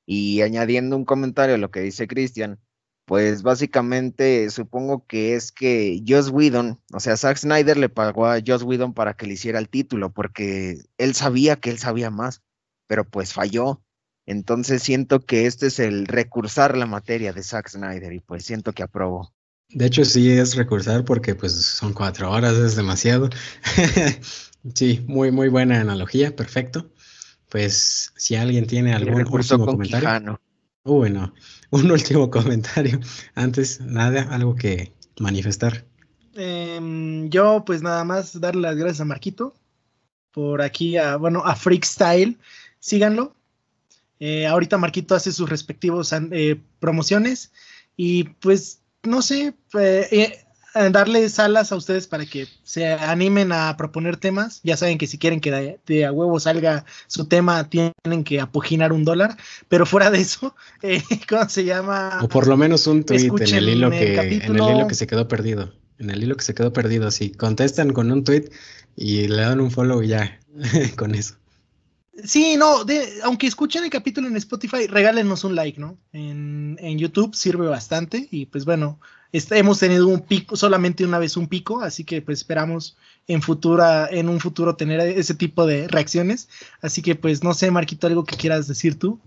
Y 0.05 0.41
añadiendo 0.41 0.97
un 0.97 1.05
comentario 1.05 1.55
a 1.55 1.57
lo 1.57 1.72
que 1.72 1.80
dice 1.80 2.07
Cristian, 2.07 2.60
pues 3.05 3.41
básicamente 3.41 4.49
supongo 4.49 5.05
que 5.07 5.36
es 5.36 5.51
que 5.53 6.03
Joss 6.05 6.30
Whedon, 6.30 6.82
o 6.93 6.99
sea, 6.99 7.16
Zack 7.16 7.38
Snyder 7.38 7.78
le 7.78 7.89
pagó 7.89 8.28
a 8.28 8.39
Joss 8.45 8.64
Whedon 8.64 8.93
para 8.93 9.16
que 9.16 9.26
le 9.26 9.34
hiciera 9.34 9.60
el 9.60 9.70
título, 9.70 10.12
porque 10.12 10.82
él 10.97 11.16
sabía 11.16 11.55
que 11.55 11.70
él 11.70 11.80
sabía 11.80 12.12
más, 12.12 12.43
pero 12.88 13.10
pues 13.10 13.34
falló. 13.34 13.82
Entonces 14.30 14.84
siento 14.84 15.21
que 15.21 15.47
este 15.47 15.67
es 15.67 15.80
el 15.80 16.05
recursar 16.05 16.77
la 16.77 16.86
materia 16.86 17.34
de 17.34 17.41
Zack 17.41 17.67
Snyder 17.67 18.13
y 18.13 18.19
pues 18.19 18.45
siento 18.45 18.73
que 18.73 18.84
aprobó. 18.84 19.34
De 19.69 19.88
hecho 19.88 20.05
sí 20.05 20.30
es 20.30 20.55
recursar 20.55 21.03
porque 21.03 21.34
pues 21.34 21.53
son 21.53 21.93
cuatro 21.93 22.32
horas, 22.32 22.53
es 22.53 22.75
demasiado. 22.75 23.32
sí, 24.75 25.03
muy, 25.07 25.32
muy 25.32 25.49
buena 25.49 25.82
analogía, 25.82 26.36
perfecto. 26.36 26.91
Pues 27.49 28.13
si 28.17 28.36
alguien 28.36 28.67
tiene 28.67 28.93
algún 28.93 29.25
último 29.27 29.65
comentario. 29.65 30.39
Bueno, 30.84 31.34
un 31.71 31.89
último 31.89 32.30
comentario. 32.30 32.99
Antes, 33.34 33.82
nada, 33.82 34.27
algo 34.30 34.53
que 34.55 34.93
manifestar. 35.19 35.88
Em, 36.36 37.32
yo, 37.32 37.63
pues 37.65 37.82
nada 37.82 38.03
más 38.03 38.39
darle 38.39 38.61
las 38.61 38.75
gracias 38.75 39.01
a 39.01 39.05
Marquito 39.05 39.55
por 40.32 40.61
aquí, 40.61 40.97
a, 40.97 41.15
bueno, 41.15 41.41
a 41.43 41.55
Freakstyle. 41.55 42.38
Síganlo. 42.80 43.38
Eh, 44.20 44.47
ahorita 44.47 44.78
Marquito 44.78 45.15
hace 45.15 45.32
sus 45.32 45.49
respectivos 45.49 46.13
eh, 46.13 46.59
promociones 46.80 47.51
y 47.95 48.26
pues 48.26 48.82
no 49.03 49.22
sé, 49.22 49.53
eh, 49.74 50.91
darle 50.91 51.28
salas 51.30 51.72
a 51.72 51.76
ustedes 51.76 52.07
para 52.07 52.26
que 52.26 52.47
se 52.63 52.88
animen 52.88 53.51
a 53.51 53.76
proponer 53.78 54.17
temas. 54.17 54.61
Ya 54.63 54.78
saben 54.78 54.97
que 54.97 55.07
si 55.07 55.17
quieren 55.17 55.41
que 55.41 55.80
de, 55.86 56.05
a 56.05 56.11
huevo 56.11 56.39
salga 56.39 56.86
su 57.07 57.26
tema, 57.26 57.70
tienen 57.70 58.24
que 58.24 58.39
apoginar 58.39 58.93
un 58.93 59.05
dólar. 59.05 59.38
Pero 59.67 59.86
fuera 59.86 60.11
de 60.11 60.20
eso, 60.20 60.55
eh, 60.82 61.01
¿cómo 61.28 61.49
se 61.49 61.65
llama? 61.65 62.20
O 62.22 62.28
por 62.28 62.47
lo 62.47 62.57
menos 62.57 62.88
un 62.88 63.03
tweet 63.03 63.28
en 63.28 63.55
el 63.55 63.70
hilo 63.70 63.89
que, 63.89 64.15
en 64.15 64.55
el 64.55 64.76
hilo 64.76 64.88
que 64.88 64.95
se 64.95 65.07
quedó 65.07 65.28
perdido. 65.28 65.74
En 65.97 66.09
el 66.09 66.24
hilo 66.24 66.36
que 66.36 66.43
se 66.43 66.53
quedó 66.53 66.72
perdido. 66.72 67.11
Si 67.11 67.32
contestan 67.32 67.91
con 67.91 68.11
un 68.11 68.24
tweet 68.24 68.49
y 68.95 69.28
le 69.28 69.41
dan 69.41 69.59
un 69.59 69.72
follow 69.72 70.01
ya, 70.01 70.39
con 70.95 71.15
eso. 71.15 71.38
Sí, 72.24 72.55
no, 72.57 72.86
aunque 73.24 73.47
escuchen 73.47 73.84
el 73.84 73.89
capítulo 73.89 74.28
en 74.28 74.36
Spotify, 74.38 74.88
regálenos 74.88 75.43
un 75.43 75.55
like, 75.55 75.80
¿no? 75.80 75.97
En, 76.13 76.78
en 76.80 76.97
YouTube 76.97 77.36
sirve 77.36 77.67
bastante 77.67 78.28
y 78.32 78.45
pues 78.47 78.65
bueno, 78.65 78.99
hemos 79.32 79.80
tenido 79.80 80.07
un 80.07 80.22
pico, 80.22 80.55
solamente 80.55 81.05
una 81.05 81.20
vez 81.20 81.38
un 81.38 81.47
pico, 81.47 81.82
así 81.82 82.03
que 82.03 82.22
pues 82.22 82.39
esperamos 82.39 82.97
en 83.28 83.41
futura, 83.41 84.07
en 84.09 84.28
un 84.28 84.39
futuro 84.39 84.76
tener 84.76 84.99
ese 85.01 85.36
tipo 85.36 85.65
de 85.65 85.88
reacciones. 85.88 86.49
Así 86.82 87.01
que 87.01 87.15
pues 87.15 87.43
no 87.43 87.53
sé, 87.53 87.70
Marquito, 87.72 88.07
algo 88.07 88.24
que 88.24 88.38
quieras 88.38 88.67
decir 88.67 88.97
tú. 88.97 89.20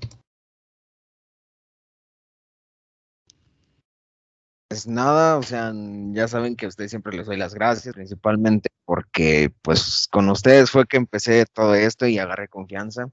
Pues 4.72 4.86
nada, 4.86 5.36
o 5.36 5.42
sea, 5.42 5.70
ya 6.12 6.26
saben 6.28 6.56
que 6.56 6.64
a 6.64 6.68
ustedes 6.70 6.92
siempre 6.92 7.14
les 7.14 7.26
doy 7.26 7.36
las 7.36 7.52
gracias, 7.52 7.94
principalmente 7.94 8.70
porque 8.86 9.52
pues 9.60 10.08
con 10.10 10.30
ustedes 10.30 10.70
fue 10.70 10.86
que 10.86 10.96
empecé 10.96 11.44
todo 11.44 11.74
esto 11.74 12.06
y 12.06 12.18
agarré 12.18 12.48
confianza. 12.48 13.10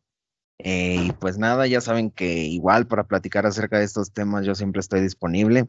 Eh, 0.58 1.08
y 1.08 1.12
pues 1.12 1.38
nada, 1.38 1.68
ya 1.68 1.82
saben 1.82 2.12
que 2.12 2.46
igual 2.46 2.88
para 2.88 3.08
platicar 3.08 3.46
acerca 3.46 3.78
de 3.78 3.84
estos 3.84 4.14
temas 4.14 4.46
yo 4.46 4.56
siempre 4.56 4.80
estoy 4.80 5.02
disponible. 5.02 5.68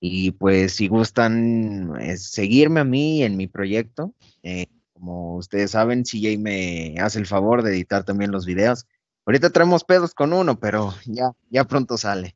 Y 0.00 0.30
pues 0.30 0.72
si 0.72 0.88
gustan 0.88 1.92
eh, 2.00 2.16
seguirme 2.16 2.80
a 2.80 2.84
mí 2.84 3.22
en 3.22 3.36
mi 3.36 3.46
proyecto, 3.46 4.14
eh, 4.42 4.68
como 4.94 5.36
ustedes 5.36 5.72
saben, 5.72 6.04
CJ 6.04 6.38
me 6.38 6.94
hace 6.98 7.18
el 7.18 7.26
favor 7.26 7.62
de 7.62 7.72
editar 7.72 8.04
también 8.04 8.30
los 8.32 8.46
videos. 8.46 8.86
Ahorita 9.26 9.50
traemos 9.50 9.84
pedos 9.84 10.14
con 10.14 10.32
uno, 10.32 10.58
pero 10.58 10.94
ya, 11.04 11.32
ya 11.50 11.64
pronto 11.64 11.98
sale. 11.98 12.34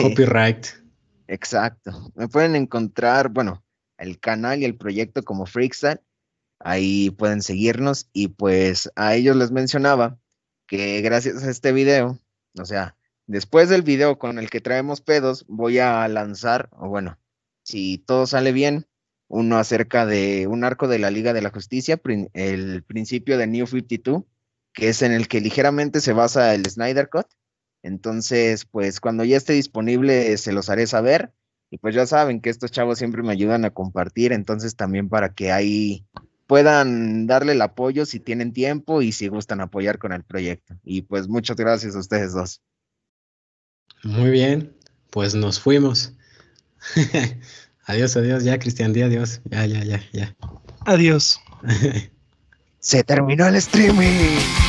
Copyright. 0.00 0.87
Exacto. 1.28 2.12
Me 2.16 2.26
pueden 2.26 2.56
encontrar, 2.56 3.28
bueno, 3.28 3.64
el 3.96 4.18
canal 4.18 4.60
y 4.60 4.64
el 4.64 4.76
proyecto 4.76 5.22
como 5.22 5.46
Freakstyle. 5.46 6.00
Ahí 6.58 7.10
pueden 7.10 7.42
seguirnos 7.42 8.08
y 8.12 8.28
pues 8.28 8.90
a 8.96 9.14
ellos 9.14 9.36
les 9.36 9.52
mencionaba 9.52 10.18
que 10.66 11.00
gracias 11.02 11.44
a 11.44 11.50
este 11.50 11.70
video, 11.70 12.18
o 12.58 12.64
sea, 12.64 12.96
Después 13.28 13.68
del 13.68 13.82
video 13.82 14.18
con 14.18 14.38
el 14.38 14.48
que 14.48 14.62
traemos 14.62 15.02
pedos, 15.02 15.44
voy 15.48 15.78
a 15.78 16.08
lanzar, 16.08 16.70
o 16.72 16.88
bueno, 16.88 17.18
si 17.62 17.98
todo 17.98 18.26
sale 18.26 18.52
bien, 18.52 18.86
uno 19.28 19.58
acerca 19.58 20.06
de 20.06 20.46
un 20.46 20.64
arco 20.64 20.88
de 20.88 20.98
la 20.98 21.10
Liga 21.10 21.34
de 21.34 21.42
la 21.42 21.50
Justicia, 21.50 22.00
el 22.32 22.82
principio 22.84 23.36
de 23.36 23.46
New 23.46 23.66
52, 23.66 24.24
que 24.72 24.88
es 24.88 25.02
en 25.02 25.12
el 25.12 25.28
que 25.28 25.42
ligeramente 25.42 26.00
se 26.00 26.14
basa 26.14 26.54
el 26.54 26.64
Snyder 26.64 27.10
Cut. 27.10 27.26
Entonces, 27.82 28.64
pues 28.64 29.00
cuando 29.00 29.24
ya 29.24 29.36
esté 29.36 29.54
disponible 29.54 30.36
se 30.36 30.52
los 30.52 30.68
haré 30.70 30.86
saber. 30.86 31.32
Y 31.70 31.78
pues 31.78 31.94
ya 31.94 32.06
saben 32.06 32.40
que 32.40 32.48
estos 32.48 32.70
chavos 32.70 32.98
siempre 32.98 33.22
me 33.22 33.32
ayudan 33.32 33.66
a 33.66 33.70
compartir, 33.70 34.32
entonces 34.32 34.74
también 34.74 35.10
para 35.10 35.34
que 35.34 35.52
ahí 35.52 36.06
puedan 36.46 37.26
darle 37.26 37.52
el 37.52 37.60
apoyo 37.60 38.06
si 38.06 38.20
tienen 38.20 38.54
tiempo 38.54 39.02
y 39.02 39.12
si 39.12 39.28
gustan 39.28 39.60
apoyar 39.60 39.98
con 39.98 40.12
el 40.12 40.24
proyecto. 40.24 40.74
Y 40.82 41.02
pues 41.02 41.28
muchas 41.28 41.56
gracias 41.56 41.94
a 41.94 41.98
ustedes 41.98 42.32
dos. 42.32 42.62
Muy 44.02 44.30
bien, 44.30 44.72
pues 45.10 45.34
nos 45.34 45.60
fuimos. 45.60 46.14
adiós, 47.84 48.16
adiós, 48.16 48.44
ya 48.44 48.58
Cristian, 48.58 48.94
di 48.94 49.02
adiós. 49.02 49.42
Ya, 49.44 49.66
ya, 49.66 49.84
ya, 49.84 50.00
ya. 50.12 50.34
Adiós. 50.86 51.38
Se 52.80 53.04
terminó 53.04 53.46
el 53.46 53.56
streaming. 53.56 54.67